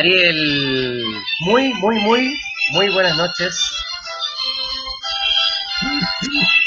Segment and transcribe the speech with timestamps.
[0.00, 1.04] Ariel,
[1.40, 2.34] muy, muy, muy,
[2.72, 3.70] muy buenas noches.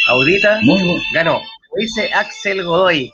[0.08, 1.40] Audita, Muy ganó.
[1.42, 3.12] Lo dice Axel Godoy.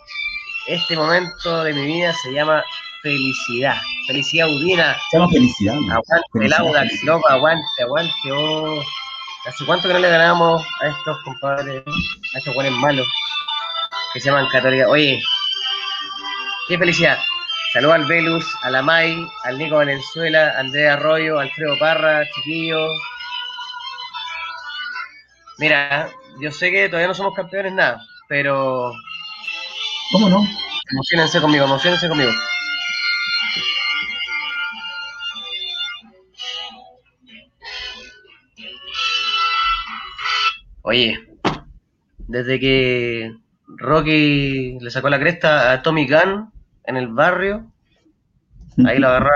[0.68, 2.62] Este momento de mi vida se llama
[3.02, 3.78] felicidad.
[4.08, 4.98] Felicidad Udina.
[5.10, 5.76] se llama felicidad.
[5.76, 5.94] ¿no?
[5.94, 7.14] Aguante el Felicidad, Audax, felicidad.
[7.14, 8.14] loco, aguante, aguante.
[8.34, 8.84] Oh.
[9.46, 11.82] ¿Hace cuánto que no le ganamos a estos compadres,
[12.36, 13.08] a estos buenos malos
[14.14, 14.90] que se llaman Católica?
[14.90, 15.24] Oye,
[16.68, 17.18] qué felicidad.
[17.72, 22.88] Saludos al Velus, a la Mai, al Nico Valenzuela, a Andrea Arroyo, Alfredo Parra, chiquillo.
[25.60, 26.10] Mira,
[26.42, 28.92] yo sé que todavía no somos campeones nada, pero
[30.12, 30.48] ¿Cómo no?
[30.92, 32.32] emocionense conmigo, emocionense conmigo.
[40.82, 41.20] Oye,
[42.18, 43.36] desde que
[43.68, 46.52] Rocky le sacó la cresta a Tommy Gunn
[46.90, 47.72] en el barrio,
[48.86, 49.30] ahí lo agarró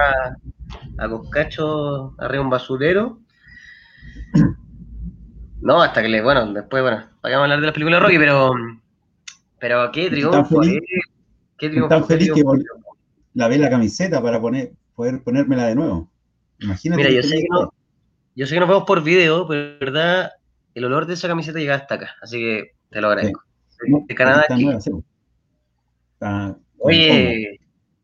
[0.97, 3.19] a, Coscacho arriba de un basurero.
[5.61, 8.17] No, hasta que le, bueno, después, bueno, vamos a hablar de las películas de Rocky,
[8.17, 8.53] pero,
[9.59, 10.77] pero qué triunfo, feliz.
[10.77, 10.99] eh,
[11.57, 12.55] qué triunfo, tan feliz que triunfo.
[12.57, 12.65] vol-
[13.35, 16.09] lavé la camiseta para poner, poder ponérmela de nuevo.
[16.59, 17.01] Imagínate.
[17.03, 17.73] Mira, yo sé que no,
[18.35, 20.31] yo sé que nos vemos por video, pero de verdad
[20.73, 23.41] el olor de esa camiseta llega hasta acá, así que te lo agradezco.
[23.87, 24.65] No, De Canadá está aquí.
[24.65, 24.91] nueva, sí.
[26.13, 27.59] Está- Oye,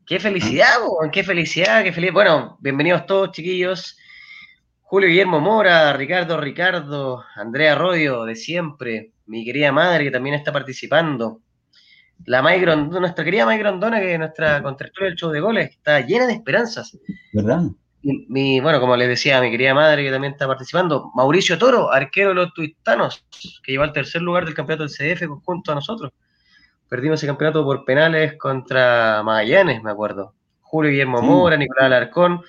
[0.06, 0.76] qué felicidad,
[1.12, 2.12] qué felicidad, qué feliz.
[2.14, 3.96] Bueno, bienvenidos todos, chiquillos.
[4.80, 10.50] Julio Guillermo Mora, Ricardo Ricardo, Andrea Arroyo, de siempre, mi querida madre que también está
[10.50, 11.42] participando.
[12.24, 15.70] La May Grondona, nuestra querida May Grondona, que es nuestra contractora del show de goles,
[15.70, 16.98] está llena de esperanzas.
[17.34, 17.64] ¿Verdad?
[18.02, 21.92] Mi, mi- bueno, como les decía, mi querida madre que también está participando, Mauricio Toro,
[21.92, 23.26] arquero de los tuitanos,
[23.62, 26.12] que llevó al tercer lugar del campeonato del CDF junto a nosotros.
[26.90, 30.34] Perdimos ese campeonato por penales contra Magallanes, me acuerdo.
[30.60, 31.26] Julio Guillermo Sí.
[31.26, 32.42] Mora, Nicolás Alarcón.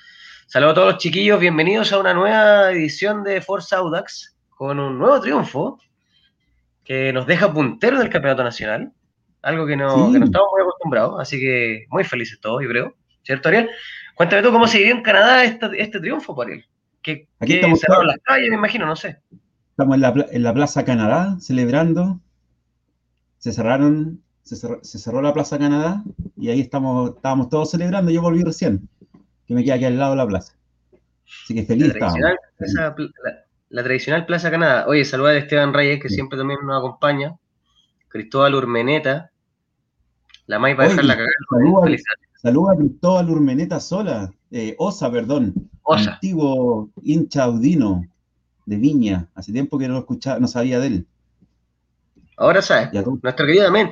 [0.47, 4.97] Saludos a todos los chiquillos, bienvenidos a una nueva edición de Forza Audax, con un
[4.97, 5.79] nuevo triunfo
[6.84, 8.91] que nos deja puntero del campeonato nacional,
[9.44, 10.13] algo que no, Sí.
[10.13, 12.96] que no estamos muy acostumbrados, así que muy felices todos, yo creo.
[13.22, 13.69] ¿Cierto, Ariel?
[14.16, 16.66] Cuéntame tú cómo se vivió en Canadá este, este triunfo, él.
[17.03, 19.19] Que, Aquí que cerraron las calles, me imagino, no sé.
[19.69, 22.19] Estamos en la, en la Plaza Canadá celebrando.
[23.38, 26.03] Se cerraron, se cerró, se cerró la Plaza Canadá
[26.38, 28.12] y ahí estamos, estábamos todos celebrando.
[28.12, 28.88] Yo volví recién,
[29.47, 30.53] que me queda aquí al lado de la plaza.
[31.44, 33.31] Así que feliz La tradicional, plaza- pl- la,
[33.69, 34.85] la tradicional Plaza Canadá.
[34.88, 36.16] Oye, saludar a Esteban Reyes, que Sí.
[36.16, 37.35] siempre también nos acompaña.
[38.09, 39.31] Cristóbal Urmeneta.
[40.47, 41.29] La May Oye, dejarla cagar.
[41.50, 42.19] saluda- Felicidades.
[42.41, 45.53] Saluda a Cristóbal Urmeneta Sola, eh, Osa, perdón,
[45.84, 46.16] Osa.
[46.16, 48.03] antiguo hincha audino
[48.66, 49.28] de Viña.
[49.35, 51.08] Hace tiempo que no lo escuchaba, no sabía de él.
[52.38, 53.91] Ahora sabes, nuestro querido amén.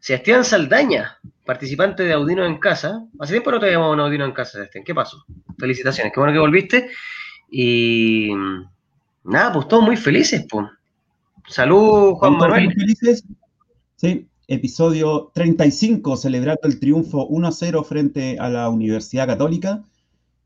[0.00, 3.04] Sebastián Saldaña, participante de Audino en Casa.
[3.18, 4.84] Hace tiempo no teníamos un Audino en Casa, Sebastián.
[4.84, 5.24] ¿Qué pasó?
[5.58, 6.90] Felicitaciones, qué bueno que volviste.
[7.50, 8.30] Y
[9.24, 10.66] nada, pues todos muy felices, pues.
[11.48, 12.64] Salud, Juan ¿Estamos Manuel.
[12.64, 13.24] todos felices?
[13.96, 19.82] Sí, episodio 35, celebrando el triunfo 1-0 frente a la Universidad Católica,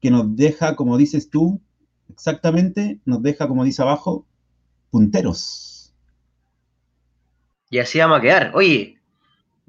[0.01, 1.61] que nos deja, como dices tú,
[2.09, 4.27] exactamente, nos deja, como dice abajo,
[4.91, 5.95] punteros.
[7.71, 8.53] Y así vamos a quedar.
[8.55, 8.99] Oye,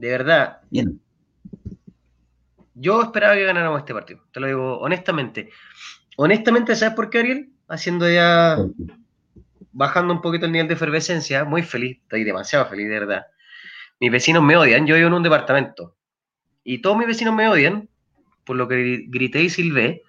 [0.04, 1.00] de verdad, Bien.
[2.76, 5.50] Yo esperaba que ganáramos este partido, te lo digo honestamente.
[6.18, 7.50] Honestamente, ¿sabes por qué, Ariel?
[7.70, 8.58] Haciendo ya,
[9.72, 13.28] bajando un poquito el nivel de efervescencia, muy feliz, estoy demasiado feliz, de verdad.
[14.02, 15.96] Mis vecinos me odian, yo vivo en un departamento.
[16.66, 17.88] Y todos mis vecinos me odian
[18.44, 20.02] por lo que gri- grité y silbé,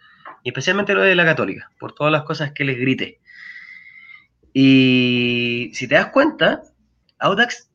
[0.43, 3.21] y especialmente lo de la católica, por todas las cosas que les grité.
[4.53, 6.63] Y si te das cuenta,
[7.21, 7.71] Audax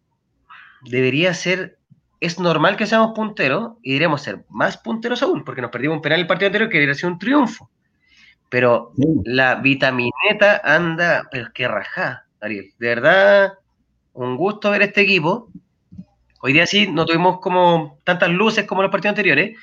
[0.82, 1.79] debería ser
[2.20, 6.02] es normal que seamos punteros y deberíamos ser más punteros aún, porque nos perdimos un
[6.02, 7.70] penal el partido anterior que debería ser un triunfo.
[8.50, 9.04] Pero Sí.
[9.26, 12.74] la vitamineta anda, pero es que rajá, Ariel.
[12.80, 13.54] De verdad,
[14.14, 15.50] un gusto ver este equipo.
[16.42, 19.58] Hoy día sí, no tuvimos como tantas luces como los partidos anteriores,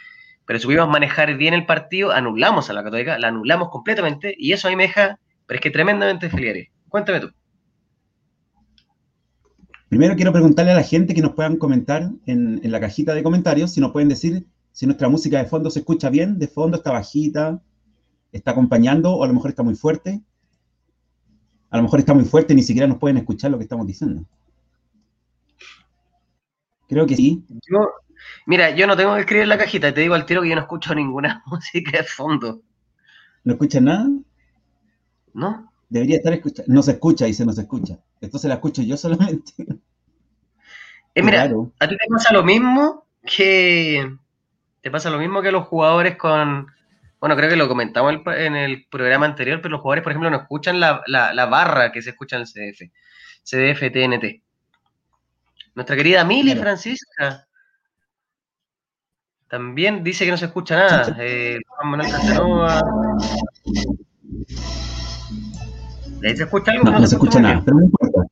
[0.44, 4.69] pero supimos manejar bien el partido, anulamos a la Católica, la anulamos completamente, y eso
[4.69, 6.50] a mí me deja, pero es que tremendamente feliz.
[6.50, 6.69] Ariel.
[6.88, 7.31] Cuéntame tú.
[9.88, 13.23] Primero quiero preguntarle a la gente que nos puedan comentar en, en la cajita de
[13.23, 16.77] comentarios si nos pueden decir si nuestra música de fondo se escucha bien, de fondo
[16.77, 17.62] está bajita,
[18.31, 20.21] está acompañando o a lo mejor está muy fuerte.
[21.71, 23.87] A lo mejor está muy fuerte y ni siquiera nos pueden escuchar lo que estamos
[23.87, 24.27] diciendo.
[26.88, 27.43] Creo que sí.
[27.49, 27.79] Yo,
[28.44, 30.55] mira, yo no tengo que escribir en la cajita, te digo al tiro que yo
[30.55, 32.61] no escucho ninguna música de fondo,
[33.44, 34.11] ¿No escuchan nada?
[35.33, 35.73] ¿no?
[35.88, 36.71] Debería estar escuchando.
[36.71, 37.99] No se escucha, dice no se escucha.
[38.26, 39.52] Entonces la escucho yo solamente.
[41.19, 41.73] Eh, mira, Claro.
[41.81, 44.19] a ti te pasa lo mismo que
[44.82, 46.67] te pasa lo mismo que los jugadores con,
[47.19, 50.37] bueno, creo que lo comentamos en el programa anterior, pero los jugadores, por ejemplo, no
[50.37, 52.93] escuchan la, barra que se escucha en el CDF,
[53.43, 54.43] CDF TNT.
[55.75, 57.49] Nuestra querida Mili Francisca
[59.49, 61.17] también dice que no se escucha nada.
[61.19, 61.58] Eh,
[66.84, 68.26] No, no, se, escucha, nada, pero no importa.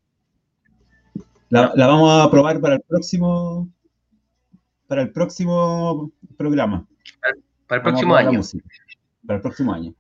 [1.48, 3.68] La, la, vamos a probar para el próximo
[4.86, 6.86] para el próximo programa.
[7.66, 8.40] Para, el próximo año.
[9.26, 9.94] Para el próximo año.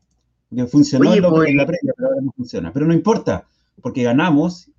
[0.48, 2.72] Porque funcionó en, pues, la previa, pero ahora no funciona.
[2.72, 3.46] Pero no importa,
[3.80, 4.70] porque ganamos.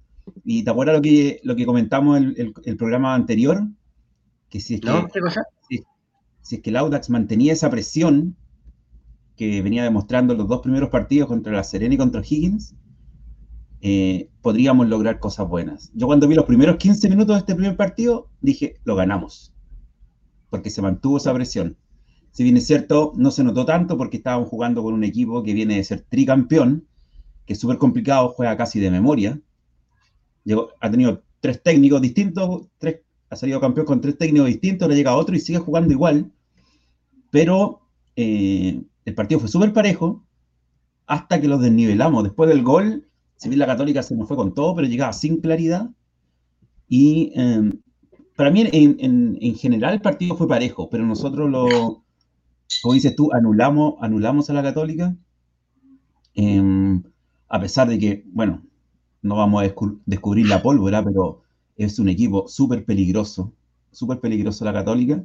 [0.43, 3.63] Y te acuerdas lo que, lo que comentamos en el, el, programa anterior,
[4.49, 4.87] que si es que.
[5.69, 5.83] Si,
[6.41, 8.35] si, es que el Audax mantenía esa presión
[9.35, 12.73] que venía demostrando los dos primeros partidos contra la Serena y contra Higgins,
[13.87, 15.91] eh, podríamos lograr cosas buenas.
[15.93, 19.53] Yo cuando vi los primeros 15 minutos de este primer partido, dije, lo ganamos,
[20.49, 21.77] porque se mantuvo esa presión.
[22.31, 25.53] Si bien es cierto, no se notó tanto porque estábamos jugando con un equipo que
[25.53, 26.87] viene de ser tricampeón,
[27.45, 29.39] que es súper complicado, juega casi de memoria.
[30.45, 34.95] Llegó, ha tenido tres técnicos distintos, tres, ha salido campeón con tres técnicos distintos, le
[34.95, 36.31] llega otro y sigue jugando igual.
[37.29, 37.81] Pero
[38.15, 40.25] eh, el partido fue súper parejo
[41.05, 42.23] hasta que los desnivelamos.
[42.23, 43.04] Después del gol,
[43.37, 45.89] si bien la Católica se nos fue con todo, pero llegaba sin claridad.
[46.87, 47.81] Y em,
[48.35, 52.03] para mí, en, general, el partido fue parejo, pero nosotros lo,
[52.81, 55.15] como dices tú, anulamos, anulamos a la Católica.
[56.33, 57.03] Em,
[57.47, 58.63] a pesar de que, bueno,
[59.21, 59.73] no vamos a
[60.05, 61.41] descubrir la pólvora, pero
[61.77, 63.53] es un equipo súper peligroso,
[63.91, 65.23] súper peligroso la Católica.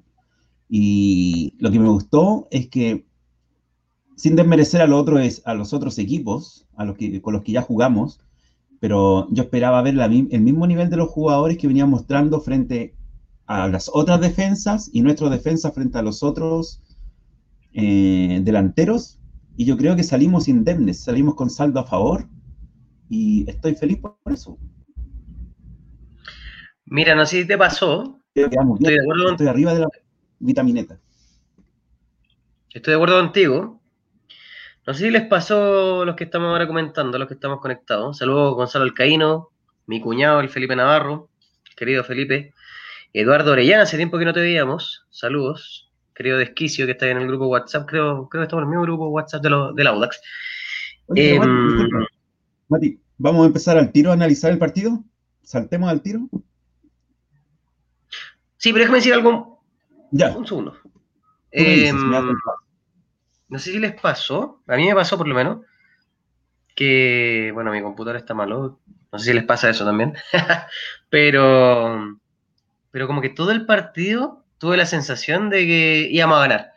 [0.69, 3.05] Y lo que me gustó es que
[4.20, 8.20] sin desmerecer a, a los otros equipos a los que, con los que ya jugamos,
[8.78, 12.94] pero yo esperaba ver el mismo nivel de los jugadores que venían mostrando frente
[13.46, 16.82] a las otras defensas y nuestras defensas frente a los otros
[17.72, 19.19] eh, delanteros.
[19.56, 22.28] Y yo creo que salimos indemnes, salimos con saldo a favor
[23.08, 24.58] y estoy feliz por eso.
[26.84, 28.20] Mira, no sé si te pasó.
[28.34, 29.88] estoy arriba de la
[30.40, 31.00] vitamineta.
[32.69, 33.80] Estoy de acuerdo contigo.
[34.87, 38.19] No sé si les pasó los que estamos ahora comentando, los que estamos conectados.
[38.19, 39.50] Saludos Gonzalo Alcaíno,
[39.87, 41.29] mi cuñado, el Felipe Navarro,
[41.77, 42.55] querido Felipe.
[43.12, 45.05] Eduardo Orellana, hace tiempo que no te veíamos.
[45.11, 45.91] Saludos.
[46.15, 47.88] Querido Desquicio, que está en el grupo WhatsApp.
[47.88, 50.21] Creo, creo que estamos en el mismo grupo WhatsApp de del Audax.
[51.15, 51.41] Em,
[52.69, 55.03] Mati, ¿vamos a empezar al tiro a analizar el partido?
[55.43, 56.29] ¿Saltemos al tiro?
[58.59, 59.62] Sí, pero déjame decir algo.
[60.11, 60.37] Ya.
[60.37, 60.76] Un segundo.
[61.50, 61.91] Eh,
[63.50, 65.58] no sé si les pasó, a mí me pasó por lo menos,
[66.75, 68.81] que, bueno, mi computadora está malo,
[69.12, 70.14] no sé si les pasa eso también,
[71.11, 72.19] pero,
[72.91, 76.73] pero como que todo el partido tuve la sensación de que íbamos a ganar.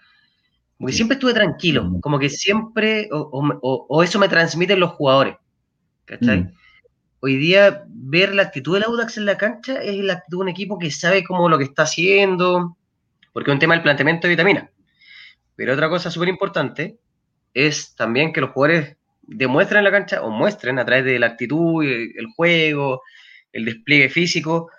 [0.79, 5.35] Porque siempre estuve tranquilo, como que siempre, o, eso me transmiten los jugadores.
[6.05, 6.39] ¿Cachai?
[6.39, 6.53] Mm.
[7.21, 10.49] Hoy día ver la actitud del Audax en la cancha es la actitud de un
[10.49, 12.75] equipo que sabe cómo lo que está haciendo,
[13.31, 14.72] porque es un tema del planteamiento de vitamina.
[15.55, 16.97] Pero otra cosa súper importante
[17.53, 21.27] es también que los jugadores demuestren en la cancha o muestren a través de la
[21.27, 23.01] actitud, el, juego,
[23.51, 24.69] el despliegue físico,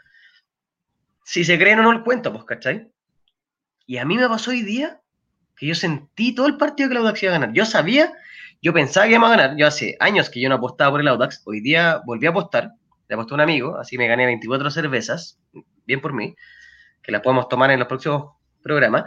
[1.25, 2.88] si se creen o no el cuento, pues, ¿cachai?
[3.87, 5.00] Y a mí me pasó hoy día
[5.56, 7.54] que yo sentí todo el partido que el Audax iba a ganar.
[7.54, 8.12] Yo sabía,
[8.60, 9.56] yo pensaba que íbamos a ganar.
[9.56, 11.42] Yo hace años que yo no apostaba por el Audax.
[11.46, 12.72] Hoy día volví a apostar.
[13.08, 15.38] Le aposté a un amigo, así me gané 24 cervezas.
[15.87, 16.34] Bien por mí.
[17.02, 18.32] Que las podemos tomar en los próximos
[18.62, 19.04] programas.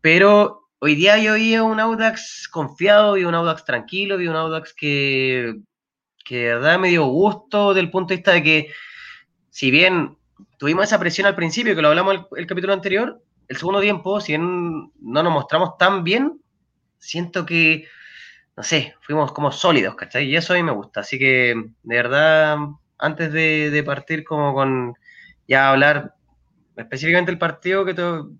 [0.00, 4.74] Pero Hoy día yo vi un Audax confiado, vi un Audax tranquilo, vi un Audax
[4.74, 5.54] que,
[6.26, 8.70] que de verdad me dio gusto del punto de vista de que,
[9.48, 10.18] si bien
[10.58, 14.20] tuvimos esa presión al principio, que lo hablamos el, el capítulo anterior, el segundo tiempo,
[14.20, 16.38] si bien no nos mostramos tan bien,
[16.98, 17.88] siento que,
[18.54, 20.26] no sé, fuimos como sólidos, ¿cachai?
[20.26, 21.00] Y eso a mí me gusta.
[21.00, 22.58] Así que, de verdad,
[22.98, 24.92] antes de, de partir como con
[25.48, 26.13] ya hablar
[26.76, 27.94] específicamente el partido que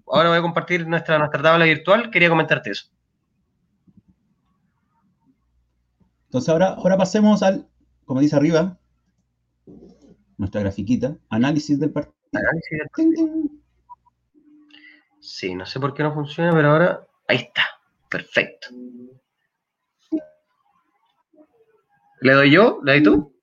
[0.07, 2.87] ahora voy a compartir nuestra, nuestra tabla virtual, quería comentarte eso.
[6.27, 7.69] Entonces ahora, ahora pasemos al,
[8.05, 8.79] como dice arriba,
[10.37, 12.17] nuestra grafiquita, análisis del partido.
[12.33, 13.29] Análisis del partido.
[15.21, 17.63] Sí, no sé por qué no funciona, pero ahora ahí está.
[18.11, 18.69] Perfecto.
[22.21, 22.81] ¿Le doy yo?
[22.83, 23.34] ¿Le doy tú?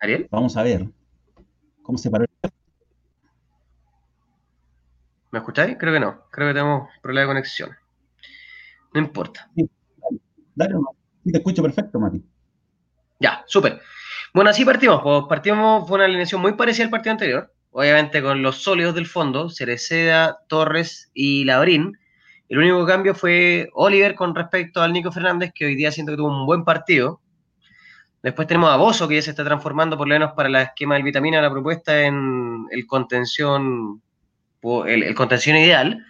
[0.00, 0.26] Ariel.
[0.30, 0.86] Vamos a ver
[1.82, 2.24] cómo se paró.
[5.30, 5.76] ¿Me escucháis?
[5.78, 6.24] Creo que no.
[6.30, 7.70] Creo que tenemos problema de conexión.
[8.92, 9.48] No importa.
[9.54, 9.70] Sí,
[10.54, 10.74] dale,
[11.24, 12.24] te escucho perfecto, Mati.
[13.20, 13.80] Ya, súper.
[14.34, 15.02] Bueno, así partimos.
[15.02, 17.52] Pues partimos, fue una alineación muy parecida al partido anterior.
[17.70, 21.96] obviamente con los sólidos del fondo, Cereceda, Torres y Labrín.
[22.48, 26.16] El único cambio fue Oliver con respecto al Nico Fernández, que hoy día siento que
[26.16, 27.20] tuvo un buen partido.
[28.22, 30.94] Después tenemos a Bozo, que ya se está transformando por lo menos para la esquema
[30.94, 34.02] del vitamina, la propuesta en el contención,
[34.86, 36.04] el, contención ideal.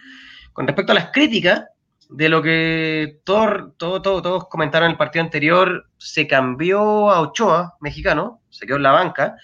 [0.51, 1.63] Con respecto a las críticas,
[2.09, 7.77] de lo que todo, todo, todos comentaron en el partido anterior, se cambió a Ochoa,
[7.79, 9.35] mexicano, se quedó en la banca,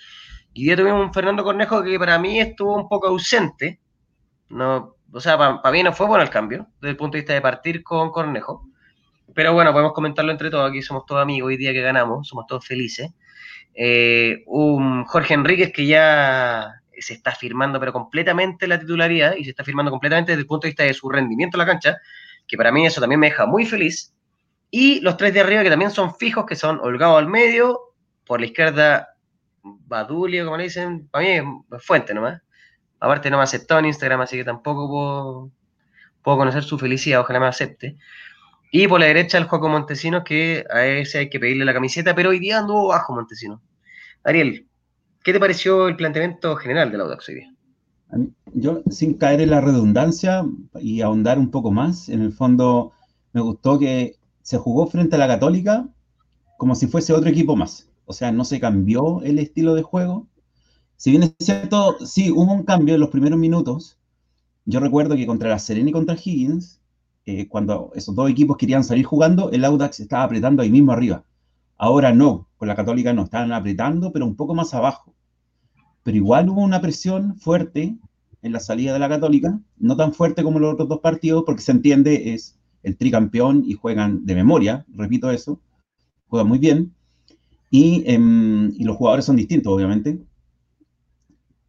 [0.54, 3.80] y ya tuvimos un Fernando Cornejo que para mí estuvo un poco ausente.
[4.50, 7.34] No, o sea, para, mí no fue bueno el cambio, desde el punto de vista
[7.34, 8.68] de partir con Cornejo.
[9.38, 10.68] Pero bueno, podemos comentarlo entre todos.
[10.68, 13.12] Aquí somos todos amigos hoy día que ganamos, somos todos felices.
[13.76, 19.52] Eh, un Jorge Enríquez que ya se está firmando, pero completamente la titularidad y se
[19.52, 21.98] está firmando completamente desde el punto de vista de su rendimiento en la cancha,
[22.48, 24.12] que para mí eso también me deja muy feliz.
[24.72, 27.80] Y los tres de arriba que también son fijos, que son Holgado al medio,
[28.26, 29.10] por la izquierda
[29.62, 32.42] Badulio, como le dicen, para mí es fuente nomás.
[33.00, 35.52] Aparte no me aceptó en Instagram, así que tampoco puedo,
[36.24, 37.98] puedo conocer su felicidad, ojalá me acepte.
[38.72, 42.14] Y por la derecha el Juaco Montesinos, que a ese hay que pedirle la camiseta,
[42.14, 43.62] pero hoy día anduvo bajo Montesinos.
[44.24, 44.68] Ariel,
[45.24, 47.54] ¿qué te pareció el planteamiento general del Audax hoy día?
[48.54, 50.46] Yo, sin caer en la redundancia
[50.80, 52.94] y ahondar un poco más, en el fondo
[53.34, 55.88] me gustó que se jugó frente a la Católica
[56.58, 60.28] como si fuese otro equipo más o sea, no se cambió el estilo de juego.
[60.96, 63.98] Si bien es cierto, sí, hubo un cambio en los primeros minutos.
[64.64, 66.80] Yo recuerdo que contra la Serena y contra Higgins,
[67.28, 71.24] eh, cuando esos dos equipos querían salir jugando, el Audax estaba apretando ahí mismo arriba.
[71.78, 75.14] Ahora no, con la Católica no, estaban apretando, pero un poco más abajo.
[76.04, 77.96] Pero igual hubo una presión fuerte
[78.42, 81.62] en la salida de la Católica, no tan fuerte como los otros dos partidos, porque
[81.62, 85.60] se entiende, es el tricampeón y juegan de memoria, repito eso,
[86.28, 86.96] juegan muy bien,
[87.72, 90.20] Em, y, los jugadores son distintos, obviamente.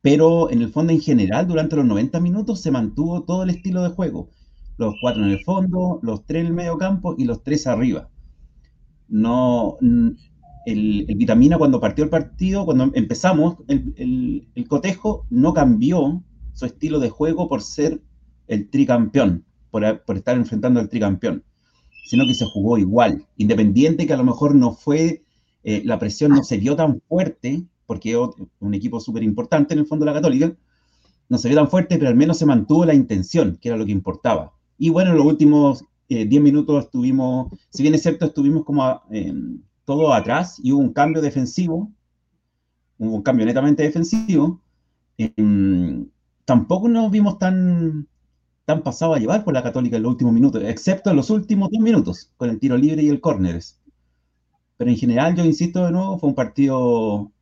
[0.00, 3.82] Pero en el fondo, en general, durante los 90 minutos se mantuvo todo el estilo
[3.82, 4.30] de juego.
[4.78, 8.08] Los cuatro en el fondo, los tres en el medio campo y los tres arriba.
[9.08, 9.76] No,
[10.66, 16.23] el, Vitamina cuando partió el partido, cuando empezamos, el, cotejo no cambió
[16.54, 18.00] su estilo de juego por ser
[18.47, 21.44] el tricampeón, por, por estar enfrentando al tricampeón,
[22.06, 25.25] sino que se jugó igual, independiente que a lo mejor no fue
[25.64, 28.18] eh, la presión no se vio tan fuerte, porque es
[28.61, 30.56] un equipo súper importante en el fondo de la Católica,
[31.28, 33.85] no se vio tan fuerte, pero al menos se mantuvo la intención, que era lo
[33.85, 34.54] que importaba.
[34.78, 39.02] Y bueno, en los últimos 10 eh, minutos estuvimos, si bien es cierto, estuvimos como
[39.11, 39.35] eh,
[39.85, 41.90] todo atrás y hubo un cambio defensivo,
[42.99, 44.61] hubo un cambio netamente defensivo,
[46.44, 48.06] tampoco nos vimos tan,
[48.64, 51.70] tan pasados a llevar por la Católica en los últimos minutos, excepto en los últimos
[51.70, 53.78] dos minutos, con el tiro libre y el córneres.
[54.78, 57.32] Pero en general, yo insisto de nuevo, fue un partido.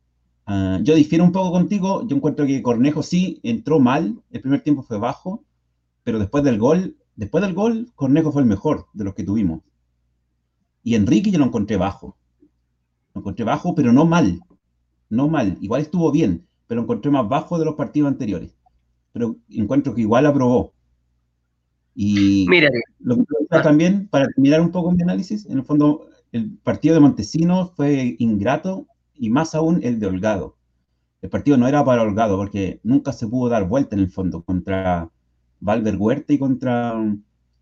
[0.47, 2.05] Ah, yo difiero un poco contigo.
[2.07, 4.19] Yo encuentro que Cornejo sí entró mal.
[4.31, 5.43] El primer tiempo fue bajo.
[6.03, 9.61] Pero después del gol, después del gol, Cornejo fue el mejor de los que tuvimos.
[10.83, 12.15] Y Enrique yo lo encontré bajo.
[13.13, 14.39] Lo encontré bajo, pero no mal.
[15.09, 15.57] No mal.
[15.59, 18.55] Igual estuvo bien, pero lo encontré más bajo de los partidos anteriores.
[19.11, 20.73] Pero encuentro que igual aprobó.
[21.93, 22.69] Y Mira,
[22.99, 23.23] lo que
[23.63, 28.15] también, para terminar un poco mi análisis, en el fondo, el partido de Montesinos fue
[28.19, 30.57] ingrato y más aún el de Holgado.
[31.21, 34.43] El partido no era para Holgado porque nunca se pudo dar vuelta en el fondo
[34.43, 35.09] contra
[35.59, 36.95] Valver Huerta y contra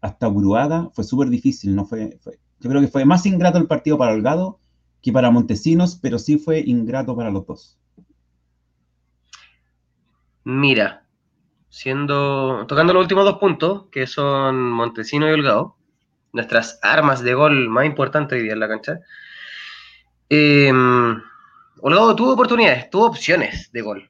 [0.02, 0.90] hasta Uruaga.
[0.94, 1.76] Fue súper difícil.
[1.76, 2.18] No fue,
[2.60, 4.60] yo creo que fue más ingrato el partido para Holgado
[5.02, 7.78] que para Montesinos, pero sí fue ingrato para los dos.
[10.44, 11.06] Mira,
[11.70, 15.76] siendo tocando los últimos dos puntos, que son Montesinos y Holgado,
[16.34, 19.00] nuestras armas de gol más importantes hoy día en la cancha.
[20.30, 20.74] Eh,
[21.82, 24.10] Holgado tuvo oportunidades, tuvo opciones de gol.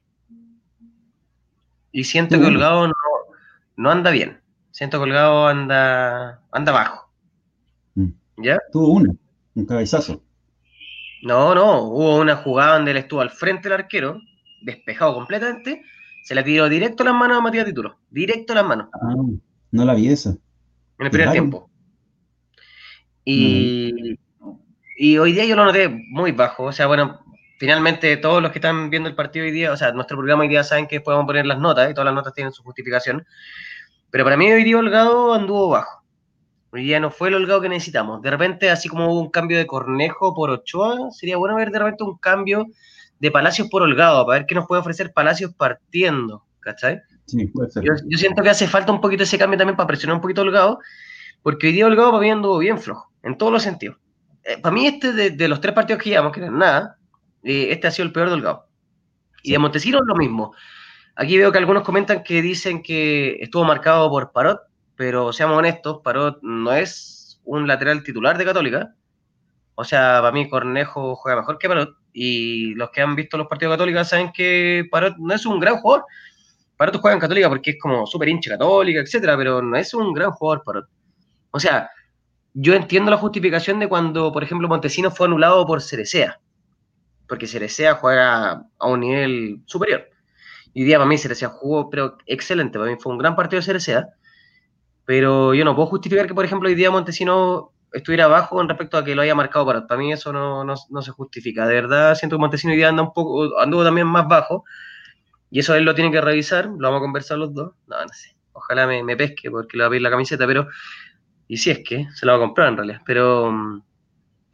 [1.92, 2.94] Y siento que Holgado no,
[3.84, 4.40] anda bien.
[4.70, 7.10] Siento que Holgado anda, anda bajo.
[7.94, 8.08] Mm.
[8.38, 8.58] ¿Ya?
[8.72, 9.14] Tuvo una,
[9.54, 10.22] un cabezazo.
[11.22, 14.20] No, no, hubo una jugada donde él estuvo al frente del arquero,
[14.62, 15.82] despejado completamente,
[16.24, 17.98] se la tiró directo a las manos a Matías Tituro.
[18.10, 18.88] Directo a las manos.
[18.92, 19.14] Ah,
[19.70, 20.30] no la vi esa.
[20.98, 21.70] En el primer tiempo.
[23.24, 24.18] Y,
[24.96, 26.64] y hoy día yo lo noté muy bajo.
[26.64, 27.20] O sea, bueno,
[27.58, 30.48] finalmente todos los que están viendo el partido hoy día, o sea, nuestro programa hoy
[30.48, 33.26] día saben que podemos poner las notas y todas las notas tienen su justificación.
[34.10, 36.02] Pero para mí hoy día Holgado anduvo bajo.
[36.72, 38.22] Hoy día no fue el Holgado que necesitamos.
[38.22, 41.78] De repente, así como hubo un cambio de Cornejo por Ochoa, sería bueno ver de
[41.78, 42.66] repente un cambio
[43.18, 47.00] de Palacios por Holgado, para ver qué nos puede ofrecer Palacios partiendo, ¿cachai?
[47.24, 47.82] Sí, puede ser.
[47.84, 50.78] Yo, siento que hace falta un poquito ese cambio también para presionar un poquito Holgado,
[51.42, 53.96] porque hoy día Holgado para mí anduvo bien flojo en todos los sentidos.
[54.44, 56.95] Eh, para mí, este de, los tres partidos que llevamos, que no nada,
[57.46, 58.66] eh, este ha sido el peor del Gao.
[59.42, 60.52] Y de Montesinos lo mismo.
[61.14, 64.60] Aquí veo que algunos comentan que dicen que estuvo marcado por Parot,
[64.96, 68.94] pero seamos honestos, Parot no es un lateral titular de Católica.
[69.76, 71.96] O sea, para mí Cornejo juega mejor que Parot.
[72.12, 75.76] Y los que han visto los partidos católicos saben que Parot no es un gran
[75.76, 76.04] jugador.
[76.76, 80.12] Parot juega en Católica porque es como súper hincha católica, etcétera, pero no es un
[80.12, 80.86] gran jugador Parot.
[81.52, 81.88] O sea,
[82.54, 86.40] yo entiendo la justificación de cuando, por ejemplo, Montesino fue anulado por Cerecea.
[87.28, 90.08] Porque Cerecea juega a un nivel superior.
[90.72, 92.78] Y día para mí Cerecea jugó, pero excelente.
[92.78, 94.08] Para mí fue un gran partido de Cerecea.
[95.06, 98.98] Pero yo no puedo justificar que, por ejemplo, hoy día Montesino estuviera bajo con respecto
[98.98, 99.96] a que lo haya marcado para.
[99.96, 101.66] Mí eso no, se justifica.
[101.66, 104.64] De verdad, siento que Montesino hoy día anda un poco, anduvo también más bajo.
[105.50, 106.66] Y eso él lo tiene que revisar.
[106.66, 107.72] Lo vamos a conversar los dos.
[107.86, 108.36] No, no sé.
[108.52, 110.68] Ojalá me, pesque porque le va a pedir la camiseta, pero.
[111.48, 113.00] Y si es que se la va a comprar en realidad.
[113.06, 113.82] Pero.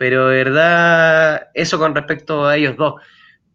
[0.02, 3.00] Pero de verdad, eso con respecto a ellos dos.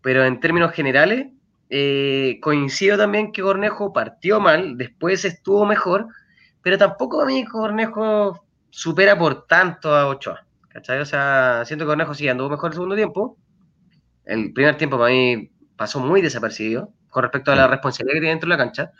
[0.02, 1.28] Pero en términos generales,
[1.70, 6.08] eh, coincido también que Cornejo partió mal, después estuvo mejor,
[6.62, 10.46] pero tampoco a mí Cornejo supera por tanto a Ochoa.
[10.70, 11.02] ¿Cachai?
[11.02, 13.38] O sea, siento que Cornejo sí anduvo mejor el segundo tiempo.
[14.24, 18.36] El primer tiempo para mí pasó muy desapercibido con respecto a la responsabilidad que tiene
[18.36, 18.92] dentro de la cancha,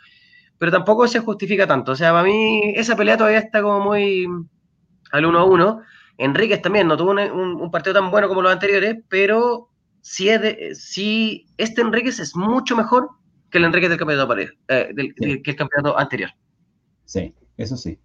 [0.58, 1.92] pero tampoco se justifica tanto.
[1.92, 4.26] O sea, para mí esa pelea todavía está como muy
[5.12, 5.82] al 1 a 1.
[6.18, 9.70] Enríquez también no tuvo un, partido tan bueno como los anteriores, pero
[10.00, 13.08] sí, es de, sí este Enríquez es mucho mejor
[13.50, 16.30] que el Enríquez del campeonato, eh, del, que el campeonato anterior.
[17.04, 17.98] Sí, eso sí.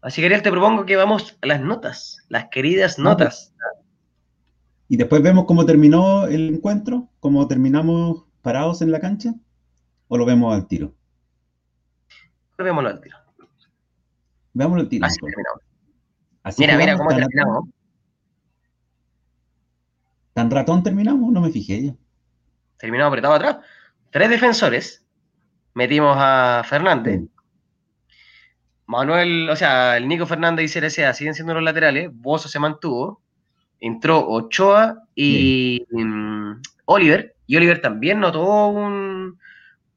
[0.00, 3.54] Así que Ariel, te propongo que vamos a las notas, las queridas notas.
[4.88, 9.34] Y después vemos cómo terminó el encuentro, cómo terminamos parados en la cancha,
[10.08, 10.94] o lo vemos al tiro.
[12.56, 13.18] Veámoslo al tiro.
[14.54, 15.04] Veámoslo al tiro.
[15.04, 15.65] Así terminamos.
[16.58, 17.68] Mira, mira cómo terminamos.
[20.32, 21.32] ¿Tan ratón terminamos?
[21.32, 21.94] No me fijé ya.
[22.78, 23.56] Terminamos apretado atrás.
[24.10, 25.04] Tres defensores.
[25.74, 27.22] Metimos a Fernández.
[28.86, 33.20] Manuel, o sea, el Nico Fernández y Cerecea siguen siendo los laterales, Bozo se mantuvo,
[33.80, 36.52] entró Ochoa y mm,
[36.84, 38.68] Oliver, y Oliver también notó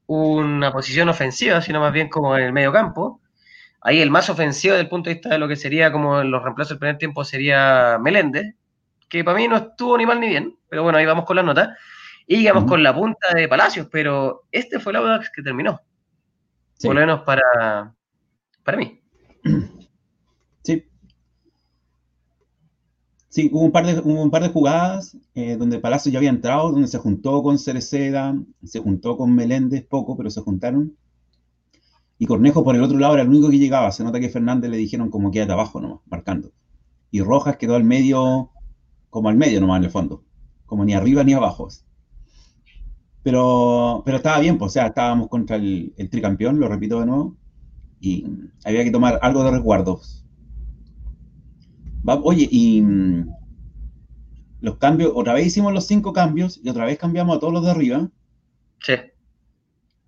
[0.07, 3.21] una posición ofensiva, sino más bien como en el medio campo.
[3.81, 6.43] Ahí el más ofensivo desde el punto de vista de lo que sería como los
[6.43, 8.55] reemplazos del primer tiempo sería Meléndez,
[9.07, 11.45] que para mí no estuvo ni mal ni bien, pero bueno, ahí vamos con las
[11.45, 11.69] notas.
[12.27, 15.81] Y llegamos con la punta de Palacios, pero este fue el Audax que terminó.
[16.81, 17.95] Por lo menos para,
[18.63, 19.01] para mí.
[20.61, 20.85] Sí.
[23.29, 26.71] Sí, hubo un par de, un par de jugadas eh, donde Palacio ya había entrado,
[26.71, 30.97] donde se juntó con Cereceda, se juntó con Meléndez poco, pero se juntaron.
[32.19, 33.91] Y Cornejo por el otro lado era el único que llegaba.
[33.91, 36.51] Se nota que Fernández le dijeron como quédate abajo nomás, marcando.
[37.10, 38.51] Y Rojas quedó al medio,
[39.10, 40.23] como al medio nomás en el fondo.
[40.67, 41.69] Como ni arriba ni abajo.
[43.23, 47.08] Pero, pero estaba bien, pues, o sea, estábamos contra el, el tricampeón, lo repito de
[47.08, 47.39] nuevo
[47.99, 48.25] y
[48.63, 50.25] había que tomar algo de resguardos.
[52.05, 53.29] oye, y mm,
[54.62, 57.63] los cambios, otra vez hicimos los cinco cambios y otra vez cambiamos a todos los
[57.63, 58.10] de arriba.
[58.82, 58.93] Sí.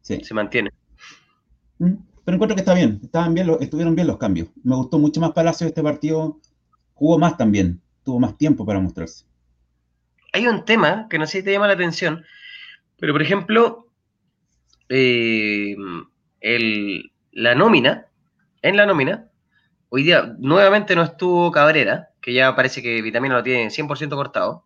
[0.02, 0.24] Sí.
[0.24, 0.72] Se mantiene.
[1.82, 4.50] Mm, pero encuentro que está bien, estaban bien, estuvieron bien los cambios.
[4.64, 6.40] Me gustó mucho más Palacio este partido,
[6.94, 9.26] jugó más también, tuvo más tiempo para mostrarse.
[10.32, 12.24] Hay un tema que no sé si te llama la atención,
[13.00, 13.88] pero por ejemplo,
[14.90, 15.76] eh,
[16.40, 18.06] el, la nómina,
[18.62, 19.28] en la nómina,
[19.90, 24.66] hoy día nuevamente no estuvo Cabrera, que ya parece que Vitamina lo tiene 100% cortado,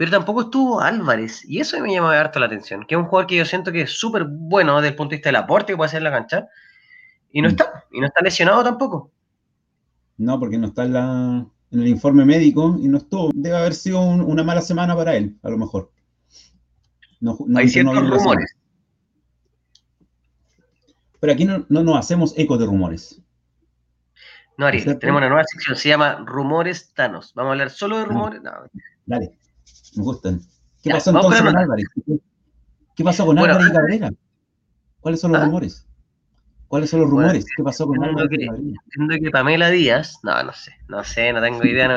[0.00, 3.26] pero tampoco estuvo Álvarez, y eso me llama harto la atención, que es un jugador
[3.26, 5.76] que yo siento que es súper bueno desde el punto de vista del aporte que
[5.76, 6.48] puede hacer en la cancha,
[7.30, 7.50] y no mm.
[7.50, 9.12] está, y no está lesionado tampoco.
[10.16, 13.30] No, porque no está en, el informe médico y no estuvo.
[13.34, 15.92] Debe haber sido una mala semana para él, a lo mejor.
[17.54, 18.56] Hay ciertos rumores.
[21.20, 23.20] Pero aquí no, nos hacemos eco de rumores.
[24.56, 27.34] No, Ari, tenemos una nueva sección, se llama Rumores Thanos.
[27.34, 28.40] Vamos a hablar solo de rumores.
[29.04, 29.32] Dale,
[29.96, 30.40] me gustan.
[30.82, 31.86] ¿Qué pasó entonces con Álvarez?
[32.96, 34.10] ¿Qué pasó con Álvarez y Cabrera?
[35.00, 35.44] ¿Cuáles son los ¿Ah?
[35.44, 35.86] rumores?
[36.68, 37.44] ¿Cuáles son los rumores?
[37.56, 38.80] ¿Qué pasó con Álvarez y Cabrera?
[38.96, 41.88] Entiendo que Pamela Díaz, no, no sé, no sé, no tengo idea,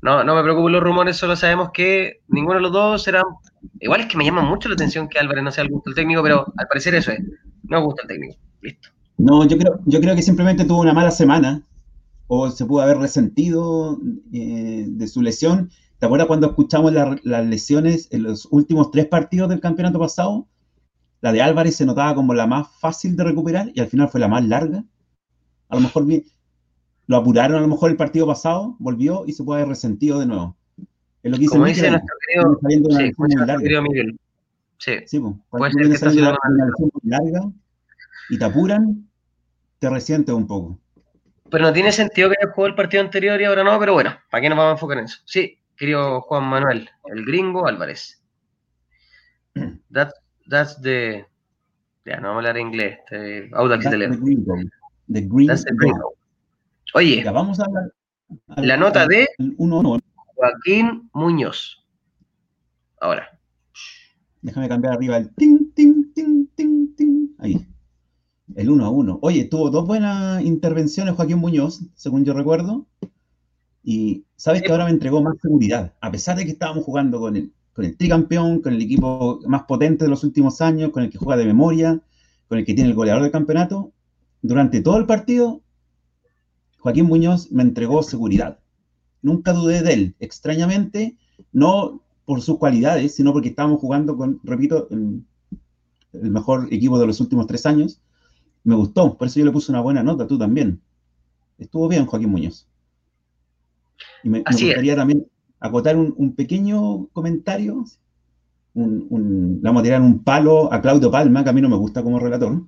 [0.00, 3.22] no, no, me preocupo los rumores, solo sabemos que ninguno de los dos será.
[3.80, 5.96] Igual es que me llama mucho la atención que Álvarez no sea el gusto del
[5.96, 7.20] técnico, pero al parecer eso es.
[7.64, 8.38] No gusta el técnico.
[8.62, 8.90] Listo.
[9.18, 11.62] No, yo creo, yo creo que simplemente tuvo una mala semana
[12.28, 13.98] o se pudo haber resentido
[14.32, 15.70] eh, de su lesión.
[15.98, 20.46] ¿Te acuerdas cuando escuchamos las lesiones en los últimos tres partidos del campeonato pasado?
[21.20, 24.20] La de Álvarez se notaba como la más fácil de recuperar y al final fue
[24.20, 24.84] la más larga.
[25.68, 26.06] A lo mejor
[27.08, 30.26] lo apuraron a lo mejor el partido pasado, volvió y se puede haber resentido de
[30.26, 30.56] nuevo.
[31.24, 34.20] Es lo que como dice nuestro querido, sí, nuestro querido Miguel.
[34.78, 34.92] Sí.
[35.04, 37.52] sí pues, Puede ser que está una, una lesión muy larga
[38.30, 39.08] y te apuran,
[39.80, 40.78] te resientes un poco.
[41.50, 44.14] Pero no tiene sentido que haya jugado el partido anterior y ahora no, pero bueno,
[44.30, 45.18] ¿para qué nos vamos a enfocar en eso?
[45.24, 48.22] Sí, querido Juan Manuel, el gringo Álvarez.
[49.92, 50.10] That,
[50.50, 51.24] that's the.
[52.04, 52.98] Ya, no vamos a hablar inglés.
[53.10, 54.16] The Audax italiano.
[55.08, 56.14] The gringo.
[56.94, 57.92] Oye, ya, vamos a hablar.
[58.56, 59.26] la nota de
[60.34, 61.84] Joaquín Muñoz.
[63.00, 63.38] Ahora.
[64.40, 67.28] Déjame cambiar arriba el ting, ting, ting, ting, ting.
[67.38, 67.66] Ahí.
[68.56, 69.18] El 1 a 1.
[69.20, 72.86] Oye, tuvo dos buenas intervenciones Joaquín Muñoz, según yo recuerdo.
[73.82, 75.92] Y sabes que ahora me entregó más seguridad.
[76.00, 79.64] A pesar de que estábamos jugando con el, con el tricampeón, con el equipo más
[79.64, 82.00] potente de los últimos años, con el que juega de memoria,
[82.48, 83.92] con el que tiene el goleador del campeonato,
[84.40, 85.60] durante todo el partido,
[86.78, 88.60] Joaquín Muñoz me entregó seguridad.
[89.20, 90.16] Nunca dudé de él.
[90.20, 91.16] Extrañamente,
[91.52, 97.20] no por sus cualidades, sino porque estábamos jugando con, repito, el mejor equipo de los
[97.20, 98.00] últimos tres años
[98.62, 100.80] me gustó, por eso yo le puse una buena nota, tú también.
[101.58, 102.68] Estuvo bien Joaquín Muñoz.
[104.22, 105.26] Y me, gustaría también
[105.60, 107.84] acotar un, pequeño comentario.
[108.74, 112.02] Un, vamos a tirar un palo a Claudio Palma, que a mí no me gusta
[112.02, 112.62] como relator.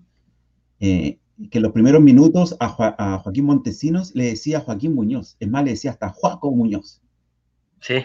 [0.81, 1.19] Eh,
[1.51, 5.37] que en los primeros minutos a, Joaquín Montesinos le decía Joaquín Muñoz.
[5.41, 7.01] Es más, le decía hasta Joaco Muñoz.
[7.81, 8.05] Sí.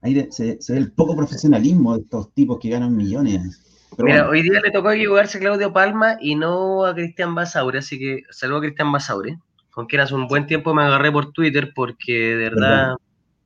[0.00, 3.60] Ahí se, ve el poco profesionalismo de estos tipos que ganan millones.
[3.98, 7.98] Mira, hoy día le tocó equivocarse a Claudio Palma y no a Cristian Basaure, así
[7.98, 9.38] que saludo a Cristian Basaure,
[9.70, 12.96] con quien hace un buen tiempo me agarré por Twitter porque de verdad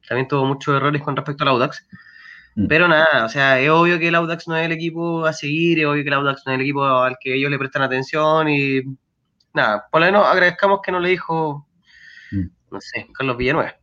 [0.09, 1.87] también tuvo muchos errores con respecto al Audax.
[2.57, 2.67] Mm.
[2.67, 5.81] Pero nada, o sea, es obvio que el Audax no es el equipo a seguir,
[5.81, 8.49] es obvio que el Audax no es el equipo al que ellos le prestan atención
[8.49, 8.83] y
[9.53, 11.67] nada, por lo menos agradezcamos que no le dijo,
[12.31, 12.45] mm.
[12.71, 13.75] no sé, Carlos Villanueva.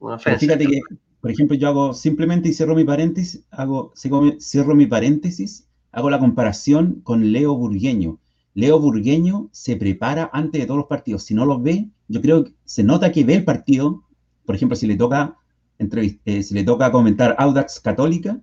[0.00, 0.40] Una ofensa.
[0.40, 0.80] Fíjate que
[1.22, 3.92] por ejemplo, yo hago simplemente y cierro mi paréntesis, hago,
[4.40, 8.18] cierro mi paréntesis, hago la comparación con Leo Burgueño.
[8.54, 11.24] Leo Burgueño se prepara antes de todos los partidos.
[11.24, 14.04] Si no los ve, yo creo que se nota que ve el partido.
[14.44, 15.36] Por ejemplo, si le toca,
[15.78, 18.40] eh, si le toca comentar Audax Católica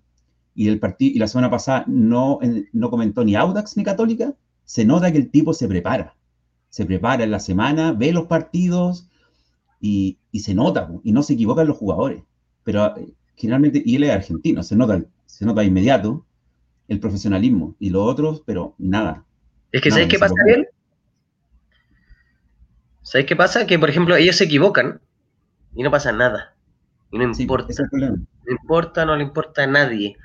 [0.56, 2.39] y, el y la semana pasada no,
[2.74, 4.34] no comentó ni Audax ni Católica,
[4.65, 6.15] se nota que el tipo se prepara.
[6.69, 9.08] Se prepara en la semana, ve los partidos
[9.80, 12.24] y, y se nota, y no se equivocan los jugadores
[12.69, 16.24] pero eh, generalmente, y él es argentino, se nota, se nota inmediato
[16.88, 19.26] el profesionalismo, y los otros, pero nada.
[19.71, 20.67] Es que, ¿sabes qué pasa, bien?
[23.01, 23.67] ¿Sabes qué pasa?
[23.67, 25.01] Que, por ejemplo, ellos se equivocan
[25.75, 26.55] y no pasa nada.
[27.12, 27.73] Y no importa.
[27.91, 30.15] no importa, no le importa a nadie.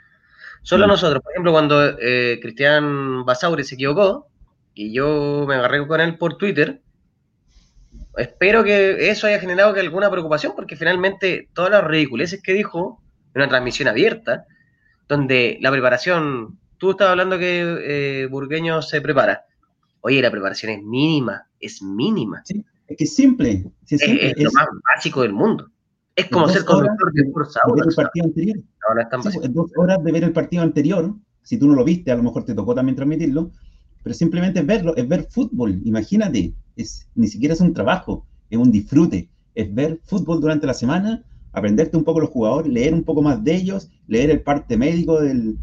[0.62, 1.22] Solo a nosotros.
[1.22, 4.28] Por ejemplo, cuando eh, Cristian Basauri se equivocó
[4.72, 6.80] y yo me agarré con él por Twitter,
[8.16, 13.02] espero que eso haya generado que alguna preocupación, porque finalmente todas las ridiculeces que dijo
[13.34, 14.46] en una transmisión abierta,
[15.08, 19.44] donde la preparación, tú estabas hablando que eh, Burgueño se prepara.
[20.00, 22.42] Oye, la preparación es mínima, es mínima.
[22.44, 23.64] Sí, es que es simple.
[23.88, 25.70] es, lo más básico del mundo.
[26.16, 27.60] Es como ser conductor de, fuerza.
[27.66, 28.58] De ver el partido anterior.
[28.88, 32.16] Ahora pues, dos horas de ver el partido anterior, si tú no lo viste, a
[32.16, 33.50] lo mejor te tocó también transmitirlo,
[34.02, 38.58] pero simplemente es verlo, es ver fútbol, imagínate, es, ni siquiera es un trabajo, es
[38.58, 43.02] un disfrute, es ver fútbol durante la semana, aprenderte un poco los jugadores, leer un
[43.02, 45.56] poco más de ellos, leer el parte médico del,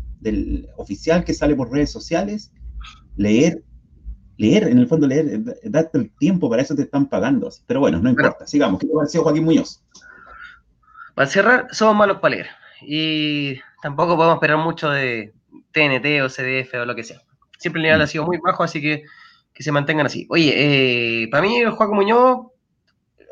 [0.77, 2.51] oficial que sale por redes sociales,
[3.15, 3.63] leer,
[4.38, 7.49] leer, en el fondo leer, darte el tiempo, para eso te están pagando.
[7.67, 8.79] Pero bueno, no importa, sigamos.
[8.79, 9.84] ¿Qué te pareció Joaquín Muñoz?
[11.15, 12.47] Para cerrar, somos malos para leer.
[12.81, 15.34] Y tampoco podemos esperar mucho de
[15.71, 17.21] TNT o CDF o lo que sea.
[17.57, 18.03] Siempre el nivel mm.
[18.03, 19.03] ha sido muy bajo, así que
[19.53, 20.25] que se mantengan así.
[20.29, 20.53] Oye,
[21.23, 22.47] eh, para mí, Juan Muñoz,
[23.19, 23.25] eh,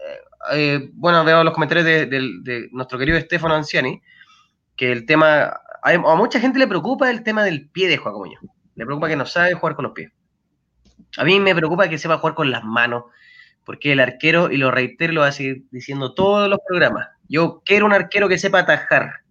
[0.53, 4.01] eh, bueno, veo los comentarios de, nuestro querido Estefano Anciani,
[4.75, 8.41] que el tema, a, mucha gente le preocupa el tema del pie de Juan Muñoz.
[8.75, 10.11] Le preocupa que no sabe jugar con los pies.
[11.17, 13.05] A mí me preocupa que sepa jugar con las manos,
[13.65, 17.61] porque el arquero, y lo reitero, lo va a seguir diciendo todos los programas, yo
[17.65, 19.21] quiero un arquero que sepa atajar.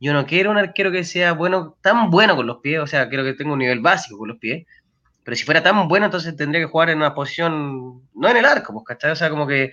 [0.00, 3.08] Yo no quiero un arquero que sea bueno, tan bueno con los pies, o sea,
[3.08, 4.64] quiero que tenga un nivel básico con los pies,
[5.24, 8.44] pero si fuera tan bueno, entonces tendría que jugar en una posición, no en el
[8.44, 9.10] arco, pues, ¿cachai?
[9.10, 9.72] O sea, como que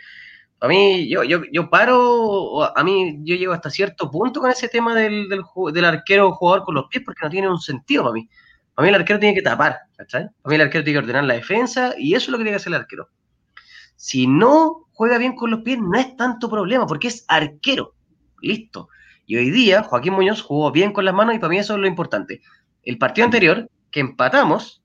[0.62, 4.70] a mí, yo, yo, yo paro, a mí yo llego hasta cierto punto con ese
[4.70, 8.14] tema del, del, del arquero jugador con los pies, porque no tiene un sentido para
[8.14, 8.30] mí.
[8.74, 10.28] Para mí el arquero tiene que tapar, ¿cachai?
[10.42, 12.58] Para mí el arquero tiene que ordenar la defensa y eso es lo que tiene
[12.58, 13.10] que hacer el arquero.
[13.96, 17.94] Si no juega bien con los pies, no es tanto problema, porque es arquero.
[18.42, 18.90] Listo.
[19.26, 21.80] Y hoy día Joaquín Muñoz jugó bien con las manos y para mí eso es
[21.80, 22.42] lo importante.
[22.84, 24.84] El partido anterior, que empatamos,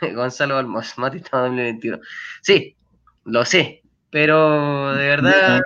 [0.14, 1.98] Gonzalo Almos, Mati 2021.
[2.42, 2.76] Sí,
[3.24, 5.60] lo sé, pero de verdad,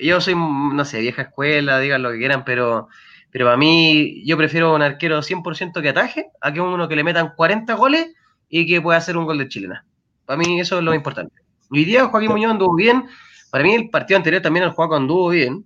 [0.00, 2.88] yo soy, no sé, vieja escuela, digan lo que quieran, pero,
[3.30, 7.04] Pero a mí, yo prefiero un arquero 100% que ataje a que uno que le
[7.04, 8.14] metan 40 goles
[8.48, 9.84] y que pueda hacer un gol de chilena.
[10.24, 11.34] Para mí eso es lo importante.
[11.70, 13.04] Hoy día Joaquín Muñoz anduvo bien.
[13.50, 15.64] Para mí el partido anterior también el juego anduvo bien.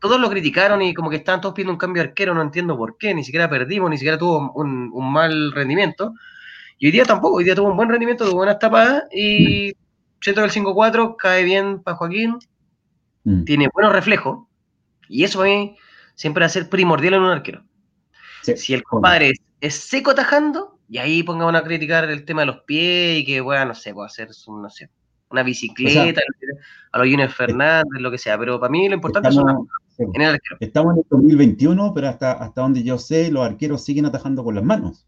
[0.00, 2.76] Todos lo criticaron y como que estaban todos pidiendo un cambio de arquero, no entiendo
[2.76, 6.14] por qué, ni siquiera perdimos, ni siquiera tuvo un, mal rendimiento.
[6.78, 9.72] Y hoy día tampoco, hoy día tuvo un buen rendimiento, tuvo buenas tapadas y
[10.20, 12.38] siento que el 5-4 cae bien para Joaquín,
[13.24, 13.44] mm.
[13.44, 14.46] tiene buenos reflejos
[15.08, 15.76] y eso para mí
[16.14, 17.64] siempre va a ser primordial en un arquero.
[18.42, 22.60] si el compadre es, seco atajando, y ahí pongamos a criticar el tema de los
[22.62, 24.90] pies y que, bueno, no sé, puede hacer no sé,
[25.30, 26.20] una bicicleta,
[26.92, 30.30] a los Junior Fernández, lo que sea, pero para mí lo importante estamos, en el
[30.30, 30.56] arquero.
[30.60, 34.54] Estamos en el 2021, pero hasta, hasta donde yo sé, los arqueros siguen atajando con
[34.54, 35.06] las manos.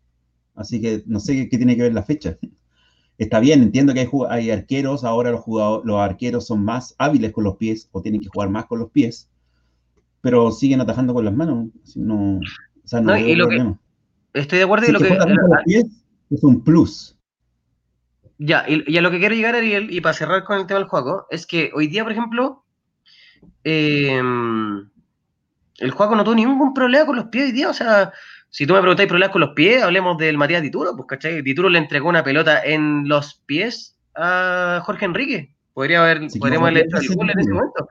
[0.55, 2.37] Así que no sé qué, tiene que ver la fecha.
[3.21, 7.33] Está bien, entiendo que hay, hay arqueros, ahora los, jugadores, los arqueros son más hábiles
[7.33, 9.29] con los pies o tienen que jugar más con los pies,
[10.23, 11.69] pero siguen atajando con las manos.
[11.97, 12.41] No,
[14.33, 15.19] estoy de acuerdo y lo que,
[16.31, 17.15] es un plus.
[18.39, 20.89] Ya, y, a lo que quiero llegar, Ariel, y para cerrar con el tema del
[20.89, 22.65] juego, es que hoy día, por ejemplo,
[23.65, 24.89] em,
[25.77, 27.69] el juego no tuvo ningún problema con los pies hoy día.
[27.69, 28.15] O sea,
[28.51, 31.41] si tú me preguntáis problemas con los pies, hablemos del Matías Dituro, pues, ¿cachai?
[31.41, 35.55] Dituro le entregó una pelota en los pies a Jorge Enrique.
[35.73, 37.89] Podría haber, podríamos haberle hecho el gol en ese momento.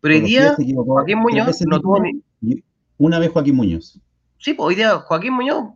[0.00, 2.62] Pero hoy día, Joaquín Muñoz no tuvo ni...
[2.98, 4.00] Una vez Joaquín Muñoz.
[4.38, 5.70] Sí, pues hoy día Joaquín Muñoz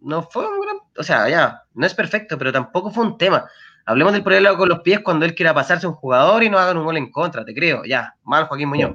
[0.00, 0.76] no fue un gran...
[0.96, 3.46] O sea, ya, no es perfecto, pero tampoco fue un tema.
[3.84, 6.58] Hablemos del problema con los pies cuando él quiera pasarse a un jugador y no
[6.58, 7.84] hagan un gol en contra, te creo.
[7.84, 8.92] Ya, mal Joaquín Muñoz.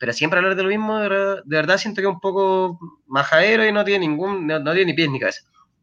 [0.00, 3.70] Pero siempre hablar de lo mismo, de verdad, siento que es un poco majadero y
[3.70, 5.42] no tiene ningún, no, tiene ni pies ni cabeza.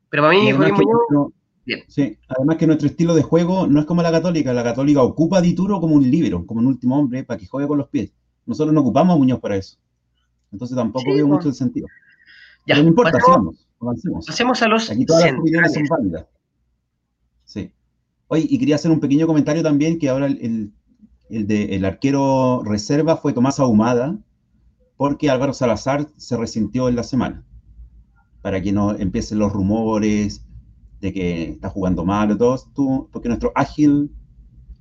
[0.09, 1.83] Pero para mí, Joaquín Muñoz, bien.
[1.87, 4.53] Sí, además que nuestro estilo de juego no es como la católica.
[4.53, 7.67] La católica ocupa a Dituro como un líbero, como un último hombre, para que juegue
[7.67, 8.11] con los pies.
[8.47, 9.77] Nosotros no ocupamos a Muñoz para eso.
[10.51, 11.85] Entonces tampoco veo mucho el sentido.
[12.65, 14.27] Ya, Pero no importa, sigamos, avancemos.
[14.27, 16.25] Hacemos a los Aquí todas las opiniones son válidas.
[17.45, 17.71] Sí.
[18.29, 20.73] Oye, y quería hacer un pequeño comentario también, que ahora el,
[21.29, 24.17] de, el arquero reserva fue Tomás Ahumada,
[24.95, 27.45] porque Álvaro Salazar se resintió en la semana,
[28.41, 30.43] para que no empiecen los rumores
[31.01, 34.11] de que está jugando mal todo, porque nuestro ágil,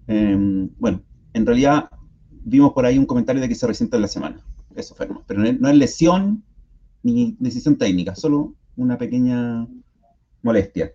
[0.06, 1.02] em, bueno,
[1.34, 1.90] en realidad
[2.30, 4.40] vimos por ahí un comentario de que se resiente en la semana,
[4.74, 6.42] eso fue, pero no es lesión
[7.02, 9.66] ni decisión técnica, solo una pequeña
[10.42, 10.92] molestia.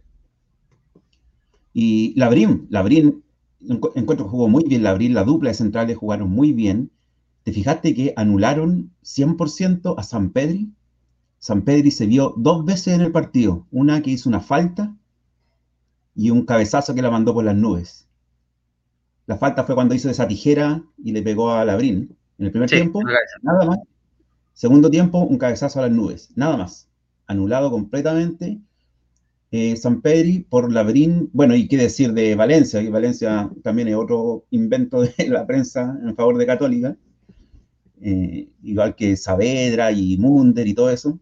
[1.73, 3.23] Y Labrín, Labrín,
[3.69, 6.91] encuentro que jugó muy bien Labrín, la dupla de centrales jugaron muy bien.
[7.43, 10.71] ¿Te fijaste que anularon 100% a San Pedri?
[11.39, 14.95] San Pedri se vio dos veces en el partido, una que hizo una falta
[16.15, 18.07] y un cabezazo que la mandó por las nubes.
[19.25, 22.15] La falta fue cuando hizo esa tijera y le pegó a Labrín.
[22.37, 23.01] En el primer tiempo,
[23.41, 23.79] nada más.
[24.53, 26.87] Segundo tiempo, un cabezazo a las nubes, nada más.
[27.27, 28.59] Anulado completamente
[29.51, 33.95] eh, San Pedri por Labrín, bueno, y qué decir de Valencia, que Valencia también es
[33.95, 36.97] otro invento de la prensa en favor de Católica,
[38.01, 41.19] eh, igual que Saavedra y Munder y todo eso.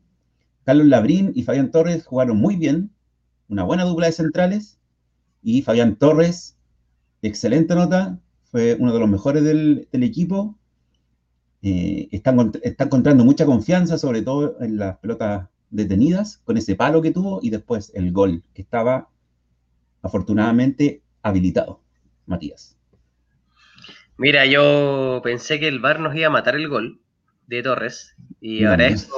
[0.64, 2.92] Carlos Labrín y Fabián Torres jugaron muy bien,
[3.48, 4.80] una buena dupla de centrales,
[5.42, 6.56] y Fabián Torres,
[7.24, 8.20] excelente nota,
[8.52, 10.56] fue uno de los mejores del, equipo.
[11.62, 17.02] Eh, están, están encontrando mucha confianza, sobre todo en las pelotas detenidas con ese palo
[17.02, 19.10] que tuvo y después el gol, que estaba
[20.02, 21.82] afortunadamente habilitado.
[22.26, 22.78] Matías.
[24.18, 27.00] Mira, yo pensé que el VAR nos iba a matar el gol
[27.48, 29.18] de Torres y agradezco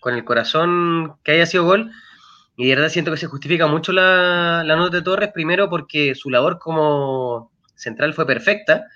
[0.00, 1.92] con el corazón que haya sido gol
[2.56, 6.14] y de verdad siento que se justifica mucho la, la nota de Torres, primero porque
[6.14, 8.86] su labor como central fue perfecta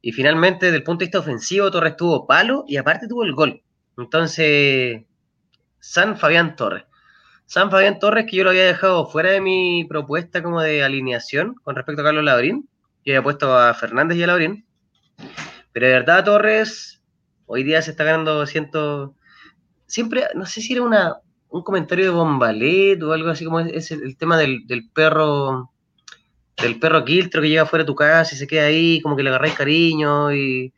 [0.00, 3.34] y finalmente desde el punto de vista ofensivo Torres tuvo palo y aparte tuvo el
[3.34, 3.62] gol.
[3.96, 5.02] Entonces,
[5.80, 6.84] San Fabián Torres.
[7.46, 11.54] San Fabián Torres, que yo lo había dejado fuera de mi propuesta como de alineación
[11.64, 12.68] con respecto a Carlos Labrín.
[13.04, 14.66] Yo había puesto a Fernández y a Labrín.
[15.72, 17.02] Pero de verdad, Torres,
[17.46, 19.14] hoy día se está ganando ciento.
[19.86, 21.16] Siempre, no sé si era una,
[21.48, 25.72] un comentario de Bombalet o algo así como es, el, tema del, perro.
[26.60, 29.22] Del perro quiltro que llega fuera de tu casa y se queda ahí, como que
[29.22, 30.34] le agarráis cariño.
[30.34, 30.74] y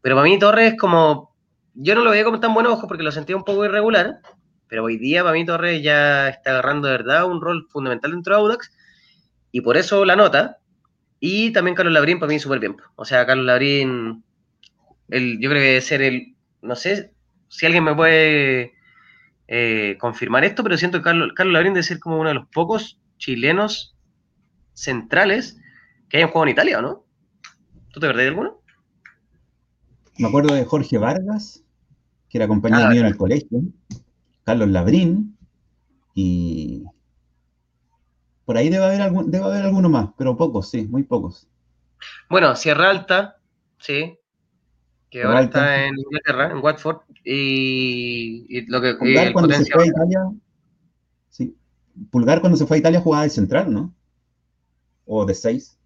[0.00, 1.35] Pero para mí, Torres, como
[1.76, 4.20] yo no lo veía como tan buen ojo porque lo sentía un poco irregular,
[4.68, 8.34] pero hoy día para mí Torres ya está agarrando de verdad un rol fundamental dentro
[8.34, 8.72] de Audax
[9.52, 10.58] y por eso la nota.
[11.20, 12.76] Y también Carlos Labrín para mí súper bien.
[12.94, 14.22] O sea, Carlos Labrín,
[15.08, 17.12] el, yo creo que debe ser el, no sé
[17.48, 18.74] si alguien me puede
[19.48, 22.48] eh, confirmar esto, pero siento que Carlos, Carlos Labrín debe ser como uno de los
[22.48, 23.96] pocos chilenos
[24.74, 25.58] centrales
[26.08, 27.04] que hayan jugado en Italia, ¿o no?
[27.92, 28.60] ¿Tú te perdés de alguno?
[30.18, 31.62] Me acuerdo de Jorge Vargas,
[32.28, 33.62] que era compañero mío en el colegio,
[34.44, 35.36] Carlos Labrín,
[36.14, 36.84] y
[38.44, 41.48] por ahí debe haber, algún, debe haber alguno más, pero pocos, sí, muy pocos.
[42.28, 43.38] Bueno, Sierra Alta,
[43.78, 44.18] sí,
[45.10, 48.94] que ahora está en Inglaterra, en Watford, y, lo que...
[48.94, 50.20] Pulgar, cuando se fue a Italia,
[51.30, 51.56] sí.
[52.10, 53.94] Pulgar cuando se fue a Italia jugaba de central, ¿no?
[55.06, 55.78] O de seis.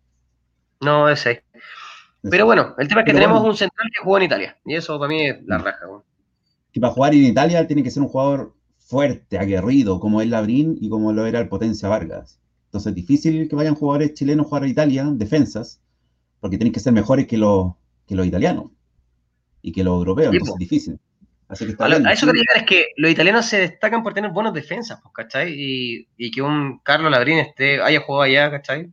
[0.81, 1.41] No, de seis.
[2.23, 4.99] Pero bueno, el tema es que tenemos un central que jugó en Italia, y eso
[4.99, 5.63] para mí es la mm.
[5.63, 5.87] raja.
[6.73, 10.77] Y para jugar en Italia tiene que ser un jugador fuerte, aguerrido, como es Labrín
[10.81, 12.41] y como lo era el Potencia Vargas.
[12.67, 15.81] Entonces es difícil que vayan jugadores chilenos a jugar a Italia, defensas,
[16.41, 17.73] porque tienen que ser mejores que los,
[18.07, 18.71] que los italianos
[19.63, 20.99] y que los europeos, es difícil.
[21.49, 24.55] Así que a, eso que llegar es que los italianos se destacan por tener buenas
[24.55, 25.53] defensas, pues, ¿cachai?
[25.53, 28.93] Y, y, que un Carlos Labrín esté, haya jugado allá, ¿cachai?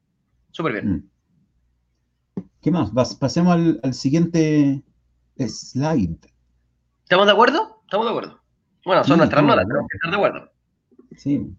[0.52, 0.90] Súper bien.
[0.92, 2.44] Mm.
[2.62, 2.92] ¿Qué más?
[3.16, 4.82] pasemos al, siguiente
[5.38, 6.18] slide.
[7.08, 7.80] ¿Estamos de acuerdo?
[7.86, 8.40] Estamos de acuerdo.
[8.84, 10.52] Bueno, son nuestras notas, tenemos que estar de acuerdo.
[11.16, 11.56] Sí.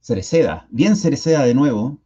[0.00, 1.98] Cereceda, bien Cereceda de nuevo.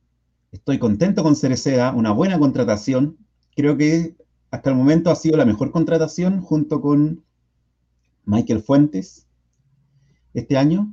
[0.50, 3.16] Estoy contento con Cereceda, una buena contratación.
[3.54, 4.16] Creo que
[4.50, 7.22] hasta el momento ha sido la mejor contratación junto con
[8.24, 9.28] Michael Fuentes
[10.34, 10.92] este año.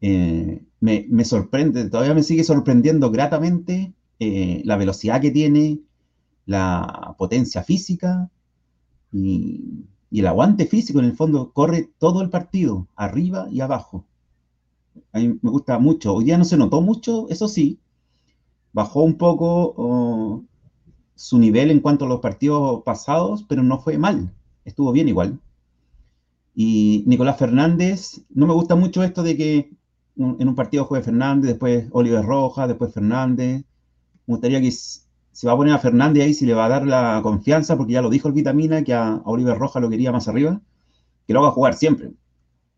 [0.00, 5.80] Eh, me, sorprende, todavía me sigue sorprendiendo gratamente eh, la velocidad que tiene,
[6.46, 8.30] la potencia física
[9.12, 9.84] y,
[10.20, 10.98] el aguante físico.
[10.98, 14.04] En el fondo, corre todo el partido, arriba y abajo.
[15.12, 16.14] A mí me gusta mucho.
[16.14, 17.78] Hoy día no se notó mucho, eso sí.
[18.72, 20.42] Bajó un poco oh,
[21.14, 25.40] su nivel en cuanto a los partidos pasados, pero no fue mal, estuvo bien igual.
[26.54, 29.70] Y Nicolás Fernández, no me gusta mucho esto de que
[30.16, 33.64] en un partido juegue Fernández, después Oliver Rojas, después Fernández.
[34.26, 34.72] Me gustaría que
[35.32, 37.94] se va a poner a Fernández ahí, si le va a dar la confianza, porque
[37.94, 40.60] ya lo dijo el Vitamina, que a, Oliver Rojas lo quería más arriba,
[41.26, 42.12] que lo haga jugar siempre.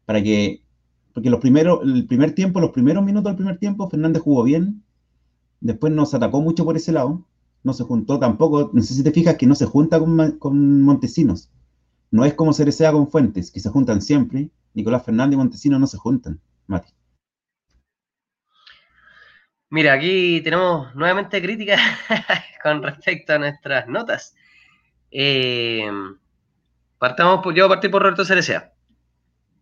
[0.07, 0.62] Para que,
[1.12, 4.85] porque los primeros, el primer tiempo, los primeros minutos del primer tiempo, Fernández jugó bien,
[5.61, 7.27] después nos atacó mucho por ese lado,
[7.64, 11.51] no se juntó tampoco, no sé si te fijas que no se junta con, Montesinos.
[12.11, 14.51] No es como se desea con Fuentes, que se juntan siempre.
[14.75, 16.93] Nicolás Fernández y Montesinos no se juntan, Mati.
[19.75, 21.81] Mira, aquí tenemos nuevamente críticas
[22.63, 24.37] con respecto a nuestras notas.
[25.11, 25.91] Eh,
[26.97, 28.73] partamos yo voy a partir por Roberto Cerecea.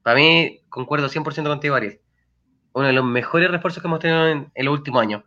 [0.03, 2.03] Para mí, concuerdo 100% contigo, Ariel.
[2.75, 5.23] Uno de los mejores refuerzos que hemos tenido en, en los últimos años.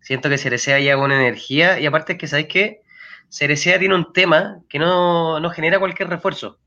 [0.00, 2.82] Siento que Cerecea lleva una energía y aparte es que, ¿sabéis qué?
[3.28, 6.58] Cerecea tiene un tema que no, genera cualquier refuerzo.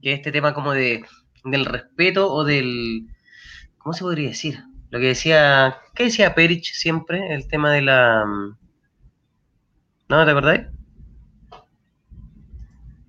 [0.00, 1.04] Que es este tema como de,
[1.44, 3.06] del respeto o del...
[3.76, 4.71] ¿Cómo se podría decir?
[4.92, 5.78] Lo que decía...
[5.94, 7.34] ¿Qué decía Perich siempre?
[7.34, 8.24] El tema de la...
[10.08, 10.66] ¿No te acordáis?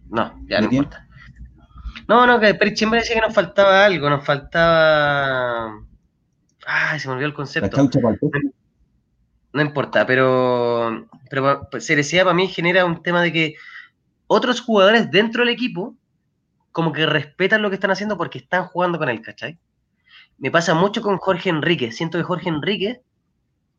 [0.10, 1.08] No, ya no importa.
[2.08, 5.78] No, no, que Perich siempre decía que nos faltaba algo, nos faltaba...
[6.66, 7.78] Ay, se me olvidó el concepto
[9.54, 13.56] no importa, pero, pero pues, Cerecea para mí genera un tema de que
[14.26, 15.96] otros jugadores dentro del equipo
[16.72, 19.60] como que respetan lo que están haciendo porque están jugando con él, ¿cachai?
[20.44, 21.94] Me pasa mucho con Jorge Enrique.
[21.94, 23.00] Siento que Jorge Enrique,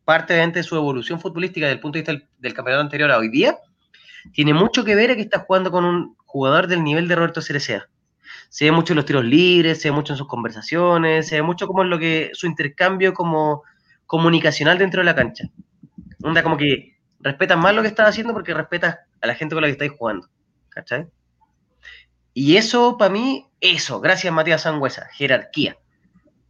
[0.06, 3.28] parte de su evolución futbolística desde el punto de vista del, campeonato anterior a hoy
[3.28, 3.58] día,
[4.32, 7.42] tiene mucho que ver a que está jugando con un jugador del nivel de Roberto
[7.42, 7.86] Cerecea.
[8.48, 11.42] Se ve mucho en los tiros libres, se ve mucho en sus conversaciones, se ve
[11.42, 13.62] mucho como en lo que su intercambio como
[14.06, 15.44] comunicacional dentro de la cancha.
[16.22, 19.60] Onda como que respetas más lo que estás haciendo porque respetas a la gente con
[19.60, 20.30] la que estáis jugando.
[20.70, 21.08] ¿Cachai?
[22.32, 24.00] Y eso, para mí, eso.
[24.00, 25.08] Gracias, Matías Sangüesa.
[25.12, 25.76] Jerarquía.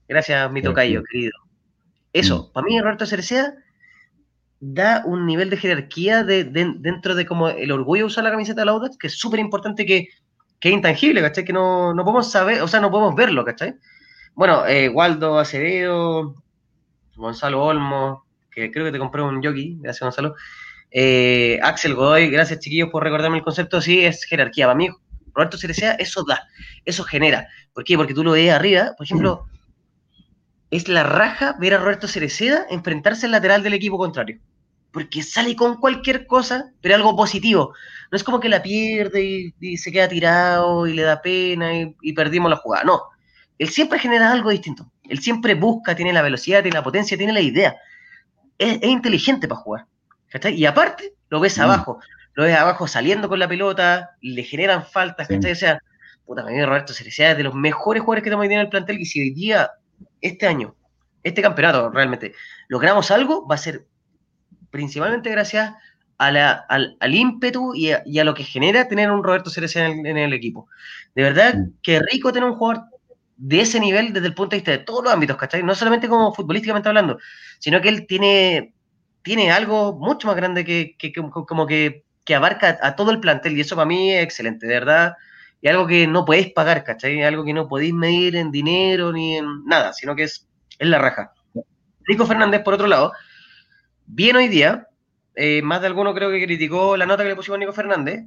[0.09, 1.33] Gracias, mi tocayo, querido.
[2.13, 2.53] Eso, mm.
[2.53, 3.55] para mí, Roberto Cerecea
[4.61, 8.63] da un nivel de jerarquía de, dentro de como el orgullo de usar la camiseta
[8.63, 10.09] de la Audax, que es súper importante, que,
[10.59, 11.45] que, es intangible, ¿cachai?
[11.45, 13.75] Que no, no, podemos saber, o sea, no podemos verlo, ¿cachai?
[14.35, 16.35] Bueno, eh, Waldo Acevedo,
[17.17, 20.35] Gonzalo Olmo, que creo que te compré un yogi, gracias Gonzalo.
[20.91, 24.67] Eh, Axel Godoy, gracias chiquillos por recordarme el concepto, sí, es jerarquía.
[24.67, 24.89] Para mí,
[25.35, 26.49] Roberto Cerecea, eso da,
[26.85, 27.49] eso genera.
[27.73, 27.97] ¿Por qué?
[27.97, 29.47] Porque tú lo ves arriba, por ejemplo,
[30.77, 34.39] es la raja ver a Roberto Cereceda enfrentarse al lateral del equipo contrario.
[34.93, 37.75] Porque sale con cualquier cosa, pero algo positivo.
[38.11, 41.97] No es como que la pierde y, se queda tirado y le da pena y,
[42.01, 42.85] y perdimos la jugada.
[42.85, 43.01] No,
[43.59, 44.91] él siempre genera algo distinto.
[45.09, 47.77] Él siempre busca, tiene la velocidad, tiene la potencia, tiene la idea.
[48.59, 49.87] Es, inteligente para jugar.
[50.53, 51.63] Y aparte, lo ves mm.
[51.63, 52.01] abajo.
[52.35, 55.29] Lo ves abajo saliendo con la pelota, le generan faltas.
[55.31, 55.81] O sea,
[56.25, 58.71] puta, me Roberto Cereceda es de los mejores jugadores que tenemos hoy día en el
[58.71, 59.01] plantel.
[59.01, 59.71] Y si hoy día,
[60.25, 60.75] este año,
[61.23, 62.35] este campeonato realmente,
[62.69, 63.87] logramos algo, va a ser
[64.71, 65.75] principalmente gracias
[66.19, 70.69] al, ímpetu y a, lo que genera tener un Roberto Cereceda en, el equipo.
[71.15, 71.73] De verdad, mm.
[71.83, 72.85] qué rico tener un jugador
[73.37, 75.63] de ese nivel desde el punto de vista de todos los ámbitos, ¿cachai?
[75.63, 77.19] No solamente como futbolísticamente hablando,
[77.59, 78.75] sino que él tiene,
[79.23, 82.05] tiene algo mucho más grande que, como que,
[82.35, 85.15] abarca a todo el plantel y eso para mí es excelente, de verdad.
[85.65, 87.23] Y algo que no podéis pagar, ¿cachai?
[87.23, 90.47] Algo que no podéis medir en dinero ni en nada, sino que es,
[90.79, 91.33] es la raja.
[92.07, 93.15] Nico Fernández, por otro lado,
[94.05, 94.89] bien hoy día,
[95.35, 98.27] eh, más de alguno creo que criticó la nota que le pusimos a Nico Fernández.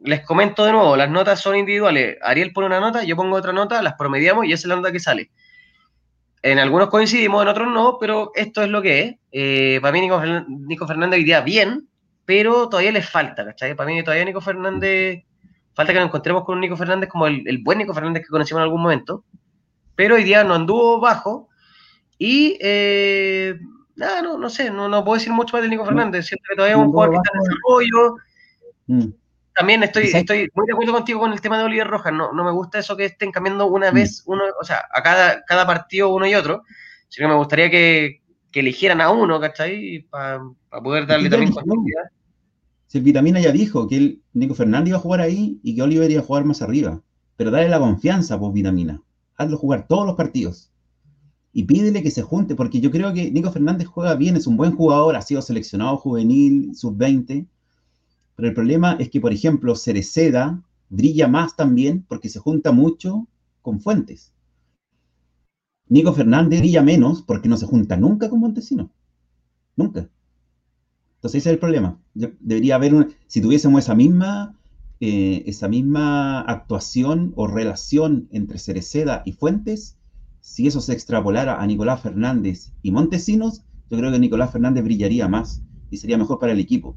[0.00, 2.18] Les comento de nuevo, las notas son individuales.
[2.20, 4.92] Ariel pone una nota, yo pongo otra nota, las promediamos y esa es la nota
[4.92, 5.30] que sale.
[6.42, 9.14] En algunos coincidimos, en otros no, pero esto es lo que es.
[9.32, 11.88] Eh, para mí Nico, Fernández hoy día bien,
[12.26, 13.74] pero todavía le falta, ¿cachai?
[13.74, 15.24] Para mí todavía Nico Fernández,
[15.74, 18.28] falta que nos encontremos con un Nico Fernández como el, el buen Nico Fernández que
[18.28, 19.24] conocimos en algún momento,
[19.94, 21.48] pero hoy día no anduvo bajo
[22.18, 23.58] y eh,
[23.96, 26.26] nada, no, no sé, no, no puedo decir mucho más de Nico Fernández.
[26.26, 28.16] Siento que todavía es un jugador que está en desarrollo.
[28.86, 29.14] Mm.
[29.54, 32.12] También estoy, estoy muy de acuerdo contigo con el tema de Oliver Rojas.
[32.12, 33.94] No, no me gusta eso que estén cambiando una mm.
[33.94, 36.64] vez, uno, o sea, a cada, cada partido uno y otro,
[37.08, 38.20] sino que me gustaría que,
[38.50, 40.06] que eligieran a uno, ¿cachai?
[40.10, 40.40] Para
[40.82, 42.04] poder darle también continuidad.
[42.94, 45.82] Si el Vitamina ya dijo que el Nico Fernández iba a jugar ahí y que
[45.82, 47.02] Oliver iba a jugar más arriba.
[47.36, 49.02] Pero dale la confianza, pues, Vitamina.
[49.36, 50.70] Hazlo jugar todos los partidos
[51.52, 54.56] y pídele que se junte, porque yo creo que Nico Fernández juega bien, es un
[54.56, 57.48] buen jugador, ha sido seleccionado juvenil, sub-20,
[58.36, 63.26] pero el problema es que, por ejemplo, Cereceda brilla más también porque se junta mucho
[63.60, 64.32] con Fuentes.
[65.88, 68.92] Nico Fernández brilla menos porque no se junta nunca con Montesino.
[69.74, 70.08] Nunca.
[71.24, 71.98] Entonces ese es el problema.
[72.12, 74.58] debería haber, si tuviésemos esa misma,
[75.00, 79.96] eh, esa misma actuación o relación entre Cereceda y Fuentes,
[80.40, 85.26] si eso se extrapolara a Nicolás Fernández y Montesinos, yo creo que Nicolás Fernández brillaría
[85.26, 86.94] más y sería mejor para el equipo.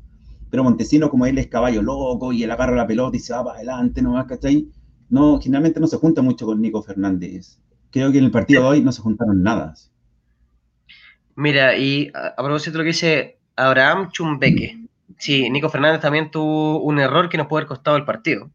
[0.49, 3.45] Pero Montesinos, como él es caballo loco y él agarra la pelota y se va
[3.45, 4.67] para adelante nomás, ¿cachai?
[5.09, 7.61] No, generalmente no se junta mucho con Nico Fernández.
[7.91, 9.73] Creo que en el partido de hoy no se juntaron nada.
[11.37, 14.77] Mira, y a, propósito de lo que dice Abraham Chumbeque,
[15.17, 18.49] sí, Nico Fernández también tuvo un error que nos puede haber costado el partido.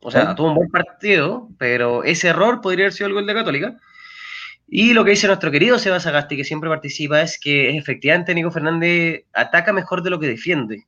[0.00, 3.34] O sea, tuvo un buen partido, pero ese error podría haber sido el gol de
[3.34, 3.76] Católica.
[4.66, 8.50] Y lo que dice nuestro querido Sebas Agasti, que siempre participa, es que efectivamente Nico
[8.50, 10.86] Fernández ataca mejor de lo que defiende.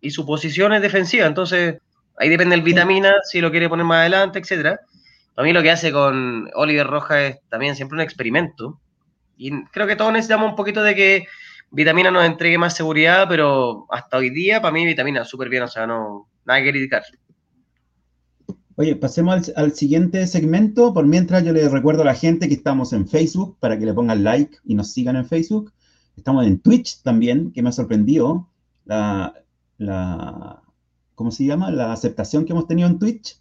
[0.00, 1.78] Y su posición es defensiva, entonces
[2.18, 4.80] ahí depende el vitamina, si lo quiere poner más adelante, etcétera.
[5.36, 8.80] A mí lo que hace con Oliver Rojas es también siempre un experimento.
[9.36, 11.26] Y creo que todos necesitamos un poquito de que
[11.74, 15.68] Vitamina nos entregue más seguridad, pero hasta hoy día, para mí, Vitamina súper bien, o
[15.68, 17.02] sea, no, nada que criticar.
[18.76, 20.94] Oye, pasemos al, siguiente segmento.
[20.94, 23.94] Por mientras, yo les recuerdo a la gente que estamos en Facebook para que le
[23.94, 25.72] pongan like y nos sigan en Facebook.
[26.16, 28.48] Estamos en Twitch también, que me ha sorprendido
[28.84, 29.34] la,
[31.14, 31.70] ¿cómo se llama?
[31.70, 33.40] La aceptación que hemos tenido en Twitch.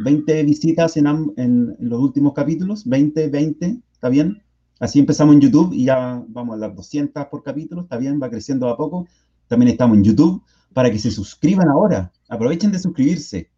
[0.00, 4.43] 20 visitas en, en, los últimos capítulos, 20, 20, ¿está bien?
[4.84, 8.28] Así empezamos en YouTube y ya vamos a las 200 por capítulo, está bien, va
[8.28, 9.08] creciendo a poco.
[9.48, 10.42] También estamos en YouTube
[10.74, 12.12] para que se suscriban ahora.
[12.28, 13.50] Aprovechen de suscribirse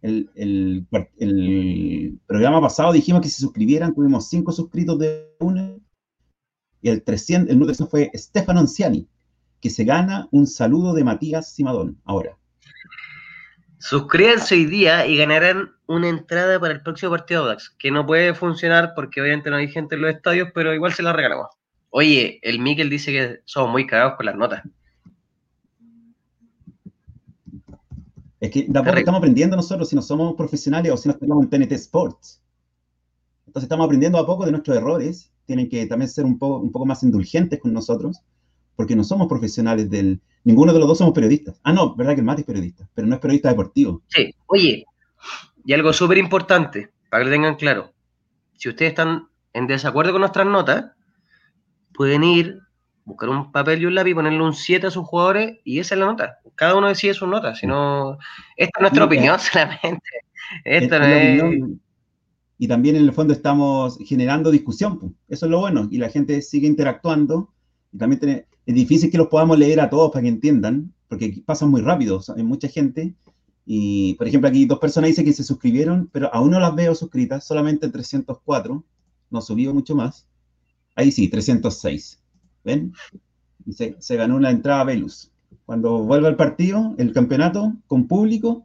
[0.00, 0.86] el,
[2.26, 5.78] programa pasado dijimos que se suscribieran, tuvimos cinco suscritos de uno,
[6.80, 9.06] y el 300, el número fue Stefano Anciani,
[9.60, 12.38] que se gana un saludo de Matías Simadón, ahora.
[13.80, 18.06] Suscríbanse hoy día y ganarán una entrada para el próximo partido de Audax, que no
[18.06, 21.46] puede funcionar porque obviamente no hay gente en los estadios, pero igual se la regalamos.
[21.88, 24.62] Oye, el Miquel dice que somos muy cagados con las notas.
[28.38, 31.48] Es que tampoco estamos aprendiendo nosotros si no somos profesionales o si no estamos en
[31.48, 32.42] TNT Sports.
[33.46, 35.32] Entonces estamos aprendiendo a poco de nuestros errores.
[35.46, 38.20] Tienen que también ser un poco, un poco más indulgentes con nosotros,
[38.80, 40.22] porque no somos profesionales del...
[40.42, 41.60] Ninguno de los dos somos periodistas.
[41.64, 44.00] Ah, no, verdad que el Mati es periodista, pero no es periodista deportivo.
[44.06, 44.86] Sí, oye,
[45.66, 47.92] y algo súper importante, para que lo tengan claro.
[48.56, 50.92] Si ustedes están en desacuerdo con nuestras notas,
[51.92, 52.58] pueden ir
[53.04, 55.98] buscar un papel y un lápiz, ponerle un 7 a sus jugadores y esa es
[55.98, 56.38] la nota.
[56.54, 58.16] Cada uno decide su nota, si no,
[58.56, 60.08] esta es nuestra opinión solamente.
[60.64, 61.42] Esto no es...
[62.56, 66.40] Y también en el fondo estamos generando discusión, eso es lo bueno, y la gente
[66.40, 67.52] sigue interactuando.
[67.92, 71.70] Y también es difícil que los podamos leer a todos para que entiendan, porque pasan
[71.70, 73.14] muy rápido, hay mucha gente.
[73.66, 76.94] Y, por ejemplo, aquí dos personas dicen que se suscribieron, pero aún no las veo
[76.94, 78.84] suscritas, solamente 304,
[79.30, 80.26] no subió mucho más.
[80.94, 82.22] Ahí sí, 306.
[82.64, 82.92] ¿Ven?
[83.66, 85.30] Y se, ganó una entrada a Velus.
[85.66, 88.64] Cuando vuelva el partido, el campeonato, con público,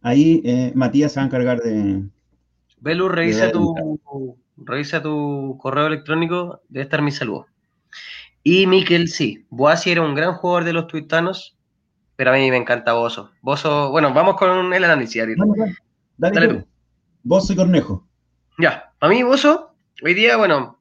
[0.00, 2.02] ahí eh, Matías se va a encargar de...
[2.80, 7.46] Velus, revisa, tu, revisa tu correo electrónico, debe estar mi saludo.
[8.50, 11.58] Y Miquel, sí, Boasi era un gran jugador de los tuitanos,
[12.16, 13.30] pero a mí me encanta Bozo.
[13.42, 15.36] Bozo, bueno, vamos con el análisis, Ariel.
[16.16, 16.66] dale, dale, tú.
[17.22, 18.08] Bozo y Cornejo.
[18.56, 20.80] Ya, a mí Bozo, hoy día, bueno,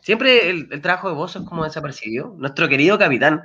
[0.00, 2.34] siempre el, trabajo de Bozo es como desapercibido.
[2.38, 3.42] Nuestro querido capitán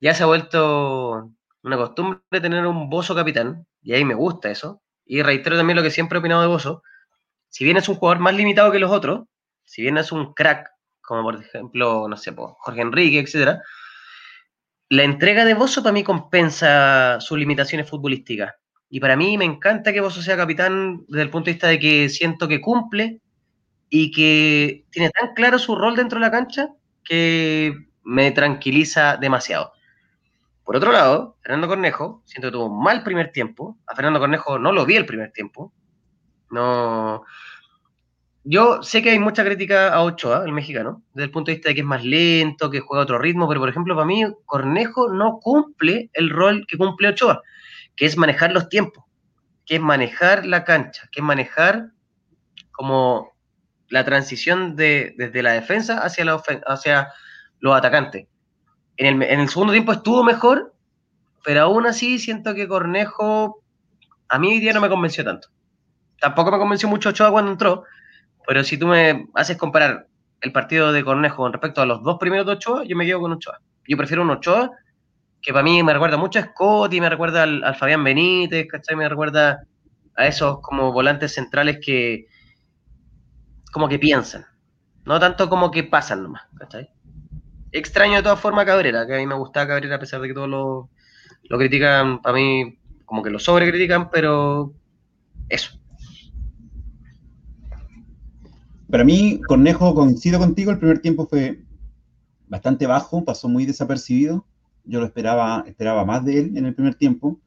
[0.00, 1.30] ya se ha vuelto
[1.62, 4.82] una costumbre tener un Bozo capitán, y ahí me gusta eso.
[5.04, 6.82] Y reitero también lo que siempre he opinado de Bozo.
[7.48, 9.28] Si bien es un jugador más limitado que los otros,
[9.62, 10.75] si bien es un crack,
[11.06, 13.62] como por ejemplo, no sé, Jorge Enrique, etcétera,
[14.88, 18.54] la entrega de Bozo para mí compensa sus limitaciones futbolísticas.
[18.88, 21.78] Y para mí me encanta que Bozo sea capitán desde el punto de vista de
[21.78, 23.20] que siento que cumple
[23.90, 26.68] y que tiene tan claro su rol dentro de la cancha
[27.04, 29.72] que me tranquiliza demasiado.
[30.64, 33.78] Por otro lado, Fernando Cornejo, siento que tuvo un mal primer tiempo.
[33.86, 35.72] A Fernando Cornejo no lo vi el primer tiempo.
[36.50, 37.24] No,
[38.48, 41.70] yo sé que hay mucha crítica a Ochoa, el mexicano, desde el punto de vista
[41.70, 45.08] de que es más lento, que juega otro ritmo, pero por ejemplo, para mí, Cornejo
[45.08, 47.42] no cumple el rol que cumple Ochoa,
[47.96, 49.04] que es manejar los tiempos,
[49.64, 51.88] que es manejar la cancha, que es manejar
[52.70, 53.32] como
[53.88, 57.08] la transición de, desde la defensa hacia, la hacia
[57.58, 58.28] los atacantes.
[58.96, 60.72] En el, en el segundo tiempo estuvo mejor,
[61.44, 63.60] pero aún así siento que Cornejo
[64.28, 65.48] a mí hoy día no me convenció tanto.
[66.20, 67.84] Tampoco me convenció mucho Ochoa cuando entró,
[68.46, 70.06] pero si tú me haces comparar
[70.40, 73.20] el partido de Cornejo con respecto a los dos primeros de Ochoa, yo me quedo
[73.20, 73.60] con Ochoa.
[73.86, 74.70] Yo prefiero un Ochoa
[75.40, 78.96] que para mí me recuerda mucho a Scott y me recuerda al, Fabián Benítez, ¿cachai?
[78.96, 79.64] Me recuerda
[80.16, 82.26] a esos como volantes centrales que
[83.72, 84.46] como que piensan,
[85.04, 86.88] no tanto como que pasan nomás, ¿cachai?
[87.72, 90.28] Extraño de todas formas a Cabrera, que a mí me gustaba Cabrera a pesar de
[90.28, 90.88] que todos lo,
[91.44, 94.72] lo critican, para mí como que lo sobrecritican, pero
[95.48, 95.78] eso.
[98.90, 101.60] Para mí, Cornejo, coincido contigo, el primer tiempo fue
[102.46, 104.46] bastante bajo, pasó muy desapercibido.
[104.84, 107.40] Yo lo esperaba, esperaba más de él en el primer tiempo,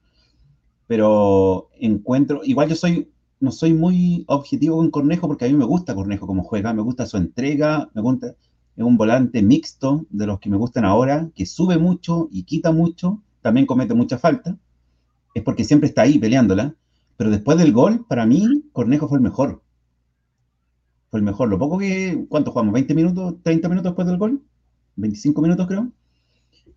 [0.88, 3.10] pero encuentro, igual yo soy,
[3.40, 6.82] no soy muy objetivo con Cornejo porque a mí me gusta Cornejo como juega, me
[6.82, 8.36] gusta su entrega, me gusta,
[8.76, 12.74] es un volante mixto de los que me gustan ahora, que sube mucho y quita
[12.74, 14.58] mucho, también comete mucha falta,
[15.34, 16.76] es porque siempre está ahí peleándola,
[17.16, 19.62] pero después del gol, para mí, Cornejo fue el mejor
[21.10, 21.50] fue el mejor.
[21.50, 22.74] Lo poco que, ¿cuánto jugamos?
[22.74, 24.42] ¿20 minutos, 30 minutos después del gol?
[24.96, 25.92] 25 minutos creo.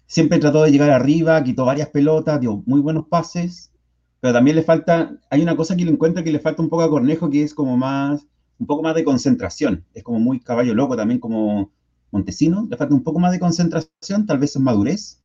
[0.06, 3.72] Siempre trató de llegar arriba, quitó varias pelotas, dio muy buenos pases,
[4.20, 6.82] pero también le falta, hay una cosa que lo encuentra que le falta un poco
[6.82, 8.26] a Cornejo, que es como más,
[8.58, 9.84] un poco más de concentración.
[9.94, 11.70] Es como muy caballo loco también como
[12.10, 15.22] Montesino, le falta un poco más de concentración, tal vez es madurez,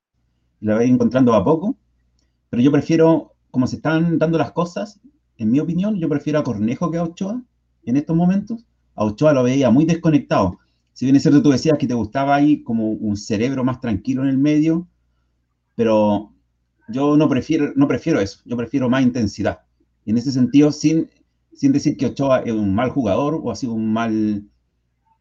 [0.62, 1.76] la va encontrando a poco,
[2.50, 5.00] pero yo prefiero, como se están dando las cosas,
[5.38, 7.44] en mi opinión, yo prefiero a Cornejo que a Ochoa
[7.86, 8.66] en estos momentos,
[8.98, 10.60] a Ochoa lo veía muy desconectado.
[10.92, 14.24] Si bien es cierto, tú decías que te gustaba ahí como un cerebro más tranquilo
[14.24, 14.88] en el medio,
[15.76, 16.34] pero
[16.90, 19.60] yo no prefiero, no prefiero eso, yo prefiero más intensidad.
[20.04, 21.10] Y en ese sentido, sin,
[21.54, 24.44] sin decir que Ochoa es un mal jugador o ha sido un mal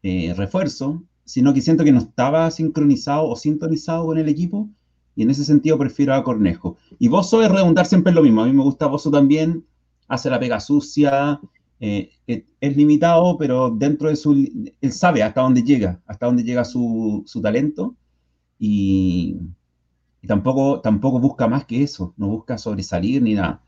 [0.01, 4.69] eh, refuerzo, sino que siento que no estaba sincronizado o sintonizado con el equipo,
[5.15, 6.77] y en ese sentido prefiero a Cornejo.
[6.97, 9.63] Y Bozo es redundar siempre en lo mismo, a mí me gusta Bozo también,
[10.07, 11.39] hace la pega sucia,
[11.79, 14.33] eh, es limitado, pero dentro de su,
[14.81, 17.95] él sabe hasta dónde llega, hasta dónde llega su, talento
[18.57, 19.37] y,
[20.25, 23.61] tampoco, tampoco busca más que eso, no busca sobresalir ni nada.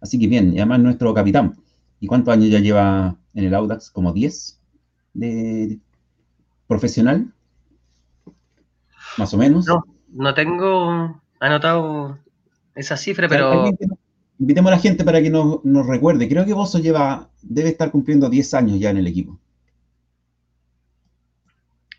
[0.00, 1.56] Así que bien, y además nuestro capitán.
[2.00, 3.90] ¿Y cuántos años ya lleva en el Audax?
[3.90, 4.60] ¿Como 10
[5.14, 5.78] de
[6.66, 7.32] profesional?
[9.18, 9.66] Más o menos.
[9.66, 12.18] No, no tengo anotado
[12.74, 13.70] esa cifra, pero
[14.38, 16.28] invitemos a la gente para que nos, recuerde.
[16.28, 19.38] Creo que Bozo lleva, debe estar cumpliendo 10 años ya en el equipo.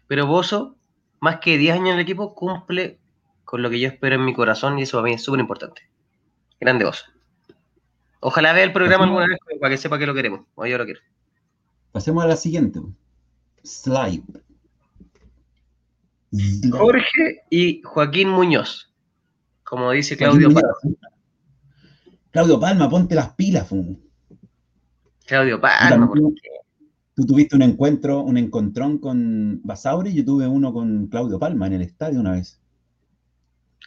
[0.07, 0.75] Pero Bozo,
[1.19, 2.99] más que 10 años en el equipo, cumple
[3.45, 5.81] con lo que yo espero en mi corazón y eso para mí es súper importante.
[6.59, 7.05] Grande Bozo.
[8.19, 10.41] Ojalá vea el programa alguna vez para que sepa que lo queremos.
[10.55, 11.01] O yo lo quiero.
[11.91, 12.79] Pasemos a la siguiente.
[13.63, 14.23] Slide.
[16.71, 18.91] Jorge y Joaquín Muñoz.
[19.63, 20.49] Como dice Claudio
[22.33, 23.69] Claudio Palma, ponte las pilas.
[25.27, 26.11] Claudio Palma,
[27.15, 31.73] Tú tuviste un encuentro, un encontrón con Basauri yo tuve uno con Claudio Palma en
[31.73, 32.59] el estadio una vez.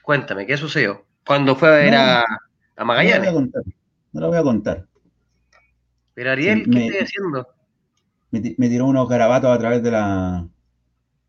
[0.04, 1.04] Cuéntame, ¿qué sucedió?
[1.26, 2.24] Cuando fue a ver a,
[2.84, 3.18] Magallanes?
[3.18, 3.62] No lo voy a contar.
[4.12, 4.86] No lo voy a contar.
[6.14, 7.48] Pero Ariel, ¿qué estoy haciendo?
[8.30, 10.46] Me, tiró unos garabatos a través de la.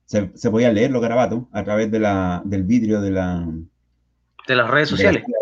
[0.05, 3.43] Se, se podía leer los garabatos a través de la, del vidrio de la.
[4.47, 5.33] De las redes sociales de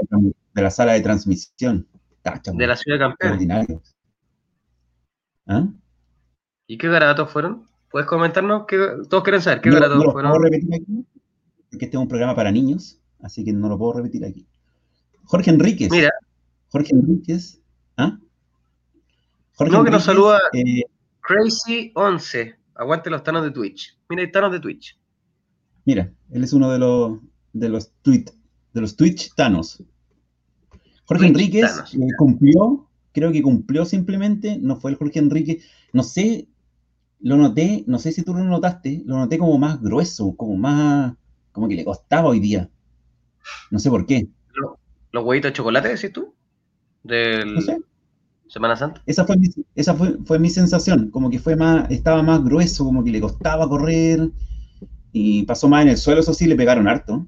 [0.61, 1.87] la sala de transmisión.
[2.23, 3.81] de la ciudad de Campeón.
[5.47, 5.67] ¿Ah?
[6.67, 7.67] ¿Y qué garabatos fueron?
[7.91, 8.65] ¿Puedes comentarnos?
[8.67, 8.77] Qué,
[9.09, 10.11] todos quieren saber qué fueron.
[10.11, 11.05] Puedo repetir aquí,
[11.69, 14.47] porque este es un programa para niños, así que no lo puedo repetir aquí.
[15.25, 15.91] Jorge Enríquez.
[15.91, 16.11] Mira.
[16.69, 17.61] Jorge Enríquez.
[17.97, 18.17] ¿Ah?
[19.53, 20.81] Jorge no, que nos saluda eh,
[21.21, 22.55] Crazy11.
[22.75, 23.97] Aguante los tanos de Twitch.
[24.09, 24.99] Mira, hay tanos de Twitch.
[25.85, 27.19] Mira, él es uno de los
[27.53, 28.25] de los tweet,
[28.73, 29.81] de los Twitch tanos.
[31.05, 36.47] Jorge Enríquez eh, cumplió, creo que cumplió simplemente, no fue el Jorge Enríquez, no sé,
[37.19, 41.13] lo noté, no sé si tú lo notaste, lo noté como más grueso, como más,
[41.51, 42.69] como que le costaba hoy día.
[43.69, 44.27] No sé por qué.
[45.11, 46.33] ¿Los, huevitos de chocolate, decís tú?
[47.03, 47.77] Del no sé.
[48.47, 49.01] Semana Santa.
[49.05, 52.83] Esa fue mi, esa fue, fue mi sensación, como que fue más, estaba más grueso,
[52.83, 54.29] como que le costaba correr
[55.11, 57.27] y pasó más en el suelo, eso sí, le pegaron harto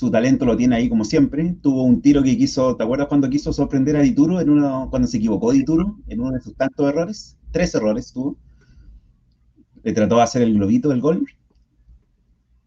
[0.00, 1.56] su talento lo tiene ahí como siempre.
[1.60, 5.06] Tuvo un tiro que quiso, ¿te acuerdas cuando quiso sorprender a Dituro en uno, cuando
[5.06, 7.36] se equivocó Dituro en uno de sus tantos errores?
[7.50, 8.38] Tres errores tuvo.
[9.82, 11.26] Le trató de hacer el globito del gol.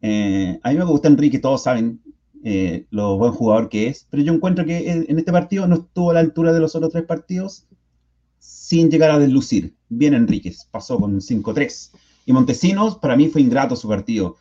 [0.03, 2.01] Eh, a mí me gusta Enrique, todos saben
[2.43, 6.11] eh, lo buen jugador que es, pero yo encuentro que en este partido no estuvo
[6.11, 7.65] a la altura de los otros tres partidos
[8.37, 9.73] sin llegar a deslucir.
[9.89, 11.93] Bien Enríquez, pasó con 5-3.
[12.27, 14.37] Y Montesinos, para mí fue ingrato su partido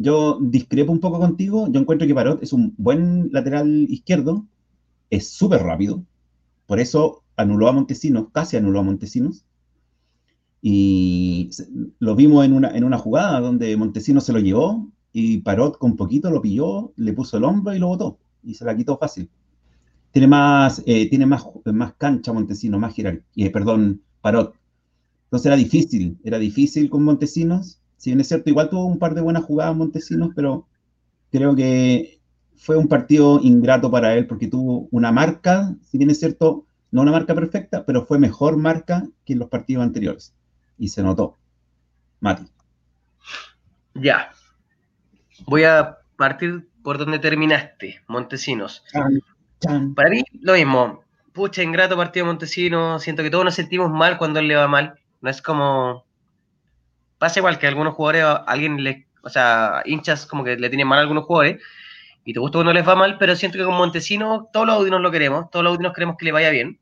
[0.00, 1.68] yo discrepo un poco contigo.
[1.70, 4.46] Yo encuentro que Parot es un buen lateral izquierdo,
[5.10, 6.02] es súper rápido.
[6.66, 9.44] Por eso anuló a Montesinos, casi anuló a Montesinos.
[10.62, 11.50] Y
[11.98, 15.96] lo vimos en una, en una jugada donde Montesinos se lo llevó y Parot con
[15.96, 18.18] poquito lo pilló, le puso el hombro y lo botó.
[18.42, 19.28] Y se la quitó fácil.
[20.12, 24.54] Tiene más, eh, tiene más, más cancha Montesinos, más jerarquía, eh, perdón, Parot.
[25.24, 29.12] Entonces era difícil, era difícil con Montesinos si bien es cierto, igual tuvo un par
[29.14, 30.66] de buenas jugadas Montesinos, pero
[31.30, 32.18] creo que
[32.56, 37.02] fue un partido ingrato para él porque tuvo una marca, si bien es cierto, no
[37.02, 40.34] una marca perfecta, pero fue mejor marca que en los partidos anteriores.
[40.78, 41.36] Y se notó.
[42.20, 42.46] Mati.
[43.92, 44.30] Ya.
[45.44, 48.82] Voy a partir por donde terminaste, Montesinos.
[49.94, 51.04] Para mí, lo mismo.
[51.34, 53.02] Pucha, ingrato partido Montesinos.
[53.02, 54.94] Siento que todos nos sentimos mal cuando él le va mal.
[55.20, 56.06] No es como
[57.20, 60.98] pasa igual que algunos jugadores, alguien le, o sea, hinchas como que le tienen mal
[60.98, 61.62] a algunos jugadores
[62.24, 65.02] y te gusta cuando les va mal, pero siento que con Montesino todos los audinos
[65.02, 66.80] lo queremos, todos los audinos queremos que le vaya bien.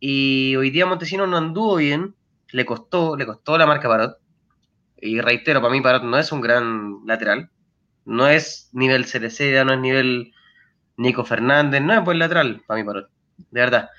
[0.00, 2.14] Y hoy día Montesino no anduvo bien,
[2.50, 4.16] le costó, le costó la marca Parot.
[5.02, 7.50] Y reitero, para mí Parot no es un gran lateral,
[8.06, 10.32] no es nivel Cereceda, no es nivel
[10.96, 13.90] Nico Fernández, no es buen lateral para mí Parot, de verdad.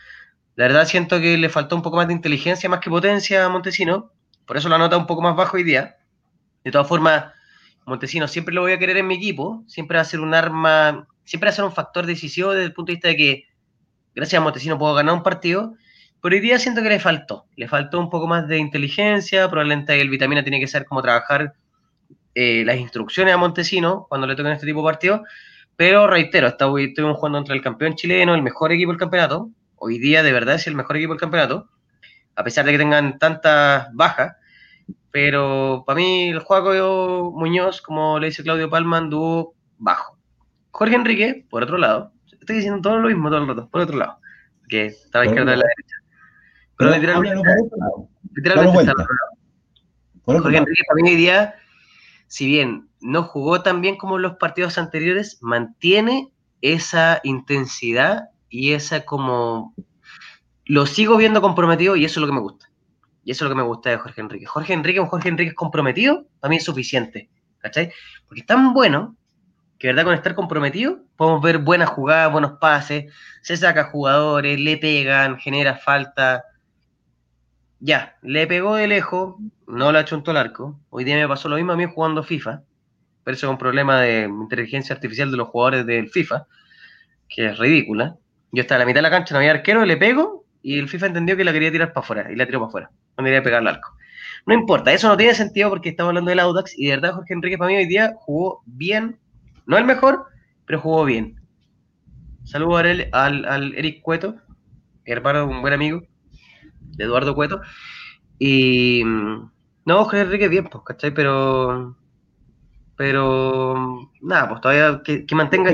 [0.56, 3.50] De verdad siento que le faltó un poco más de inteligencia más que potencia a
[3.50, 4.17] Montesino
[4.48, 5.98] por eso la nota un poco más bajo hoy día.
[6.64, 7.26] De todas formas,
[7.86, 11.08] Montesino siempre lo voy a querer en mi equipo, siempre va a ser un arma,
[11.26, 13.44] siempre va a ser un factor decisivo desde el punto de vista de que
[14.16, 15.76] gracias a Montesino puedo ganar un partido,
[16.22, 20.00] pero hoy día siento que le faltó, le faltó un poco más de inteligencia, probablemente
[20.00, 21.54] el vitamina tiene que saber cómo trabajar
[22.34, 25.22] eh, las instrucciones a Montesino cuando le toquen este tipo de partidos,
[25.76, 30.24] pero reitero, estuvimos jugando contra el campeón chileno, el mejor equipo del campeonato, hoy día
[30.24, 31.70] de verdad es el mejor equipo del campeonato,
[32.38, 34.37] a pesar de que tengan tantas bajas.
[35.12, 40.18] Pero para mí el juego Muñoz, como le dice Claudio Palma, anduvo bajo.
[40.72, 43.98] Jorge Enrique, por otro lado, estoy diciendo todo lo mismo todo el rato, por otro
[43.98, 44.20] lado,
[44.70, 45.96] que estaba izquierda de la derecha.
[46.78, 47.52] Pero literalmente,
[48.34, 50.44] literalmente está al otro lado.
[50.44, 51.56] Jorge Enrique para mí hoy día,
[52.28, 56.32] si bien no jugó tan bien como en los partidos anteriores, mantiene
[56.62, 59.74] esa intensidad y esa como
[60.66, 62.67] lo sigo viendo comprometido y eso es lo que me gusta.
[63.28, 64.46] Y eso es lo que me gusta de Jorge Enrique.
[64.46, 67.30] Jorge Enrique, un Jorge Enrique comprometido, para mí es suficiente.
[67.58, 67.92] ¿Cachai?
[68.26, 69.18] Porque es tan bueno
[69.78, 70.06] que, ¿verdad?
[70.06, 73.12] Con estar comprometido, podemos ver buenas jugadas, buenos pases,
[73.42, 76.46] se saca jugadores, le pegan, genera falta.
[77.82, 79.36] Ya, le pegó de lejos,
[79.68, 80.80] no le hecho al arco.
[80.90, 82.64] Hoy día me pasó lo mismo a mí jugando FIFA.
[83.26, 86.48] Pero eso es un problema de inteligencia artificial de los jugadores del FIFA,
[87.28, 88.16] que es ridícula.
[88.54, 90.90] Yo estaba a la mitad de la cancha, no había arquero, le pego y el
[90.90, 92.92] FIFA entendió que la quería tirar para afuera y la tiró para afuera.
[93.18, 93.96] No quería pegar al arco.
[94.46, 97.34] No importa, eso no tiene sentido porque estamos hablando del Audax y de verdad Jorge
[97.34, 99.20] Enrique para mí hoy día jugó bien,
[99.66, 100.26] no el mejor,
[100.66, 101.42] pero jugó bien.
[102.44, 102.82] Saludos
[103.12, 104.36] al, al, Eric Cueto,
[105.04, 106.02] hermano de un buen amigo,
[106.80, 107.62] de Eduardo Cueto.
[108.40, 111.14] Y no, Jorge Enrique bien, pues, ¿cachai?
[111.14, 111.98] Pero
[112.98, 115.70] pero nada, pues todavía que, mantenga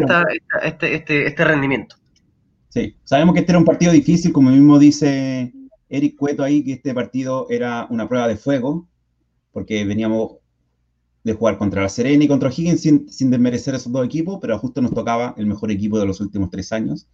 [0.62, 1.96] este, este, este rendimiento.
[2.74, 5.54] Sí, sabemos que este era un partido difícil, como mismo dice
[5.90, 8.88] Eric Cueto ahí, que este partido era una prueba de fuego,
[9.52, 10.38] porque veníamos
[11.24, 14.58] de jugar contra la Serena y contra Higgins sin, sin desmerecer esos dos equipos, pero
[14.58, 17.08] justo nos tocaba el mejor equipo de los últimos tres años.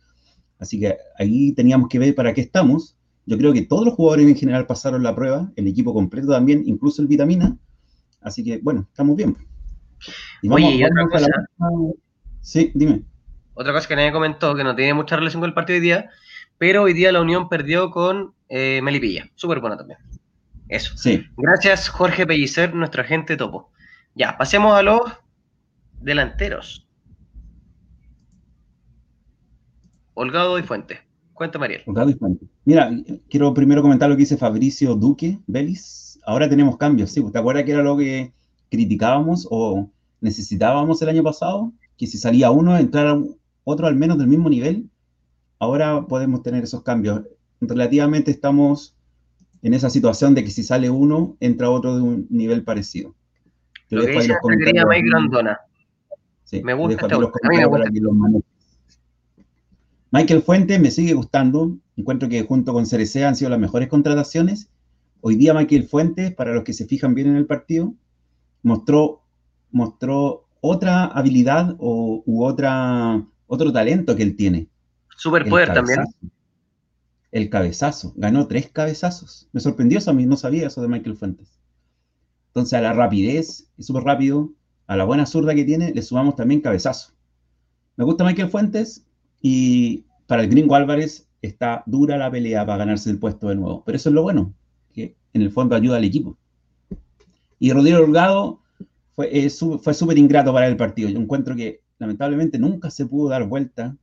[0.60, 2.95] Así que ahí teníamos que ver para qué estamos.
[3.26, 6.64] Yo creo que todos los jugadores en general pasaron la prueba, el equipo completo también,
[6.68, 7.57] incluso el Vitamina.
[8.22, 9.36] Así que, bueno, estamos bien.
[10.49, 11.28] Oye, y otra cosa.
[12.39, 13.03] Sí, dime
[13.60, 15.86] otra cosa que nadie comentó, que no tiene mucha relación con el partido de hoy
[15.86, 16.10] día,
[16.57, 19.30] pero hoy día la Unión perdió con eh, Melipilla.
[19.36, 19.99] Súper buena también.
[20.70, 20.95] Eso.
[20.95, 21.26] Sí.
[21.36, 23.70] Gracias, Jorge Pellicer, nuestro agente topo.
[24.16, 25.01] Ya, pasemos a los
[25.99, 26.88] delanteros.
[30.14, 31.01] Holgado y Fuente.
[31.34, 31.84] Cuéntame, Ariel.
[31.86, 32.45] Holgado y Fuente.
[32.64, 32.89] Mira,
[33.30, 36.18] quiero primero comentar lo que dice Fabricio Duque, Belis.
[36.26, 37.22] Ahora tenemos cambios, sí.
[37.30, 38.32] ¿Te acuerdas que era lo que
[38.72, 39.89] criticábamos o
[40.22, 41.74] necesitábamos el año pasado?
[41.97, 43.18] Que si salía uno, entrara
[43.70, 44.89] otro al menos del mismo nivel.
[45.59, 47.22] Ahora podemos tener esos cambios.
[47.61, 48.95] Relativamente estamos
[49.61, 53.13] en esa situación de que si sale uno, entra otro de un nivel parecido.
[53.89, 55.59] Lo que dice Mike Grandona.
[56.43, 58.43] Sí, me gusta este los comentarios
[60.11, 61.78] Michael Fuente me sigue gustando.
[61.95, 64.72] Encuentro que junto con Cerecea han sido las mejores contrataciones.
[65.22, 67.93] Hoy día Michael Fuente, para los que se fijan bien en el partido,
[68.63, 69.22] mostró,
[69.72, 74.70] mostró otra habilidad o, u otra, otro talento que él tiene.
[75.18, 76.06] Superpoder también.
[77.32, 78.14] El cabezazo.
[78.16, 79.50] Ganó tres cabezazos.
[79.52, 81.60] Me sorprendió eso a mí, no sabía eso de Michael Fuentes.
[82.47, 84.54] Entonces a la rapidez, es súper rápido,
[84.88, 87.14] a la buena zurda que tiene, le sumamos también cabezazo.
[87.95, 89.06] Me gusta Michael Fuentes
[89.41, 93.84] y para el Gringo Álvarez está dura la pelea para ganarse el puesto de nuevo.
[93.84, 94.54] Pero eso es lo bueno,
[94.93, 96.38] que en el fondo ayuda al equipo.
[97.58, 98.62] Y Rodrigo Holgado
[99.16, 101.10] fue eh, súper ingrato para el partido.
[101.10, 103.95] Yo encuentro que lamentablemente nunca se pudo dar vuelta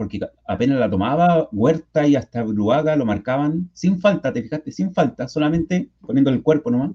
[0.00, 0.18] porque
[0.48, 5.28] apenas la tomaba, Huerta y hasta Bruaga lo marcaban sin falta, te fijaste, sin falta,
[5.28, 6.92] solamente poniendo el cuerpo nomás.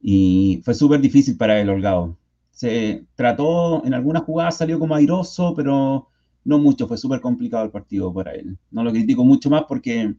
[0.00, 2.16] Y fue súper difícil para el Holgado.
[2.50, 6.08] Se trató, en algunas jugadas salió como airoso, pero
[6.42, 8.58] no mucho, fue súper complicado el partido para él.
[8.72, 10.12] No lo critico mucho más porque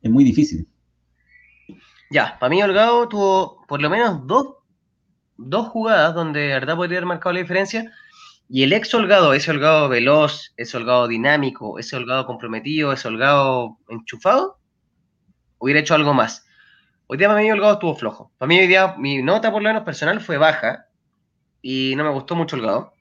[0.00, 0.66] es muy difícil.
[2.10, 4.54] Ya, para mí Holgado tuvo por lo menos dos,
[5.38, 7.90] dos jugadas donde de verdad podría haber marcado la diferencia
[8.48, 13.78] y el ex holgado, ese holgado veloz, ese holgado dinámico, ese holgado comprometido, ese holgado
[13.88, 14.58] enchufado,
[15.58, 16.46] hubiera hecho algo más.
[17.06, 18.32] Hoy día para mí holgado estuvo flojo.
[18.38, 20.86] Para mí hoy día mi nota por lo menos personal fue baja
[21.62, 22.94] y no me gustó mucho holgado.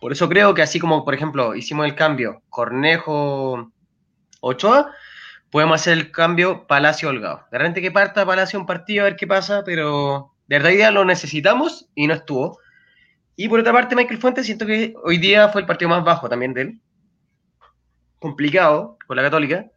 [0.00, 3.70] Por eso creo que así como, por ejemplo, hicimos el cambio Cornejo
[4.40, 4.90] Ochoa,
[5.50, 7.46] podemos hacer el cambio Palacio Holgado.
[7.52, 10.94] De repente que parta Palacio un partido a ver qué pasa, pero de verdad hoy
[10.94, 12.58] lo necesitamos y no estuvo.
[13.36, 16.28] Y por otra parte, Michael Fuentes, siento que hoy día fue el partido más bajo
[16.28, 16.80] también de él.
[18.18, 19.70] Complicado con la Católica.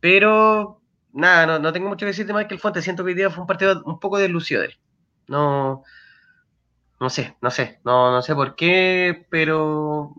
[0.00, 0.80] Pero
[1.12, 2.84] nada, no, tengo mucho que decir de Michael Fuentes.
[2.84, 4.78] Siento que hoy día fue un partido un poco deslucido de él.
[5.26, 5.82] No,
[7.00, 10.14] no sé, no sé, no, no sé por qué, pero,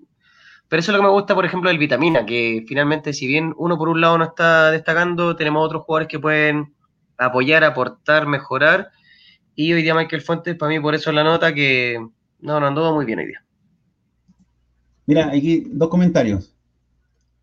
[0.67, 3.53] pero eso es lo que me gusta, por ejemplo, del Vitamina, que finalmente, si bien
[3.57, 6.73] uno por un lado no está destacando, tenemos otros jugadores que pueden
[7.17, 8.91] apoyar, aportar, mejorar.
[9.61, 11.99] Y hoy día Michael Fuentes, para mí, por eso es la nota que
[12.39, 13.43] no, no anduvo muy bien hoy día.
[15.05, 16.55] Mira, aquí dos comentarios.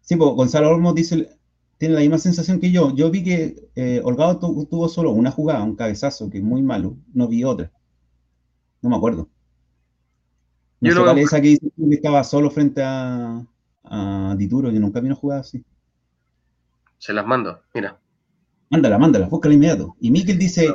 [0.01, 1.29] Sí, pues Gonzalo Olmos dice,
[1.77, 2.95] tiene la misma sensación que yo.
[2.95, 6.97] Yo vi que eh, Holgado tuvo solo una jugada, un cabezazo, que es muy malo.
[7.13, 7.71] No vi otra.
[8.81, 9.29] No me acuerdo.
[10.81, 13.47] No yo sé cuál es esa que dice que estaba solo frente a,
[13.85, 14.71] a Dituro.
[14.71, 15.63] Yo nunca vi una jugada así.
[16.97, 18.01] Se las mando, mira.
[18.71, 19.95] Mándala, mándala, búscala inmediato.
[20.01, 20.75] Y Miquel dice,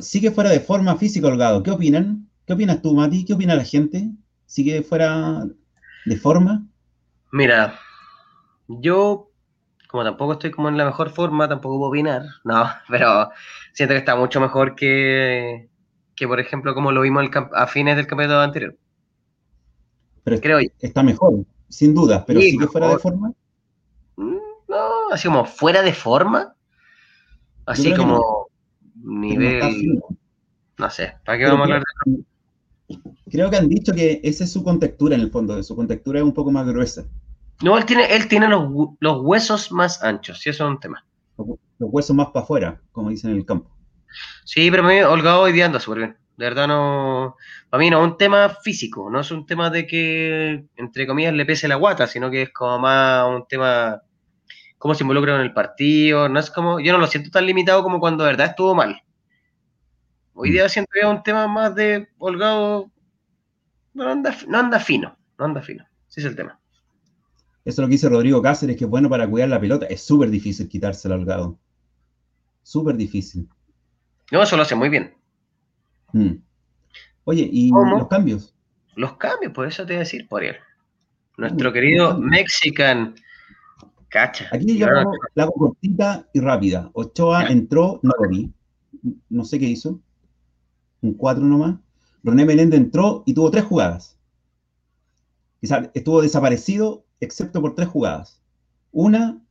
[0.00, 1.62] sigue fuera de forma física Holgado.
[1.62, 2.28] ¿Qué opinan?
[2.46, 3.24] ¿Qué opinas tú, Mati?
[3.24, 4.10] ¿Qué opina la gente?
[4.46, 5.44] ¿Sigue fuera
[6.04, 6.66] de forma?
[7.32, 7.78] Mira,
[8.68, 9.30] yo,
[9.88, 13.30] como tampoco estoy como en la mejor forma, tampoco puedo opinar, no, pero
[13.72, 15.68] siento que está mucho mejor que,
[16.14, 17.24] que por ejemplo, como lo vimos
[17.54, 18.76] a fines del campeonato anterior.
[20.22, 23.32] Pero Creo está mejor, sin duda, pero sigue fuera de forma.
[24.16, 24.36] Mm,
[24.68, 26.54] no, así como fuera de forma.
[27.66, 28.43] Así como
[29.04, 30.02] nivel.
[30.78, 32.24] No, sé, ¿para qué vamos a hablar de
[33.30, 36.24] Creo que han dicho que esa es su contextura en el fondo, su contextura es
[36.24, 37.04] un poco más gruesa.
[37.62, 38.68] No, él tiene, él tiene los,
[39.22, 41.04] huesos más anchos, y eso es un tema.
[41.38, 43.70] Los, huesos más para afuera, como dicen en el campo.
[44.44, 46.16] Sí, pero me Holgado hoy día anda súper bien.
[46.36, 47.36] De verdad no.
[47.70, 51.32] Para mí no es un tema físico, no es un tema de que, entre comillas,
[51.32, 54.00] le pese la guata, sino que es como más un tema.
[54.84, 56.28] Cómo se involucra en el partido.
[56.28, 56.78] No es como.
[56.78, 59.02] Yo no lo siento tan limitado como cuando de verdad estuvo mal.
[60.34, 62.90] Hoy día siento que es un tema más de Holgado.
[63.94, 65.86] No anda, no anda fino, no anda fino.
[66.06, 66.60] Ese es el tema.
[67.64, 69.86] Eso es lo que dice Rodrigo Cáceres, que es bueno para cuidar la pelota.
[69.86, 71.58] Es súper difícil quitárselo Holgado.
[72.62, 73.48] Súper difícil.
[74.32, 75.14] No, eso lo hace muy bien.
[76.12, 76.32] Mm.
[77.24, 78.54] Oye, ¿y los cambios?
[78.96, 80.56] Los cambios, por eso te voy a decir, por él.
[81.38, 83.14] Nuestro querido Mexican.
[84.14, 84.46] Cacha.
[84.52, 84.86] Aquí yo
[85.34, 86.88] la hago cortita y rápida.
[86.92, 88.52] Ochoa entró, no lo vi.
[89.28, 90.00] No sé qué hizo
[91.00, 91.80] un 4 nomás.
[92.22, 94.16] René Meléndez entró y tuvo tres jugadas.
[95.60, 98.40] Estuvo desaparecido excepto por tres jugadas.
[98.92, 99.42] Una,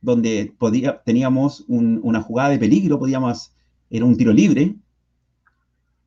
[0.00, 3.52] donde podía, teníamos una jugada de peligro, podíamos,
[3.90, 4.76] era un tiro libre,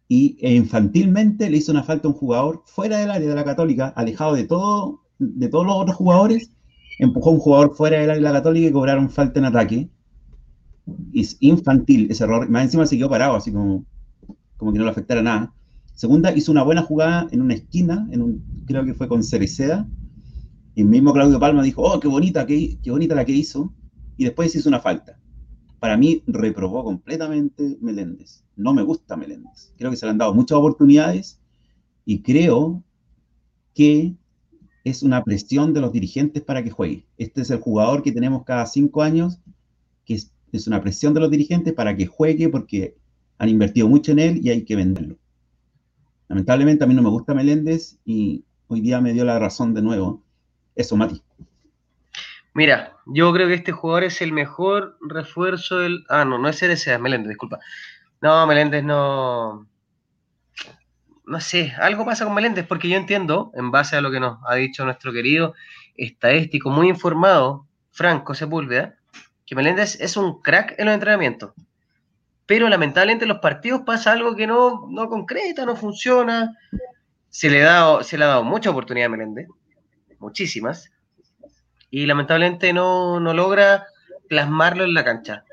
[0.07, 3.89] y infantilmente le hizo una falta a un jugador fuera del área de la Católica,
[3.97, 6.51] alejado de, todo, de todos los otros jugadores,
[6.97, 9.89] empujó a un jugador fuera del área Católica y cobraron falta en ataque.
[11.13, 13.85] Es infantil ese error, más encima se quedó parado, así como,
[14.57, 15.53] como que no le afectara nada.
[15.93, 19.87] Segunda, hizo una buena jugada en una esquina, en un, creo que fue con Cereceda,
[20.75, 23.73] y el mismo Claudio Palma dijo, oh, qué bonita, qué, qué bonita la que hizo,
[24.15, 25.19] y después hizo una falta.
[25.79, 28.43] Para mí reprobó completamente Meléndez.
[28.55, 29.73] No me gusta Meléndez.
[29.77, 31.39] Creo que se le han dado muchas oportunidades
[32.03, 32.83] y creo
[33.75, 34.15] que
[34.89, 37.05] es una presión de los dirigentes para que juegue.
[37.17, 39.39] Este es el jugador que tenemos cada cinco años,
[40.05, 40.31] que es,
[40.67, 42.95] una presión de los dirigentes para que juegue porque
[43.38, 45.17] han invertido mucho en él y hay que venderlo.
[46.29, 49.81] Lamentablemente a mí no me gusta Meléndez y hoy día me dio la razón de
[49.81, 50.23] nuevo.
[50.75, 51.21] Eso, Mati.
[52.53, 56.05] Mira, yo creo que este jugador es el mejor refuerzo del.
[56.09, 57.59] Ah, no, no es CDC, Meléndez, disculpa.
[58.21, 59.67] No, Meléndez no.
[61.28, 64.39] No sé, algo pasa con Meléndez, porque yo entiendo, en base a lo que nos
[64.47, 65.53] ha dicho nuestro querido
[65.95, 68.95] estadístico, muy informado, Franco Sepúlveda,
[69.45, 71.53] que Meléndez es un crack en los entrenamientos.
[72.45, 76.55] Pero lamentablemente en los partidos pasa algo que no, no concreta, no funciona.
[77.30, 79.47] Se le, da, se le ha dado mucha oportunidad a Meléndez,
[80.19, 80.89] muchísimas
[81.89, 83.88] y lamentablemente no, logra
[84.28, 85.43] plasmarlo en la cancha.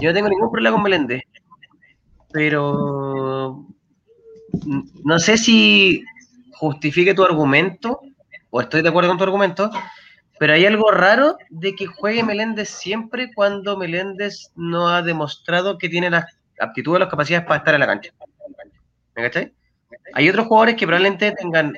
[0.00, 1.22] Yo no tengo ningún problema con Meléndez,
[2.32, 3.66] pero
[5.04, 6.04] no sé si
[6.52, 8.00] justifique tu argumento,
[8.50, 9.70] o estoy de acuerdo con tu argumento,
[10.38, 15.88] pero hay algo raro de que juegue Meléndez siempre cuando Meléndez no ha demostrado que
[15.88, 16.24] tiene las
[16.58, 18.12] aptitudes, las capacidades para estar en la cancha.
[19.14, 19.52] ¿Me cachai?
[20.14, 21.74] Hay otros jugadores que probablemente tengan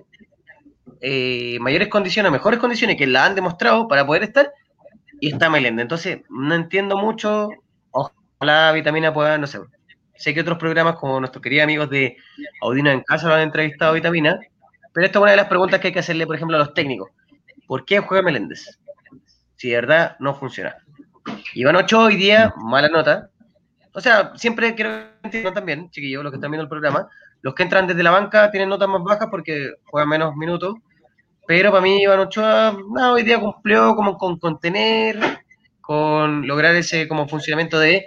[1.00, 4.52] eh, mayores condiciones, mejores condiciones que la han demostrado para poder estar,
[5.20, 5.82] y está Meléndez.
[5.82, 7.48] Entonces, no entiendo mucho.
[7.90, 9.58] Ojalá Vitamina pueda, no sé.
[10.16, 12.16] Sé que otros programas, como nuestros queridos amigos de
[12.62, 14.40] Audino en Casa, lo han entrevistado a Vitamina,
[14.92, 16.74] pero esta es una de las preguntas que hay que hacerle, por ejemplo, a los
[16.74, 17.10] técnicos.
[17.66, 18.78] ¿Por qué juega Meléndez?
[19.56, 20.76] Si de verdad no funciona.
[21.54, 23.30] Iván Ocho hoy día, mala nota.
[23.92, 24.90] O sea, siempre quiero
[25.22, 27.08] entiendo también, chiquillos, los que están viendo el programa,
[27.42, 30.74] los que entran desde la banca tienen notas más bajas porque juegan menos minutos
[31.46, 32.76] pero para mí Iván Ochoa,
[33.12, 35.18] hoy día cumplió como con contener,
[35.80, 38.06] con lograr ese como funcionamiento de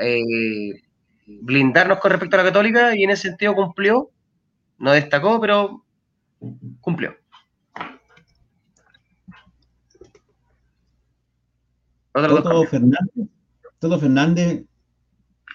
[0.00, 0.82] eh,
[1.28, 4.10] blindarnos con respecto a la católica y en ese sentido cumplió,
[4.78, 5.84] no destacó, pero
[6.80, 7.14] cumplió.
[12.12, 13.28] Todo Fernández,
[13.78, 14.64] Toto Fernández,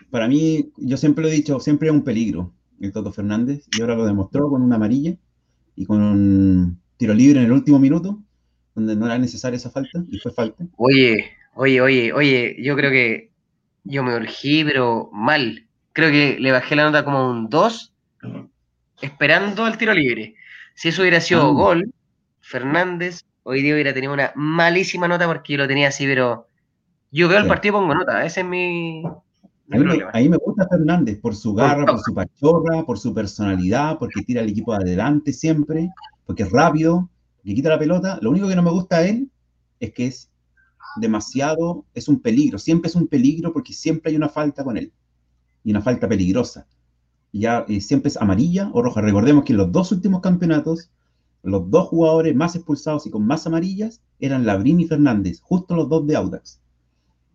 [0.10, 3.82] para mí, yo siempre lo he dicho, siempre es un peligro el Toto Fernández y
[3.82, 5.16] ahora lo demostró con una amarilla
[5.76, 8.22] y con tiro libre en el último minuto,
[8.76, 10.66] donde no era necesaria esa falta, y fue falta.
[10.78, 13.33] Oye, oye, oye, oye, yo creo que
[13.84, 15.68] yo me urgí, pero mal.
[15.94, 17.94] Creo que le bajé la nota como un 2,
[19.02, 20.36] esperando al tiro libre.
[20.76, 21.52] Si eso hubiera sido ah.
[21.52, 21.94] gol,
[22.42, 26.48] Fernández hoy día hubiera tenido una malísima nota porque yo lo tenía así, pero
[27.12, 28.26] yo veo el partido y pongo nota.
[28.26, 29.04] Ese es mi,
[29.70, 29.78] a
[30.20, 34.42] mí, me, gusta Fernández por su garra, por su pachorra, por su personalidad, porque tira
[34.42, 35.90] el equipo adelante siempre
[36.26, 37.10] porque es rápido,
[37.44, 38.20] que quita la pelota.
[38.22, 39.30] Lo único que no me gusta a él
[39.80, 40.30] es que es
[40.98, 44.92] demasiado, es un peligro, siempre es un peligro porque siempre hay una falta con él,
[45.64, 46.68] y una falta peligrosa.
[47.32, 49.02] Y ya eh, siempre es amarilla o roja.
[49.02, 50.92] Recordemos que en los dos últimos campeonatos,
[51.42, 55.90] los dos jugadores más expulsados y con más amarillas eran Labrín y Fernández, justo los
[55.90, 56.60] dos de Audax.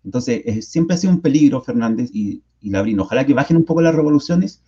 [0.05, 3.01] Entonces, siempre ha sido un peligro Fernández y, y Labrín.
[3.01, 4.63] Ojalá que bajen un poco las revoluciones,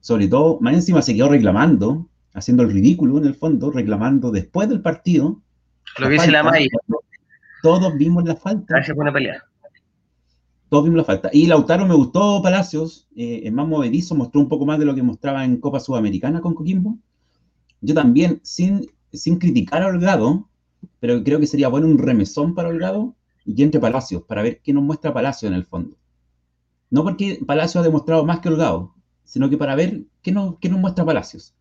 [0.00, 4.68] sobre todo, más encima se quedó reclamando haciendo el ridículo en el fondo, reclamando después
[4.68, 5.40] del partido.
[5.98, 6.68] Lo que dice la May.
[7.64, 8.84] Todos vimos la falta.
[8.84, 9.42] se pone a pelear.
[10.68, 11.30] Todos vimos la falta.
[11.32, 14.94] Y Lautaro me gustó, Palacios, eh, es más movedizo, mostró un poco más de lo
[14.94, 16.98] que mostraba en Copa Sudamericana con Coquimbo.
[17.80, 20.46] Yo también, sin, sin criticar a Holgado,
[21.00, 23.14] pero creo que sería bueno un remesón para Holgado
[23.46, 25.96] y que entre Palacios, para ver qué nos muestra Palacios en el fondo.
[26.90, 28.94] No porque Palacios ha demostrado más que Holgado,
[29.24, 31.54] sino que para ver qué nos, qué nos muestra Palacios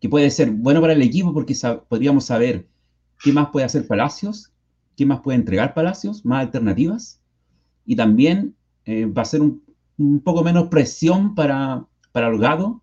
[0.00, 1.54] que puede ser bueno para el equipo porque
[1.88, 2.66] podríamos saber
[3.22, 4.53] qué más puede hacer Palacios,
[4.96, 7.20] qué más puede entregar Palacios, más alternativas,
[7.86, 9.62] y también eh, va a ser un,
[10.24, 12.82] poco menos presión para, para Holgado,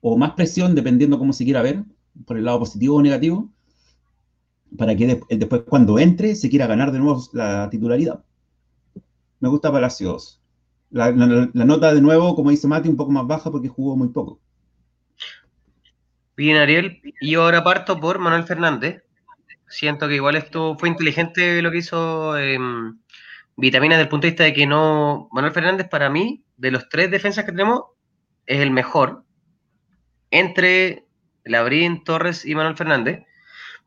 [0.00, 1.84] o más presión dependiendo cómo se quiera ver,
[2.26, 3.50] por el lado positivo o negativo,
[4.76, 8.24] para que después cuando entre se quiera ganar de nuevo la titularidad.
[9.40, 10.40] Me gusta Palacios.
[10.90, 14.08] La, la, nota de nuevo, como dice Mati, un poco más baja porque jugó muy
[14.08, 14.40] poco.
[16.36, 17.00] Bien, Ariel.
[17.20, 19.02] Y ahora parto por Manuel Fernández.
[19.70, 22.98] Siento que igual esto fue inteligente lo que hizo em,
[23.56, 25.28] Vitamina desde el punto de vista de que no.
[25.32, 27.84] Manuel Fernández, para mí, de los tres defensas que tenemos,
[28.46, 29.24] es el mejor
[30.32, 31.06] entre
[31.44, 33.24] Labrín, Torres y Manuel Fernández,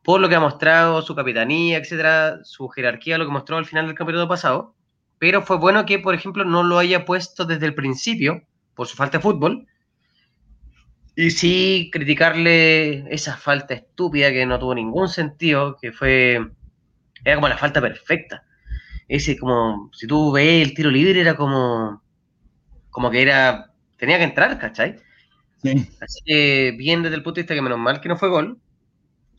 [0.02, 3.86] por lo que ha mostrado su capitanía, etcétera, su jerarquía, lo que mostró al final
[3.86, 4.74] del campeonato pasado.
[5.18, 8.42] Pero fue bueno que, por ejemplo, no lo haya puesto desde el principio,
[8.74, 9.66] por su falta de fútbol,
[11.16, 16.50] y sí criticarle esa falta estúpida que no tuvo ningún sentido, que fue.
[17.24, 18.44] Era como la falta perfecta.
[19.06, 19.90] Ese, como.
[19.92, 22.02] Si tú ves el tiro libre, era como.
[22.90, 23.70] Como que era.
[23.96, 24.96] Tenía que entrar, ¿cachai?
[25.62, 25.88] Sí.
[26.00, 28.58] Así que, bien desde el punto de vista que menos mal que no fue gol.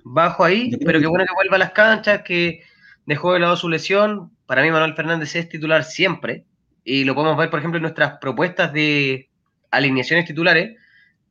[0.04, 2.62] Bajo ahí, pero qué bueno que vuelva a las canchas, que
[3.06, 4.32] dejó de lado su lesión.
[4.46, 6.46] Para mí, Manuel Fernández es titular siempre.
[6.84, 9.30] Y lo podemos ver, por ejemplo, en nuestras propuestas de
[9.72, 10.78] alineaciones titulares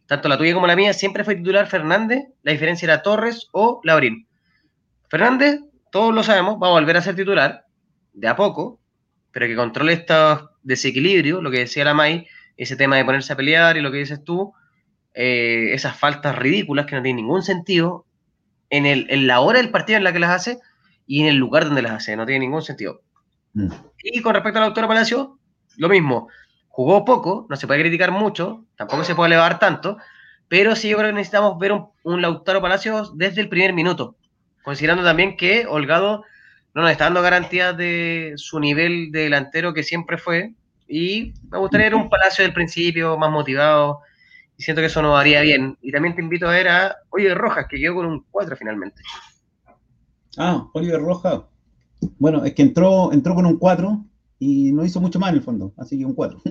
[0.07, 3.81] tanto la tuya como la mía, siempre fue titular Fernández, la diferencia era Torres o
[3.85, 4.27] Laurín.
[5.09, 7.65] Fernández, todos lo sabemos, va a volver a ser titular,
[8.13, 8.81] de a poco,
[9.33, 12.27] pero que controle estos desequilibrios, lo que decía la May,
[12.57, 14.53] ese tema de ponerse a pelear y lo que dices tú,
[15.15, 18.07] eh, esas faltas ridículas que no tienen ningún sentido
[18.71, 20.59] en, el, en la hora del partido en la que las hace
[21.07, 23.03] y en el lugar donde las hace, no tiene ningún sentido.
[23.55, 23.69] Mm.
[24.03, 25.39] Y con respecto a la doctora Palacio,
[25.77, 26.29] lo mismo,
[26.75, 29.97] jugó poco, no se puede criticar mucho, tampoco se puede elevar tanto,
[30.49, 34.17] pero sí yo creo que necesitamos ver un, Lautaro Palacios desde el primer minuto,
[34.65, 36.25] considerando también que Holgado
[36.75, 40.55] no nos está dando garantías de su nivel de delantero que siempre fue,
[40.89, 44.01] y me gustaría ver un Palacio del principio, más motivado,
[44.57, 45.79] y siento que eso nos haría bien.
[45.81, 49.01] Y también te invito a ver a Oliver Rojas, que quedó con un 4 finalmente.
[50.37, 51.41] Ah, Oliver Rojas.
[52.19, 54.05] Bueno, es que entró, entró con un 4
[54.45, 56.43] y no hizo mucho más en el fondo, así que un 4.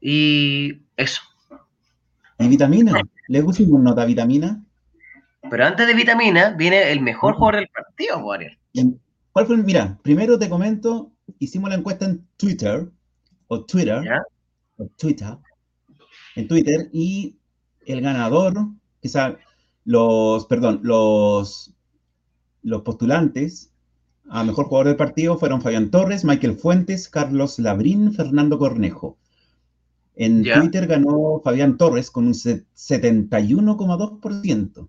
[0.00, 1.22] Y eso.
[2.38, 3.00] ¿Y vitamina?
[3.28, 4.64] ¿Le pusimos nota vitamina?
[5.50, 8.52] Pero antes de vitamina viene el mejor jugador del partido, Warrior.
[9.32, 9.56] ¿Cuál fue?
[9.58, 12.90] Mira, primero te comento, hicimos la encuesta en Twitter,
[13.46, 14.02] o Twitter,
[14.76, 15.36] o Twitter,
[16.34, 17.36] en Twitter, y
[17.86, 18.54] el ganador,
[19.00, 19.36] quizá
[19.84, 21.72] los, perdón, los,
[22.62, 23.72] los postulantes
[24.30, 29.16] a mejor jugador del partido fueron Fabián Torres, Michael Fuentes, Carlos Labrín, Fernando Cornejo.
[30.14, 34.88] En Twitter ganó Fabián Torres con un 71,2%.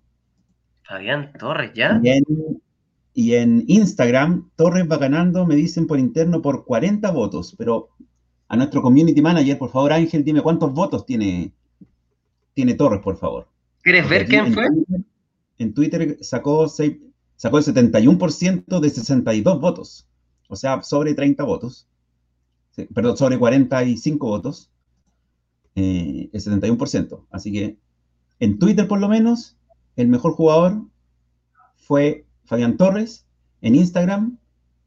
[0.82, 2.00] Fabián Torres, ¿ya?
[3.14, 7.54] Y en, Instagram, Torres va ganando, me dicen por interno, por 40 votos.
[7.56, 7.90] Pero
[8.48, 11.52] a nuestro community manager, por favor, Ángel, dime cuántos votos tiene,
[12.52, 13.46] tiene Torres, por favor.
[13.82, 14.66] ¿Quieres ver quién fue?
[15.58, 16.96] en Twitter sacó 6,
[17.40, 20.06] sacó el 71% de 62 votos,
[20.50, 21.88] o sea, sobre 30 votos,
[22.94, 24.70] perdón, sobre 45 votos,
[25.74, 27.24] eh, el 71%.
[27.30, 27.78] Así que
[28.40, 29.56] en Twitter por lo menos,
[29.96, 30.82] el mejor jugador
[31.76, 33.24] fue Fabián Torres,
[33.62, 34.36] en Instagram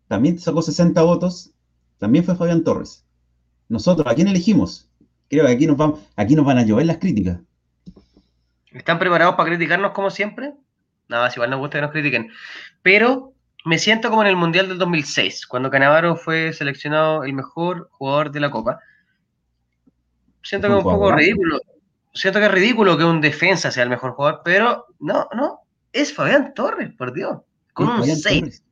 [0.08, 1.56] también sacó 60 votos,
[1.98, 3.04] también fue Fabián Torres.
[3.68, 4.88] Nosotros, ¿a quién elegimos?
[5.28, 7.40] Creo que aquí nos, van, aquí nos van a llover las críticas.
[8.72, 10.54] ¿Están preparados para criticarnos como siempre?
[11.08, 12.32] Nada más, igual nos gusta que nos critiquen.
[12.82, 13.34] Pero
[13.66, 18.32] me siento como en el Mundial del 2006, cuando Canavaro fue seleccionado el mejor jugador
[18.32, 18.80] de la Copa.
[20.42, 21.60] Siento que es un poco ridículo.
[22.14, 25.62] Siento que es ridículo que un defensa sea el mejor jugador, pero no, no.
[25.92, 27.40] Es Fabián Torres, por Dios.
[27.74, 28.64] Con un 6.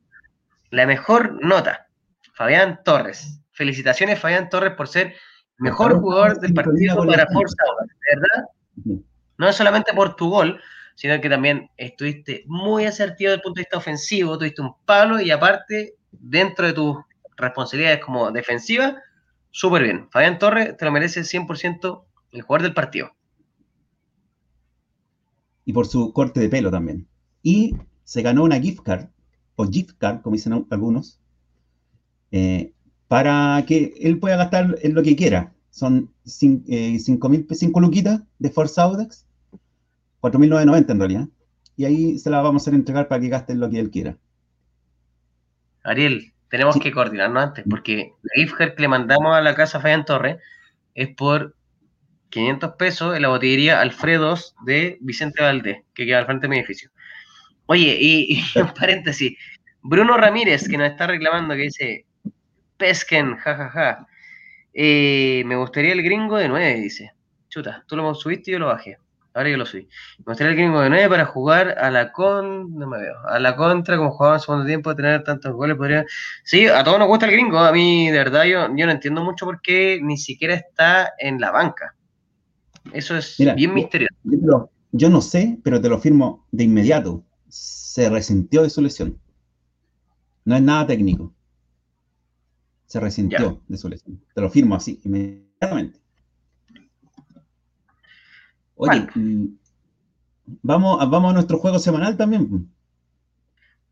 [0.70, 1.86] La mejor nota.
[2.34, 3.40] Fabián Torres.
[3.52, 5.14] Felicitaciones, Fabián Torres, por ser
[5.58, 7.56] mejor jugador del partido para Forza,
[8.14, 9.00] ¿verdad?
[9.38, 10.60] No es solamente por tu gol,
[11.02, 15.20] sino que también estuviste muy asertivo desde el punto de vista ofensivo, tuviste un palo
[15.20, 16.96] y aparte, dentro de tus
[17.36, 19.02] responsabilidades como defensiva,
[19.50, 20.08] súper bien.
[20.12, 23.10] Fabián Torres te lo merece 100% el jugador del partido.
[25.64, 27.08] Y por su corte de pelo también.
[27.42, 27.74] Y
[28.04, 29.08] se ganó una gift card,
[29.56, 31.18] o gift card, como dicen algunos,
[32.30, 32.74] eh,
[33.08, 35.52] para que él pueda gastar lo que quiera.
[35.70, 39.26] Son 5 eh, cinco luquitas de Force Audax
[40.22, 41.28] 4.990 en realidad.
[41.76, 44.16] Y ahí se la vamos a hacer entregar para que gasten lo que él quiera.
[45.82, 50.04] Ariel, tenemos que coordinarnos antes, porque la gift que le mandamos a la casa Fabián
[50.04, 50.36] Torres
[50.94, 51.56] es por
[52.30, 56.58] 500 pesos en la botillería Alfredos de Vicente Valdés, que queda al frente de mi
[56.58, 56.90] edificio.
[57.66, 59.36] Oye, y, un paréntesis,
[59.82, 62.06] Bruno Ramírez, que nos está reclamando, que dice,
[62.76, 63.70] pesquen, jajaja.
[63.70, 64.06] Ja, ja.
[64.74, 67.12] Eh, me gustaría el gringo de 9, dice.
[67.48, 68.98] Chuta, tú lo subiste y yo lo bajé.
[69.34, 69.88] Ahora yo lo soy.
[70.18, 72.74] Me gustaría el gringo de 9 para jugar a la con.
[72.74, 73.14] No me veo.
[73.26, 75.76] A la contra, como jugaba en segundo tiempo, tener tantos goles.
[75.76, 76.04] Podría.
[76.44, 77.58] Sí, a todos nos gusta el gringo.
[77.58, 81.40] A mí, de verdad, yo, yo no entiendo mucho por qué ni siquiera está en
[81.40, 81.94] la banca.
[82.92, 84.14] Eso es bien misterioso.
[84.92, 87.24] Yo, no sé, pero te lo firmo de inmediato.
[87.48, 89.18] Se resintió de su lesión.
[90.44, 91.32] No es nada técnico.
[92.84, 94.22] Se resintió de su lesión.
[94.34, 96.01] Te lo firmo así, inmediatamente.
[98.84, 99.06] Oye,
[100.62, 102.68] vamos, vamos a nuestro juego semanal también.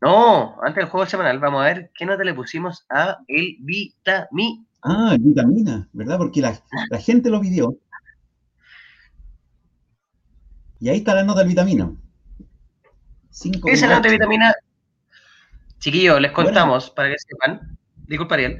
[0.01, 4.65] No, antes del juego semanal, vamos a ver qué nota le pusimos a el Vitamina.
[4.81, 6.17] Ah, el Vitamina, ¿verdad?
[6.17, 6.59] Porque la,
[6.99, 7.77] gente lo pidió.
[10.81, 11.89] Y ahí está la nota del Vitamina.
[13.29, 14.53] Esa es la nota de Vitamina.
[15.79, 17.77] Chiquillos, les contamos para que sepan.
[18.07, 18.59] Disculpa, Ariel.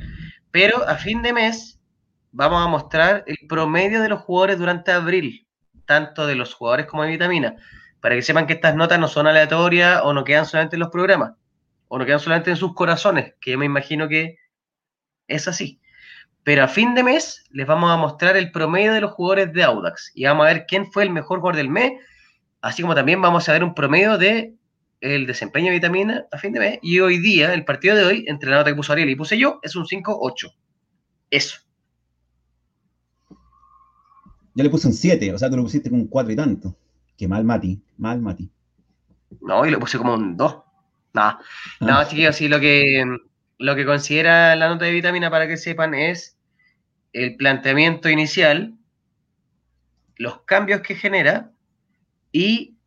[0.51, 1.77] Pero a fin de mes
[2.31, 5.45] vamos a mostrar el promedio de los jugadores durante abril,
[5.91, 7.57] tanto de los jugadores como de Vitamina
[7.99, 10.89] para que sepan que estas notas no son aleatorias o no quedan solamente en los
[10.89, 11.33] programas,
[11.89, 14.37] o no quedan solamente en sus corazones, que yo me imagino que
[15.27, 15.81] es así.
[16.43, 19.63] Pero a fin de mes les vamos a mostrar el promedio de los jugadores de
[19.63, 21.91] Audax y vamos a ver quién fue el mejor jugador del mes,
[22.61, 24.55] así como también vamos a ver un promedio de
[25.01, 26.79] el desempeño de vitamina a fin de mes.
[26.81, 29.37] Y hoy día, el partido de hoy, entre la nota que puso Ariel y puse
[29.37, 30.53] yo, es un 5-8.
[31.31, 31.59] Eso.
[34.53, 36.75] Yo le puse un 7, o sea, tú lo pusiste con un 4 y tanto.
[37.17, 38.49] Que mal Mati, mal Mati.
[39.41, 40.57] No, y lo puse como un 2.
[41.13, 41.39] Nada,
[41.79, 42.07] no, ah.
[42.07, 43.03] chiquillos, sí, lo que,
[43.57, 46.37] lo que considera la nota de vitamina para que sepan es
[47.13, 48.75] el planteamiento inicial,
[50.15, 51.51] los cambios que genera
[52.31, 52.77] y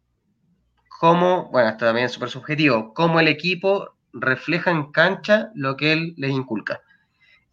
[0.88, 5.92] cómo, bueno, esto también es súper subjetivo, cómo el equipo refleja en cancha lo que
[5.92, 6.80] él les inculca.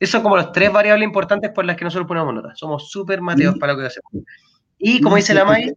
[0.01, 2.55] Eso como las tres variables importantes por las que nosotros ponemos nota.
[2.55, 4.11] Somos súper mateos para lo que hacemos.
[4.79, 5.71] Y como dice la May,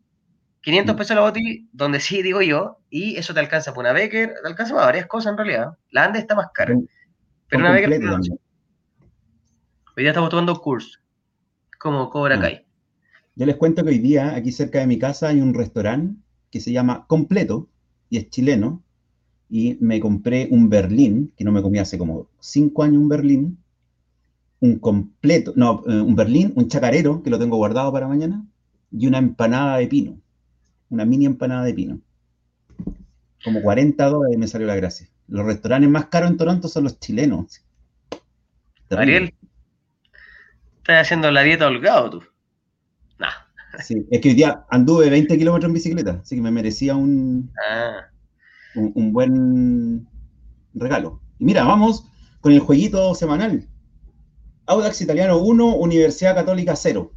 [0.63, 0.99] 500 mm.
[0.99, 4.49] pesos la boti, donde sí digo yo, y eso te alcanza por una Becker, te
[4.49, 5.73] alcanza para varias cosas en realidad.
[5.91, 6.75] La Ande está más cara.
[7.49, 8.01] pero una Becker.
[9.95, 10.99] Hoy día estamos tomando curso,
[11.79, 12.41] como Cobra ah.
[12.41, 12.65] Kai.
[13.37, 16.19] Yo les cuento que hoy día, aquí cerca de mi casa, hay un restaurante
[16.51, 17.69] que se llama Completo
[18.09, 18.83] y es chileno.
[19.51, 23.59] Y me compré un Berlín, que no me comí hace como 5 años un Berlín.
[24.65, 28.45] Un completo, no, eh, un Berlín, un chacarero, que lo tengo guardado para mañana,
[28.91, 30.19] y una empanada de pino
[30.95, 32.01] una mini empanada de pino.
[33.43, 35.09] Como 40 dólares me salió la gracia.
[35.29, 37.63] Los restaurantes más caros en Toronto son los chilenos.
[38.91, 39.35] Ariel,
[40.79, 42.23] estás haciendo la dieta holgado tú.
[43.19, 43.29] Nah.
[43.83, 47.51] Sí, es que hoy día anduve 20 kilómetros en bicicleta, así que me merecía un,
[47.69, 48.07] ah.
[48.77, 50.07] un, buen
[50.75, 51.21] regalo.
[51.39, 52.09] Y mira, vamos
[52.41, 53.67] con el jueguito semanal.
[54.67, 57.13] Audax Italiano 1, Universidad Católica 0.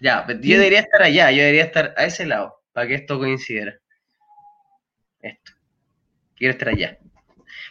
[0.00, 3.78] Ya, yo debería estar allá, yo debería estar a ese lado, para que esto coincidiera.
[5.20, 5.52] Esto.
[6.36, 6.98] Quiero estar allá.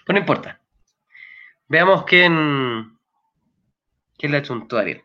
[0.06, 0.62] Pues no importa.
[1.68, 2.98] Veamos quién,
[4.18, 5.04] quién le ha hecho un Ariel.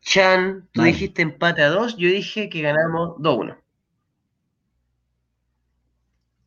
[0.00, 3.56] Chan, tú dijiste empate a 2, yo dije que ganamos 2-1.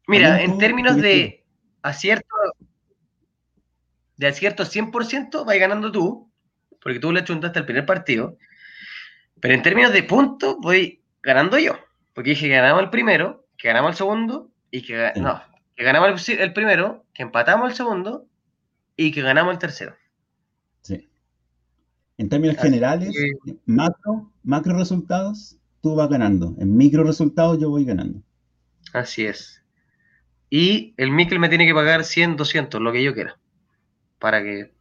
[0.07, 1.45] Mira, en términos de
[1.81, 2.27] acierto,
[4.17, 6.29] de acierto 100%, vas ganando tú
[6.83, 8.37] porque tú le chuntaste el primer partido.
[9.39, 11.77] Pero en términos de puntos, voy ganando yo.
[12.13, 15.41] Porque dije que ganamos el primero, que ganamos el segundo, y que, no,
[15.75, 18.27] que ganamos el, primero, que empatamos el segundo,
[18.97, 19.95] y que ganamos el tercero.
[20.81, 21.09] Sí.
[22.17, 23.15] En términos generales,
[23.65, 26.53] macro, macro resultados, tú vas ganando.
[26.59, 28.21] En micro resultados, yo voy ganando.
[28.91, 29.63] Así es.
[30.49, 33.39] Y el Mikel me tiene que pagar 100, 200, lo que yo quiera.
[34.23, 34.73] Para que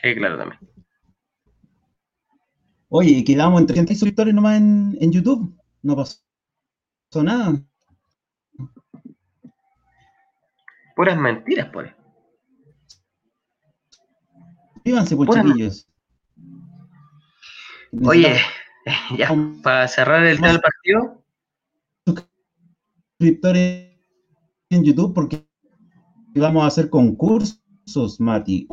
[0.00, 0.58] quede claro también.
[2.88, 5.54] Oye, quedamos en 30 suscriptores nomás en, en YouTube.
[5.82, 6.22] No pasó
[7.22, 7.62] nada.
[10.96, 11.92] Puras mentiras, por ahí.
[14.76, 15.86] Suscríbanse, chiquillos.
[18.02, 18.40] Oye,
[19.18, 19.28] ya,
[19.62, 21.22] para cerrar el tema del partido.
[23.18, 24.00] Suscriptores
[24.70, 25.46] en YouTube porque
[26.34, 26.88] vamos a hacer
[27.92, 28.68] concursos, Mati.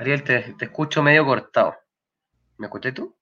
[0.00, 1.74] Ariel, te, escucho medio cortado.
[2.58, 3.14] ¿Me escuché tú?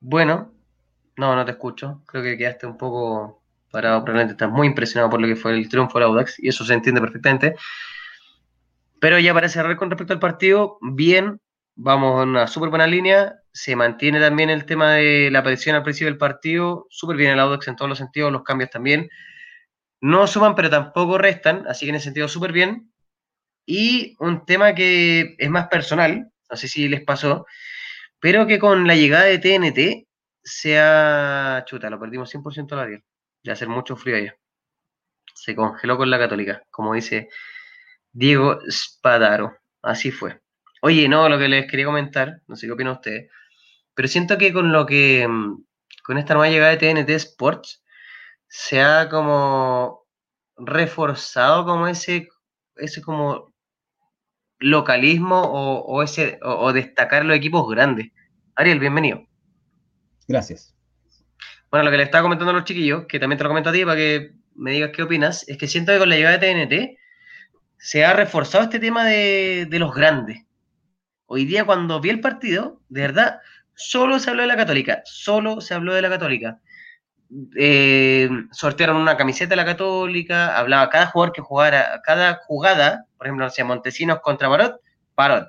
[0.00, 0.52] Bueno,
[1.16, 2.02] no, no te escucho.
[2.06, 4.04] Creo que quedaste un poco parado.
[4.04, 6.74] Probablemente estás muy impresionado por lo que fue el triunfo del Audax y eso se
[6.74, 7.56] entiende perfectamente.
[9.00, 11.40] Pero ya para cerrar con respecto al partido, bien,
[11.74, 13.34] vamos en una súper buena línea.
[13.52, 16.86] Se mantiene también el tema de la presión al principio del partido.
[16.90, 19.08] Súper bien el Audax en todos los sentidos, los cambios también.
[20.04, 22.92] No suman, pero tampoco restan, así que en ese sentido súper bien.
[23.64, 27.46] Y un tema que es más personal, no sé si les pasó,
[28.20, 30.06] pero que con la llegada de TNT
[30.42, 31.64] se ha...
[31.66, 34.36] Chuta, lo perdimos 100% la de hacer mucho frío allá.
[35.34, 37.30] Se congeló con la católica, como dice
[38.12, 40.38] Diego Spadaro, así fue.
[40.82, 43.30] Oye, no, lo que les quería comentar, no sé qué opinan ustedes,
[43.94, 45.64] pero siento que con lo que, mm,
[46.02, 47.83] con esta nueva llegada de TNT Sports,
[48.56, 50.06] se ha como
[50.56, 52.28] reforzado como ese,
[52.76, 53.52] ese como
[54.60, 58.12] localismo o, ese, o, destacar los equipos grandes.
[58.54, 59.26] Ariel, bienvenido.
[60.28, 60.72] Gracias.
[61.68, 63.72] Bueno, lo que le estaba comentando a los chiquillos, que también te lo comento a
[63.72, 66.54] ti para que me digas qué opinas, es que siento que con la llegada de
[66.54, 66.98] TNT
[67.76, 70.46] se ha reforzado este tema de, de los grandes.
[71.26, 73.40] Hoy día cuando vi el partido, de verdad,
[73.74, 76.60] solo se habló de la católica, solo se habló de la católica.
[77.56, 83.26] Eh, sortearon una camiseta de la Católica, hablaba cada jugador que jugara, cada jugada, por
[83.26, 84.80] ejemplo, no sé, Montesinos contra Parot,
[85.14, 85.48] Parot.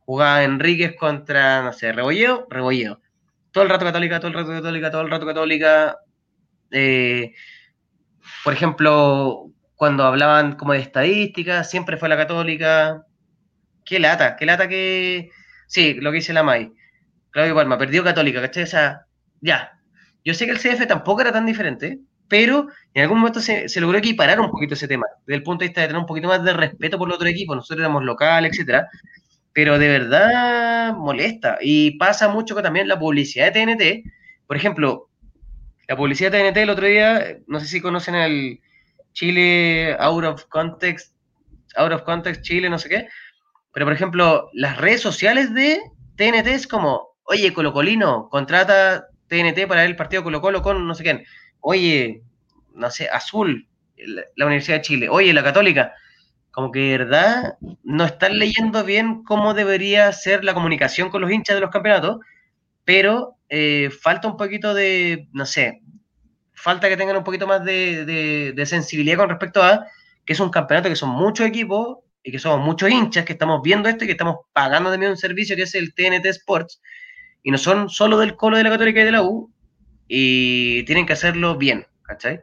[0.00, 3.00] Jugaba Enríquez contra, no sé, Rebolleo, Rebolleo.
[3.52, 5.96] Todo el rato Católica, todo el rato Católica, todo el rato Católica.
[6.70, 7.32] Eh,
[8.42, 13.06] por ejemplo, cuando hablaban como de estadísticas, siempre fue la Católica.
[13.84, 15.30] Qué lata, qué lata que.
[15.68, 16.72] Sí, lo que dice la MAI.
[17.30, 18.64] Claudio Palma, perdió Católica, ¿cachai?
[18.64, 19.06] O sea,
[19.40, 19.72] ya,
[20.24, 21.98] yo sé que el CF tampoco era tan diferente,
[22.28, 25.68] pero en algún momento se, logró equiparar un poquito ese tema, desde el punto de
[25.68, 27.56] vista de tener un poquito más de respeto por los otros equipos.
[27.56, 28.88] Nosotros éramos local, etcétera,
[29.52, 31.58] pero de verdad molesta.
[31.60, 34.10] Y pasa mucho que también la publicidad de TNT,
[34.46, 35.08] por ejemplo,
[35.86, 38.60] la publicidad de TNT el otro día, no sé si conocen el
[39.12, 41.14] Chile Out of Context,
[41.76, 43.08] Out of Context Chile, no sé qué,
[43.72, 45.80] pero por ejemplo, las redes sociales de
[46.16, 50.94] TNT es como, oye, Colocolino, contrata TNT para ver el partido Colo Colo con no
[50.94, 51.24] sé quién.
[51.60, 52.22] Oye,
[52.74, 55.08] no sé, Azul, la, Universidad de Chile.
[55.08, 55.94] Oye, la Católica.
[56.50, 61.30] Como que de verdad no están leyendo bien cómo debería ser la comunicación con los
[61.30, 62.18] hinchas de los campeonatos,
[62.84, 65.82] pero eh, falta un poquito de, no sé,
[66.52, 69.86] falta que tengan un poquito más de, de sensibilidad con respecto a
[70.24, 73.60] que es un campeonato que son muchos equipos y que somos muchos hinchas que estamos
[73.62, 76.80] viendo esto y que estamos pagando también un servicio que es el TNT Sports
[77.44, 79.52] y no son solo del Colo de la Católica y de la U,
[80.08, 82.40] y tienen que hacerlo bien, ¿cachai?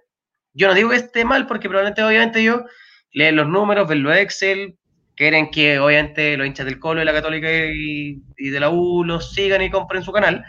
[0.53, 2.65] Yo no digo que esté mal, porque probablemente, obviamente, yo
[3.11, 4.77] leen los números, ven los Excel,
[5.15, 9.33] quieren que, obviamente, los hinchas del Colo de la Católica y, de la U los
[9.33, 10.45] sigan y compren su canal,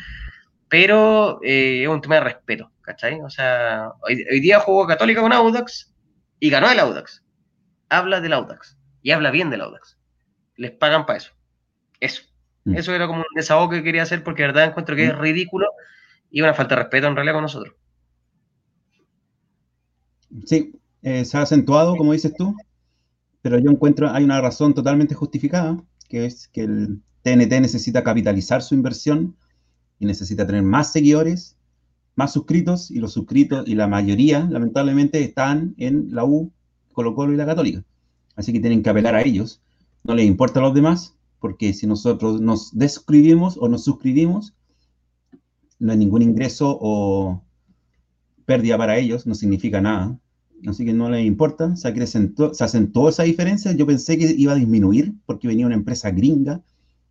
[0.68, 3.20] pero eh, es un tema de respeto, ¿cachai?
[3.22, 5.94] O sea, hoy, día jugó Católica con Audax
[6.40, 7.24] y ganó el Audax.
[7.88, 9.98] Habla del Audax y habla bien del Audax.
[10.56, 11.32] Les pagan para eso.
[12.00, 12.31] Eso.
[12.64, 12.76] Mm.
[12.76, 15.20] Eso era como un desahogo que quería hacer porque de verdad encuentro que es mm.
[15.20, 15.66] ridículo
[16.30, 17.74] y una falta de respeto en realidad con nosotros.
[20.46, 20.72] Sí,
[21.02, 22.56] eh, se ha acentuado, como dices tú,
[23.42, 28.62] pero yo encuentro hay una razón totalmente justificada, que es que el TNT necesita capitalizar
[28.62, 29.36] su inversión
[29.98, 31.56] y necesita tener más seguidores,
[32.14, 36.52] más suscritos, y los suscritos y la mayoría, lamentablemente, están en la U,
[36.92, 37.84] Colo Colo y la Católica.
[38.36, 39.60] Así que tienen que apelar a ellos.
[40.04, 44.54] No les importa a los demás, porque si nosotros nos describimos o nos suscribimos,
[45.80, 47.42] no hay ningún ingreso o
[48.46, 50.16] pérdida para ellos, no significa nada.
[50.68, 53.72] Así que no les importa, se acrecentó, se acentuó esa diferencia.
[53.72, 56.62] Yo pensé que iba a disminuir porque venía una empresa gringa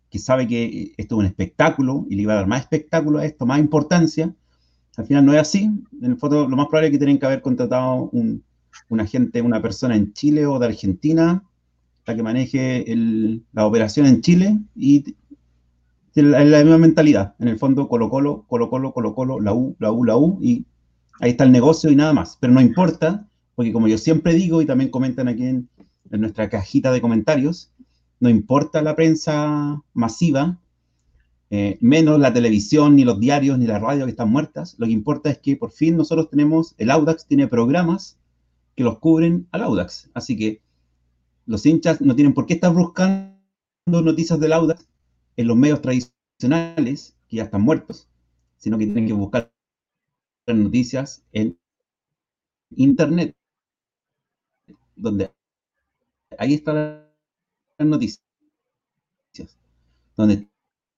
[0.08, 3.26] que sabe que esto es un espectáculo y le iba a dar más espectáculo a
[3.26, 4.34] esto, más importancia.
[4.96, 5.64] Al final no es así.
[6.00, 8.42] En el foto, lo más probable es que tienen que haber contratado un,
[8.88, 11.44] un agente, una persona en Chile o de Argentina
[12.04, 12.84] para que maneje
[13.52, 15.14] la operación en Chile y
[16.14, 17.34] la, la misma mentalidad.
[17.38, 20.38] En el fondo, Colo Colo, Colo Colo, Colo Colo, la U, la U, la U,
[20.42, 20.66] y
[21.20, 22.36] ahí está el negocio y nada más.
[22.40, 25.68] Pero no importa, porque como yo siempre digo y también comentan aquí en,
[26.10, 27.72] nuestra cajita de comentarios,
[28.20, 30.58] no importa la prensa masiva,
[31.48, 34.74] eh, menos la televisión, ni los diarios, ni la radio que están muertas.
[34.78, 38.18] Lo que importa es que por fin nosotros tenemos, el Audax tiene programas
[38.76, 40.10] que los cubren al Audax.
[40.12, 40.60] Así que
[41.46, 43.36] los hinchas no tienen por qué estar buscando
[43.86, 44.86] noticias del Audax
[45.36, 48.08] en los medios tradicionales, que ya están muertos,
[48.58, 49.52] sino que tienen que buscar
[50.46, 51.58] noticias en
[52.70, 53.36] Internet,
[54.96, 55.30] donde
[56.38, 57.06] ahí están
[57.78, 58.22] las noticias,
[60.16, 60.48] donde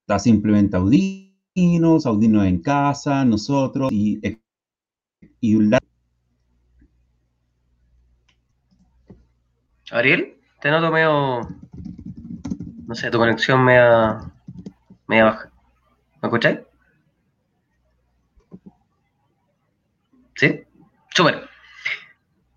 [0.01, 4.21] está simplemente Audinos, Audinos en casa, nosotros y,
[5.41, 5.71] y un
[9.91, 11.41] Ariel, te noto medio.
[12.87, 14.19] No sé, tu conexión media.
[15.07, 15.51] media baja.
[16.23, 16.59] ¿Me escucháis?
[20.37, 20.65] ¿Sí?
[21.15, 21.49] Súper.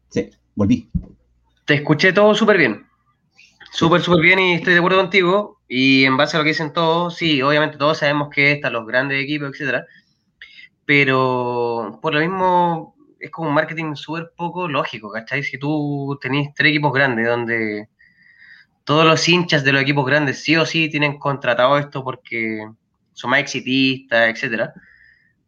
[0.09, 0.89] Sí, volví.
[1.65, 2.87] Te escuché todo súper bien.
[3.71, 5.59] Súper, súper bien y estoy de acuerdo contigo.
[5.67, 8.87] Y en base a lo que dicen todos, sí, obviamente todos sabemos que están los
[8.87, 9.85] grandes equipos, etcétera.
[10.85, 12.95] Pero por lo mismo,
[13.31, 15.43] como un marketing súper poco lógico, ¿cachai?
[15.43, 17.89] Si tú tenés tres equipos grandes donde
[18.83, 22.67] todos los hinchas de los equipos grandes sí o sí tienen contratado esto porque
[23.13, 24.73] son más exitistas, etcétera.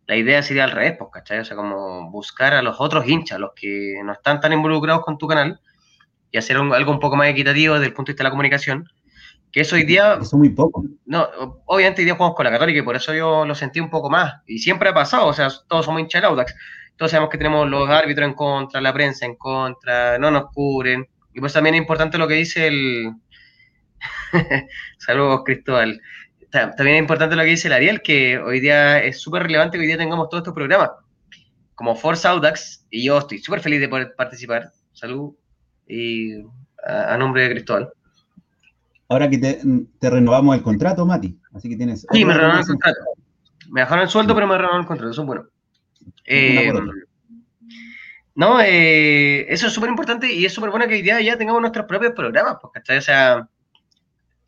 [0.07, 1.39] La idea sería al revés, pues, ¿cachai?
[1.39, 5.17] O sea, como buscar a los otros hinchas, los que no están tan involucrados con
[5.17, 5.61] tu canal,
[6.31, 8.89] y hacer algo un poco más equitativo desde el punto de vista de la comunicación,
[9.51, 10.17] que eso hoy día...
[10.21, 10.83] Eso muy poco.
[11.05, 11.27] No,
[11.65, 14.09] obviamente hoy día jugamos con la Católica y por eso yo lo sentí un poco
[14.09, 14.41] más.
[14.45, 16.55] Y siempre ha pasado, o sea, todos somos hinchas del Audax.
[16.99, 21.07] Todos sabemos que tenemos los árbitros en contra, la prensa en contra, no nos cubren.
[21.33, 23.13] Y pues también es importante lo que dice el...
[24.99, 25.99] Saludos, Cristóbal.
[26.51, 29.81] También es importante lo que dice el Ariel, que hoy día es súper relevante que
[29.81, 30.91] hoy día tengamos todos estos programas.
[31.73, 34.71] Como Force Audax, y yo estoy súper feliz de poder participar.
[34.93, 35.33] Salud
[35.87, 36.33] y
[36.85, 37.89] a nombre de Cristóbal
[39.09, 41.37] ahora que te, renovamos el contrato, Mati.
[41.53, 42.07] Así que tienes.
[42.11, 42.99] Sí, me renovaron el contrato.
[43.69, 45.11] Me bajaron el sueldo, pero me renovaron el contrato.
[45.11, 45.43] Eso es bueno.
[46.25, 46.71] Eh,
[48.35, 51.61] no, eh, eso es súper importante y es súper bueno que hoy día ya tengamos
[51.61, 53.49] nuestros propios programas, porque o sea,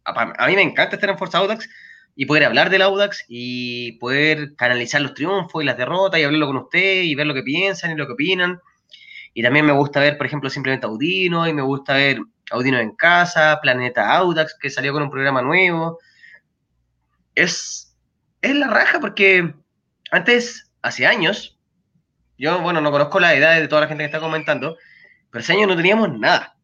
[0.06, 1.68] a, mí me encanta estar en Forza Audax
[2.16, 6.48] y poder hablar del Audax y poder canalizar los triunfos y las derrotas y hablarlo
[6.48, 8.60] con usted y ver lo que piensan y lo que opinan.
[9.34, 12.20] Y también me gusta ver, por ejemplo, simplemente Audino y me gusta ver
[12.52, 16.00] Audino en Casa, Planeta Audax, que salió con un programa nuevo.
[17.34, 17.96] Es,
[18.42, 19.54] es la raja porque
[20.12, 21.60] antes, hace años,
[22.38, 24.78] yo, bueno, no conozco la edad de toda la gente que está comentando,
[25.30, 26.56] pero hace años no teníamos nada.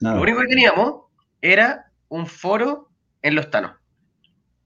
[0.00, 1.02] Lo único que teníamos
[1.40, 2.90] era un foro
[3.22, 3.72] en los tanos.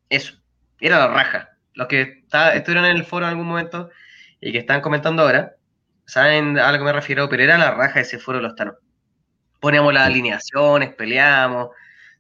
[0.09, 0.35] Eso,
[0.81, 1.51] era la raja.
[1.75, 2.25] Los que
[2.55, 3.91] estuvieron en el foro en algún momento
[4.41, 5.57] y que están comentando ahora,
[6.07, 8.77] saben a lo que me refiero, pero era la raja ese foro de los tanos
[9.61, 11.71] poníamos las alineaciones, peleábamos,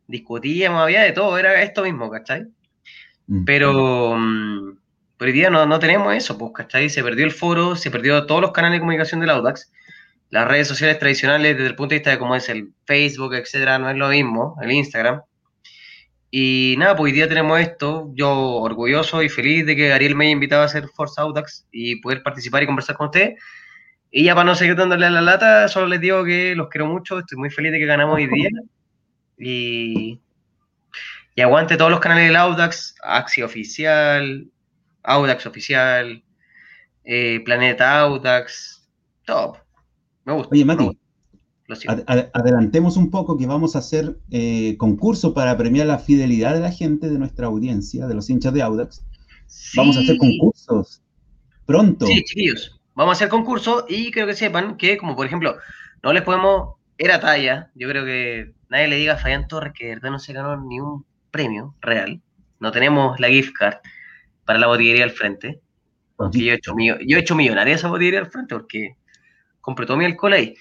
[0.07, 2.47] discutíamos, había de todo, era esto mismo, ¿cachai?
[3.27, 3.45] Mm.
[5.19, 6.91] Pero, hoy día no, no, tenemos eso, pues, ¿cachai?
[6.91, 9.73] Se perdió el foro, se perdió todos los canales de comunicación del Audax,
[10.31, 13.79] las redes sociales tradicionales desde el punto de vista de cómo es el Facebook, etcétera,
[13.79, 15.23] no es lo mismo, el Instagram.
[16.31, 20.25] Y nada, pues hoy día tenemos esto, yo orgulloso y feliz de que Ariel me
[20.25, 23.41] haya invitado a hacer Force Audax y poder participar y conversar con ustedes.
[24.11, 26.87] Y ya para no seguir dándole a la lata, solo les digo que los quiero
[26.87, 28.51] mucho, estoy muy feliz de que ganamos hoy día.
[29.39, 30.21] Y,
[31.35, 34.51] y aguante todos los canales del Audax, Axi Oficial,
[35.07, 36.23] Audax Oficial,
[37.05, 38.89] eh, Planeta Audax,
[39.25, 39.59] top.
[40.25, 40.55] Me gusta.
[40.55, 40.99] Oye, Mati,
[42.33, 46.71] adelantemos un poco que vamos a hacer eh, concurso para premiar la fidelidad de la
[46.71, 49.05] gente, de nuestra audiencia, de los hinchas de Audax.
[49.77, 51.03] Vamos a hacer concursos
[51.65, 52.07] pronto.
[52.07, 55.57] Sí, chiquillos vamos a hacer concurso y creo que sepan que, como por ejemplo,
[56.03, 59.87] no les podemos, era talla, yo creo que nadie le diga a Fabián Torres que
[59.87, 62.21] de verdad no se ganó ni un premio real,
[62.59, 63.77] no tenemos la gift card
[64.47, 65.61] para la botillería al frente,
[66.17, 68.97] porque yo he hecho, yo he hecho millonaria esa botillería al frente porque
[69.61, 70.55] compré todo mi alcohol ahí,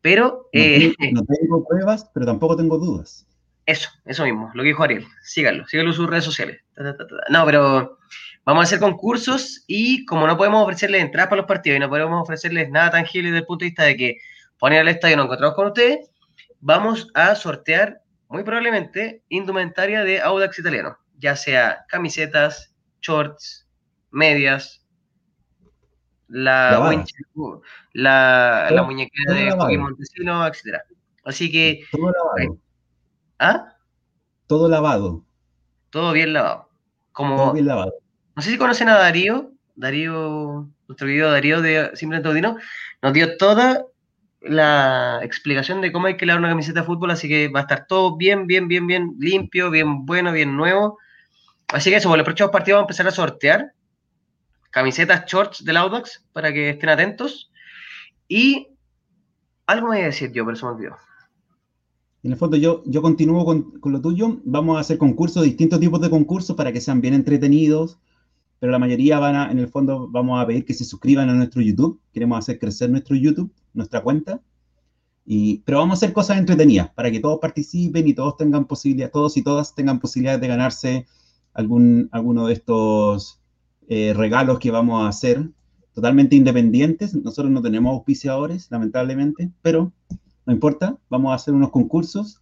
[0.00, 0.48] pero...
[0.52, 3.26] No, eh, no tengo pruebas, pero tampoco tengo dudas.
[3.66, 6.62] Eso, eso mismo, lo que dijo Ariel, síganlo, síganlo en sus redes sociales.
[7.28, 7.98] No, pero
[8.48, 11.90] Vamos a hacer concursos y como no podemos ofrecerles entradas para los partidos y no
[11.90, 14.16] podemos ofrecerles nada tangible desde el punto de vista de que
[14.58, 16.10] poner al estadio nos encontramos con ustedes,
[16.58, 18.00] vamos a sortear
[18.30, 23.66] muy probablemente indumentaria de Audax italiano, ya sea camisetas, shorts,
[24.10, 24.84] medias,
[26.28, 27.04] la,
[27.92, 30.82] la, la, muñequera de Joaquín Montesino, etc.
[31.24, 31.84] Así que...
[31.90, 32.58] Todo lavado.
[33.38, 33.76] ¿Ah?
[34.46, 35.24] Todo lavado.
[35.90, 36.68] Todo bien lavado.
[37.12, 37.94] Como, Todo bien lavado.
[38.36, 42.56] No sé si conocen a Darío, Darío, nuestro video Darío de Simplemente Odino,
[43.02, 43.84] nos dio toda
[44.40, 47.62] la explicación de cómo hay que lavar una camiseta de fútbol, así que va a
[47.62, 50.98] estar todo bien, bien, bien, bien limpio, bien bueno, bien nuevo.
[51.68, 53.72] Así que eso, por los próximos partidos vamos a empezar a sortear
[54.70, 57.50] camisetas shorts del Audax para que estén atentos.
[58.26, 58.68] Y
[59.66, 60.96] algo me voy a decir yo, pero se me olvidó.
[62.22, 64.40] En el fondo yo, yo continúo con, con, lo tuyo.
[64.44, 67.98] Vamos a hacer concursos, distintos tipos de concursos para que sean bien entretenidos,
[68.58, 71.34] pero la mayoría van a, en el fondo, vamos a pedir que se suscriban a
[71.34, 72.00] nuestro YouTube.
[72.12, 74.40] Queremos hacer crecer nuestro YouTube, nuestra cuenta.
[75.24, 79.10] Y, pero vamos a hacer cosas entretenidas para que todos participen y todos tengan posibilidad,
[79.10, 81.06] todos y todas tengan posibilidad de ganarse
[81.58, 83.40] algún, alguno de estos
[83.88, 85.50] eh, regalos que vamos a hacer
[85.92, 87.16] totalmente independientes.
[87.16, 89.92] Nosotros no tenemos auspiciadores, lamentablemente, pero
[90.46, 92.40] no importa, vamos a hacer unos concursos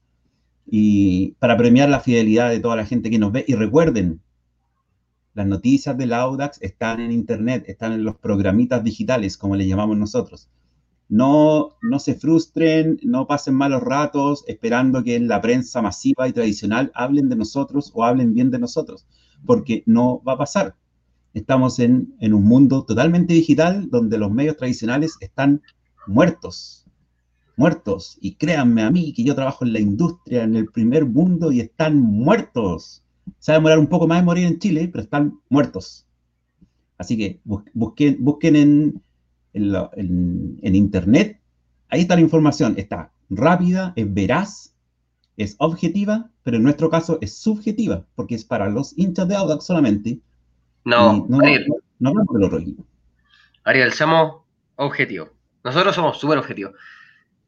[0.67, 3.47] y para premiar la fidelidad de toda la gente que nos ve.
[3.49, 4.21] Y recuerden,
[5.33, 9.97] las noticias del Audax están en Internet, están en los programitas digitales, como le llamamos
[9.97, 10.51] nosotros.
[11.09, 16.33] No, no se frustren, no pasen malos ratos esperando que en la prensa masiva y
[16.33, 19.07] tradicional hablen de nosotros o hablen bien de nosotros,
[19.45, 20.75] porque no va a pasar.
[21.33, 25.63] Estamos en, en un mundo totalmente digital donde los medios tradicionales están
[26.07, 26.85] muertos.
[27.57, 28.19] muertos.
[28.21, 31.61] Y créanme a mí que yo trabajo en la industria, en el primer mundo, y
[31.61, 33.03] están muertos.
[33.39, 36.07] Se va a un poco más de morir en Chile, pero están muertos.
[36.99, 39.03] Así que busquen, busquen en,
[39.57, 41.41] en, internet,
[41.89, 42.75] ahí está la información.
[42.77, 44.75] Está rápida, es veraz,
[45.37, 49.65] es objetiva, pero en nuestro caso es subjetiva, porque es para los hinchas de Audax
[49.65, 50.21] solamente.
[50.85, 51.67] No, no, Ariel,
[51.99, 52.85] no, no, no, no
[53.65, 54.43] Ariel, somos
[54.77, 55.31] objetivos.
[55.65, 56.73] Nosotros somos súper objetivos.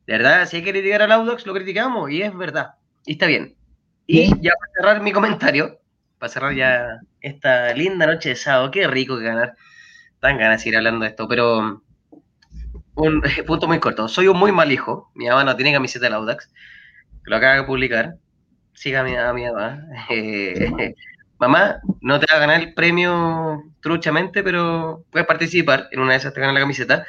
[0.06, 2.74] De verdad, si hay que criticar al Audax, lo criticamos y es verdad.
[3.06, 3.54] Y está bien.
[4.06, 5.78] Y ya para cerrar mi comentario,
[6.18, 9.54] para cerrar ya esta linda noche de sábado, qué rico que ganar.
[10.20, 11.82] Dan ganas de ir hablando de esto, pero
[12.98, 14.08] un punto muy corto.
[14.08, 15.10] Soy un muy mal hijo.
[15.14, 16.50] Mi mamá no tiene camiseta del Audax.
[17.24, 18.16] Lo acaba de publicar.
[18.74, 19.84] Siga a mi, mamá.
[20.10, 20.94] Eh,
[21.38, 25.88] mamá, no te va a ganar el premio truchamente, pero puedes participar.
[25.92, 27.06] En una de esas te ganas la camiseta.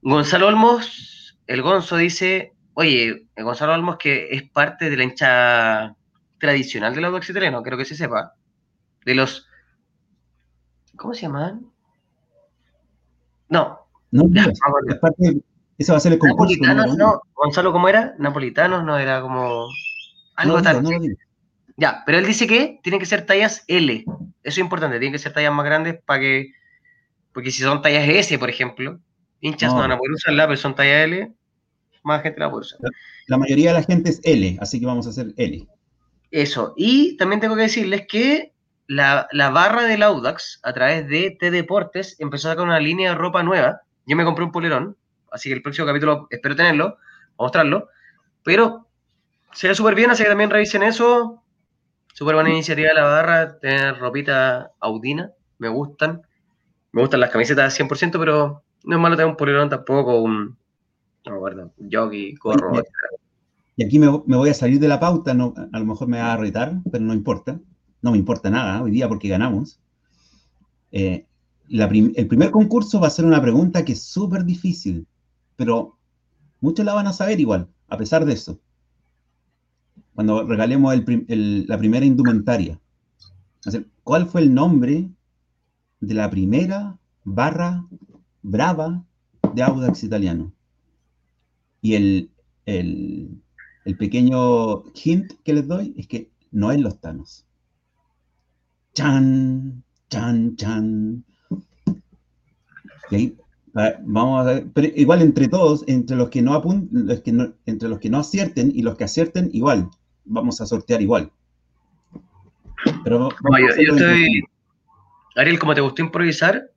[0.00, 5.96] Gonzalo Olmos, el Gonzo dice, oye, Gonzalo Olmos que es parte de la hincha
[6.38, 8.34] tradicional del Audax italiano, creo que se sepa.
[9.04, 9.48] De los...
[10.96, 11.72] ¿Cómo se llaman?
[13.48, 13.81] No.
[14.12, 14.28] No,
[14.88, 15.42] es parte
[15.78, 16.54] ese va a ser el concurso.
[16.60, 17.22] Napolitanos, no.
[17.34, 18.14] Gonzalo, ¿cómo era?
[18.18, 19.68] Napolitanos, no era como.
[20.36, 20.82] Algo tal.
[21.76, 24.04] ya, pero él dice que tienen que ser tallas L.
[24.04, 24.06] Eso
[24.42, 26.52] es importante, tienen que ser tallas más grandes para que.
[27.32, 29.00] Porque si son tallas S, por ejemplo,
[29.40, 31.32] hinchas no, van a poder usarla, pero son tallas L,
[32.02, 32.80] más gente la puede usar.
[33.26, 35.66] La, mayoría de la gente es L, así que vamos a hacer L.
[36.30, 36.74] Eso.
[36.76, 38.52] Y también tengo que decirles que
[38.86, 43.10] la, la, barra del Audax, a través de T Deportes, empezó a sacar una línea
[43.10, 43.82] de ropa nueva.
[44.06, 44.96] Yo me compré un polerón
[45.32, 46.98] así que el próximo capítulo espero tenerlo,
[47.38, 47.88] mostrarlo,
[48.44, 48.86] pero
[49.52, 51.42] se ve súper bien, así que también revisen eso.
[52.12, 56.22] Súper buena iniciativa de la barra, tener ropita audina, me gustan.
[56.92, 60.58] Me gustan las camisetas 100%, pero no es malo tener un polerón tampoco, un,
[61.24, 62.82] no un jockey, gorro,
[63.76, 66.34] Y aquí me, voy a salir de la pauta, no, a lo mejor me va
[66.34, 67.58] a retar, pero no importa.
[68.02, 69.80] No me importa nada hoy día porque ganamos.
[70.90, 71.24] Eh,
[71.72, 75.06] el primer concurso va a ser una pregunta que es súper difícil
[75.56, 75.98] pero
[76.60, 78.60] muchos la van a saber igual, a pesar de eso.
[80.14, 82.80] Cuando regalemos la primera indumentaria.
[84.02, 85.08] ¿Cuál fue el nombre
[86.00, 87.86] de la primera barra
[88.42, 89.04] brava
[89.54, 90.52] de Audax italiano?
[91.80, 92.30] Y el,
[93.98, 97.46] pequeño hint que les doy es que no es los Thanos.
[98.94, 101.24] Chan, chan, chan.
[103.12, 103.36] Y ahí
[104.02, 107.54] Vamos a ver, pero igual entre todos, entre los que no apunten, los que no,
[107.64, 109.88] entre los que no acierten y los que acierten, igual,
[110.24, 111.30] vamos a sortear igual.
[113.02, 114.42] Pero yo, estoy.
[115.36, 116.70] Ariel, como te gustó improvisar,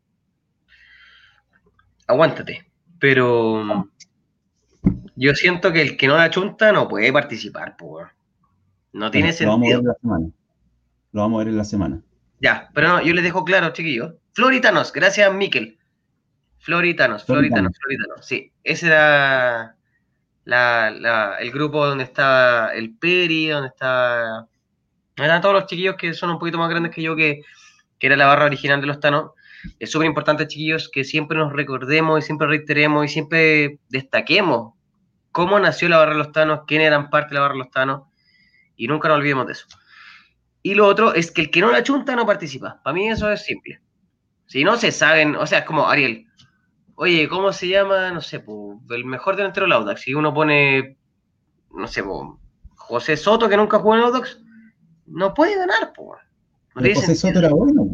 [2.07, 2.66] aguántate.
[2.98, 3.90] Pero
[5.16, 8.07] yo siento que el que no la chunta no puede participar, pues.
[8.94, 9.82] No tiene sentido.
[9.82, 10.30] Lo vamos a ver en la semana.
[11.12, 12.02] Lo vamos a ver en la semana.
[12.40, 14.14] Ya, pero no, yo les dejo claro, chiquillos.
[14.32, 15.78] Floritanos, gracias, Miquel.
[16.65, 18.51] Floritanos, Floritanos, Floritanos, sí.
[18.63, 19.75] Ese era
[21.39, 24.47] el grupo donde estaba el Peri, donde estaba...
[25.15, 27.41] Eran todos los chiquillos que son un poquito más grandes que yo, que,
[27.99, 29.31] era la barra original de los Thanos.
[29.79, 34.73] Es súper importante, chiquillos, que siempre nos recordemos y siempre reiteremos y siempre destaquemos
[35.31, 37.69] cómo nació la barra de los Thanos, quiénes eran parte de la barra de los
[37.69, 38.01] Thanos,
[38.75, 39.67] y nunca nos olvidemos de eso.
[40.63, 42.81] Y lo otro es que el que no la chunta no participa.
[42.83, 43.79] Para mí eso es simple.
[44.47, 46.24] Si no se saben, o sea, es como Ariel,
[46.95, 48.11] oye, ¿cómo se llama?
[48.11, 48.43] No sé,
[48.89, 50.01] el mejor delantero del Audax.
[50.01, 50.97] Si uno pone,
[51.73, 52.03] no sé,
[52.76, 54.41] José Soto, que nunca jugó en Audax,
[55.07, 56.22] no puede ganar, pues.
[56.73, 57.88] José Soto era bueno.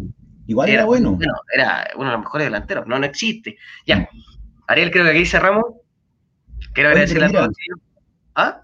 [0.48, 1.18] Igual era, bueno.
[1.54, 2.88] Era uno de los mejores delanteros.
[2.88, 3.58] No, no existe.
[3.86, 4.10] Ya.
[4.68, 5.66] Ariel, creo que aquí cerramos.
[6.74, 7.56] Quiero agradecerle a todos.
[8.36, 8.64] ¿Ah?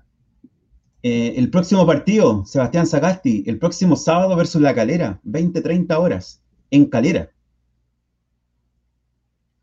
[1.03, 6.41] Eh, el próximo partido, Sebastián Sagasti, el próximo sábado versus La Calera, 20-30 horas,
[6.71, 7.29] en Calera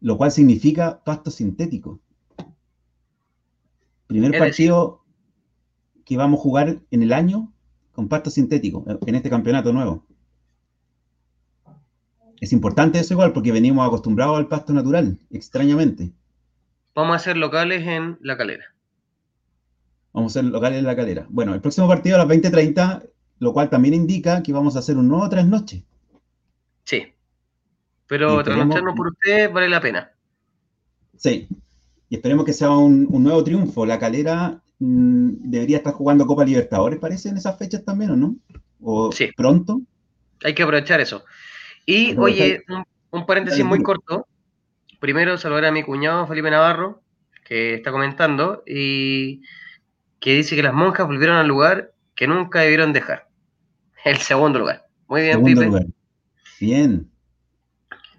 [0.05, 1.99] lo cual significa pasto sintético.
[4.07, 5.03] Primer partido
[6.05, 7.55] que vamos a jugar en el año
[7.93, 10.05] con pasto sintético, en este campeonato nuevo.
[12.39, 16.13] Es importante eso igual porque venimos acostumbrados al pasto natural, extrañamente.
[16.95, 18.75] Vamos a ser locales en La Calera.
[20.13, 21.27] Vamos a ser locales en La Calera.
[21.31, 23.09] Bueno, el próximo partido a las 20.30,
[23.39, 25.83] lo cual también indica que vamos a hacer un nuevo noches.
[26.85, 27.14] Sí.
[28.07, 30.13] Pero trasnocharnos por usted vale la pena.
[31.17, 31.49] Sí.
[32.09, 33.87] Y esperemos que sea un, nuevo triunfo.
[33.87, 38.37] La calera mm, debería estar jugando Copa Libertadores, parece, en esas fechas también, ¿o no?
[38.81, 39.31] ¿O sí.
[39.37, 39.81] pronto?
[40.45, 41.25] Hay que aprovechar eso.
[41.87, 42.63] Y, oye,
[43.11, 44.27] un, paréntesis muy corto.
[45.01, 47.03] Primero, saludar a mi cuñado, Felipe Navarro,
[47.45, 49.43] que está comentando y
[50.19, 53.29] que dice que las monjas volvieron al lugar que nunca debieron dejar.
[54.05, 54.87] El segundo lugar.
[55.09, 55.71] Muy bien, Pipe.
[56.61, 57.11] Bien.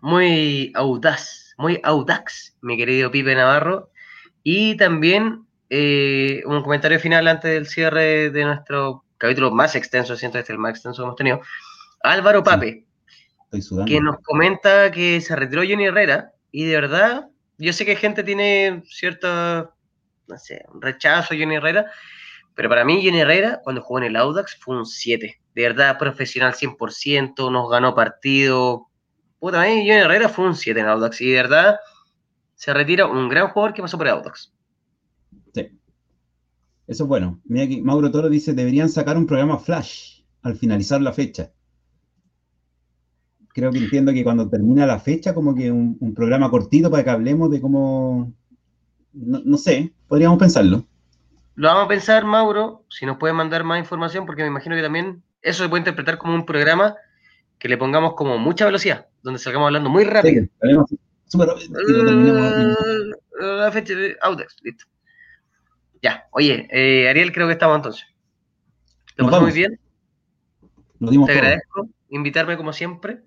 [0.06, 3.90] Muy audaz, muy audax, mi querido Pipe Navarro.
[4.44, 10.38] Y también eh, un comentario final antes del cierre de nuestro capítulo más extenso, siento
[10.38, 11.41] este es el más extenso que hemos tenido.
[12.03, 12.86] Álvaro Pape,
[13.88, 17.27] que nos comenta que se retiró Johnny Herrera y de verdad,
[17.57, 19.73] yo sé que gente tiene cierto,
[20.27, 21.88] no sé, rechazo a Johnny Herrera,
[22.53, 25.41] pero para mí Johnny Herrera, cuando jugó en el Audax, fue un 7.
[25.56, 28.91] De verdad, profesional 100%, nos ganó partido.
[29.46, 31.76] Puta, mí Johnny Herrera fue un 7 en Audax y de verdad
[32.56, 34.52] se retira un gran jugador que pasó por Audax.
[35.54, 35.70] Sí.
[36.88, 37.40] Eso es bueno.
[37.46, 41.52] Mira aquí, Mauro Toro dice, deberían sacar un programa Flash al finalizar la fecha
[43.56, 47.10] creo que entiendo que cuando termina la fecha, como que un, programa cortito para que
[47.10, 48.34] hablemos de cómo,
[49.14, 50.84] no, sé, podríamos pensarlo.
[51.56, 54.82] Lo vamos a pensar, Mauro, si nos puede mandar más información, porque me imagino que
[54.82, 56.96] también eso se puede interpretar como un programa
[57.58, 60.45] que le pongamos como mucha velocidad, donde salgamos hablando muy rápido.
[61.26, 61.80] súper rápido.
[61.81, 62.76] Eh,
[63.41, 64.85] la fecha de Audex, listo.
[66.02, 68.06] Ya, oye, eh, Ariel, creo que estamos entonces.
[69.15, 69.80] ¿Te pasó muy bien?
[70.99, 73.23] Te agradezco invitarme como siempre.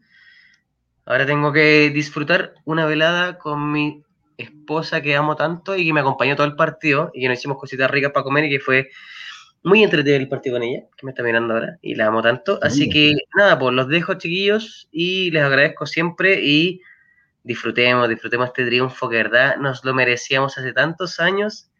[1.04, 4.04] Ahora tengo que disfrutar una velada con mi
[4.36, 7.58] esposa que amo tanto y que me acompañó todo el partido y que nos hicimos
[7.58, 8.88] cositas ricas para comer y que fue
[9.62, 12.58] muy entretenido el partido con ella, que me está mirando ahora y la amo tanto.
[12.62, 16.80] Así que nada, pues los dejo chiquillos y les agradezco siempre y
[17.42, 21.70] disfrutemos, disfrutemos este triunfo que verdad nos lo merecíamos hace tantos años.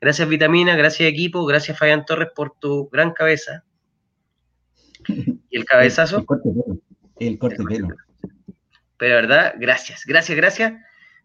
[0.00, 3.64] Gracias Vitamina, gracias equipo, gracias Fabián Torres por tu gran cabeza.
[5.08, 6.18] Y el cabezazo.
[6.18, 6.80] El corte pelo.
[7.18, 7.88] El corte pelo.
[8.98, 10.72] Pero verdad, gracias, gracias, gracias.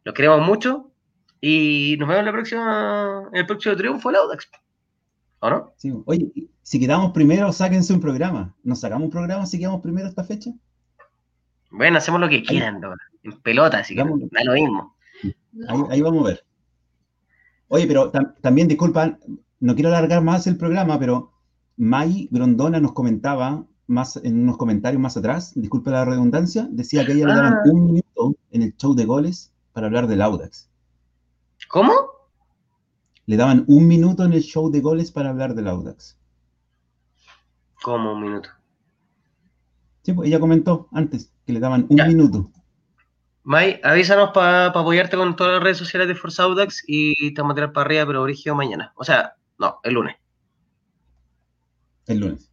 [0.03, 0.91] Los queremos mucho.
[1.39, 4.47] Y nos vemos en la próxima, en el próximo triunfo del Audax.
[5.41, 5.73] ¿O no?
[5.76, 5.91] Sí.
[6.05, 6.31] Oye,
[6.61, 8.55] si quedamos primero, sáquense un programa.
[8.63, 10.51] ¿Nos sacamos un programa si quedamos primero esta fecha?
[11.72, 12.81] Bueno, hacemos lo que quieran,
[13.23, 14.95] en pelota, así que da lo mismo.
[15.89, 16.45] Ahí, vamos a ver.
[17.69, 18.11] Oye, pero
[18.41, 19.18] también disculpa,
[19.59, 21.31] no quiero alargar más el programa, pero
[21.77, 27.13] May Grondona nos comentaba más, en unos comentarios más atrás, disculpe la redundancia, decía que
[27.13, 27.61] ella le daban ah.
[27.65, 30.69] un minuto en el show de goles para hablar del Audax.
[31.69, 31.93] ¿Cómo?
[33.26, 36.18] Le daban un minuto en el show de goles para hablar del Audax.
[37.81, 38.49] ¿Cómo un minuto?
[40.03, 42.52] Sí, pues ella comentó antes que le daban un minuto.
[43.43, 47.53] May, avísanos para apoyarte con todas las redes sociales de Forza Audax y te vamos
[47.53, 48.93] a tirar para arriba, pero origen mañana.
[48.95, 50.15] O sea, no, el lunes.
[52.07, 52.52] El lunes.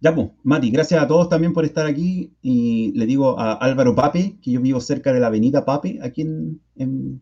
[0.00, 2.32] Ya, pues, Mati, gracias a todos también por estar aquí.
[2.42, 6.22] Y le digo a Álvaro Pape, que yo vivo cerca de la avenida Pape, aquí
[6.22, 6.60] en,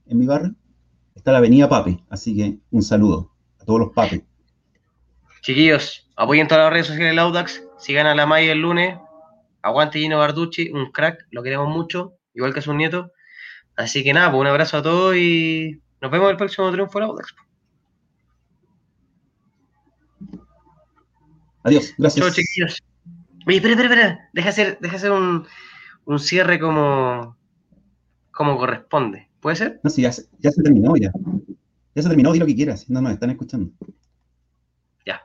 [0.05, 0.55] mi barrio.
[1.27, 4.25] Está la avenida Pape, así que un saludo a todos los Pape.
[5.41, 7.65] Chiquillos, apoyen todas las redes sociales del Audax.
[7.79, 8.97] Sigan a la Maya el lunes.
[9.61, 13.11] Aguante Gino Barducci, un crack, lo queremos mucho, igual que a sus nietos.
[13.75, 17.09] Así que nada, pues un abrazo a todos y nos vemos el próximo triunfo del
[17.09, 17.35] Audax.
[21.65, 22.35] Adiós, gracias.
[22.37, 22.85] Chiquillos.
[23.49, 24.29] Oye, espera, espera, espera.
[24.33, 25.45] Deja hacer, deja hacer un,
[26.05, 27.37] un cierre como,
[28.31, 29.29] como corresponde.
[29.47, 29.79] ¿Puede ser?
[29.85, 31.13] No, sí, ya se, ya se terminó ya.
[31.95, 32.91] Ya se terminó, di lo que quieras.
[32.91, 33.71] No, no, están escuchando.
[35.07, 35.23] Ya.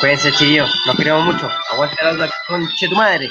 [0.00, 0.74] Cuídense, chiquillos.
[0.86, 1.50] Nos queremos mucho.
[1.72, 3.28] Aguante la conche tu madre.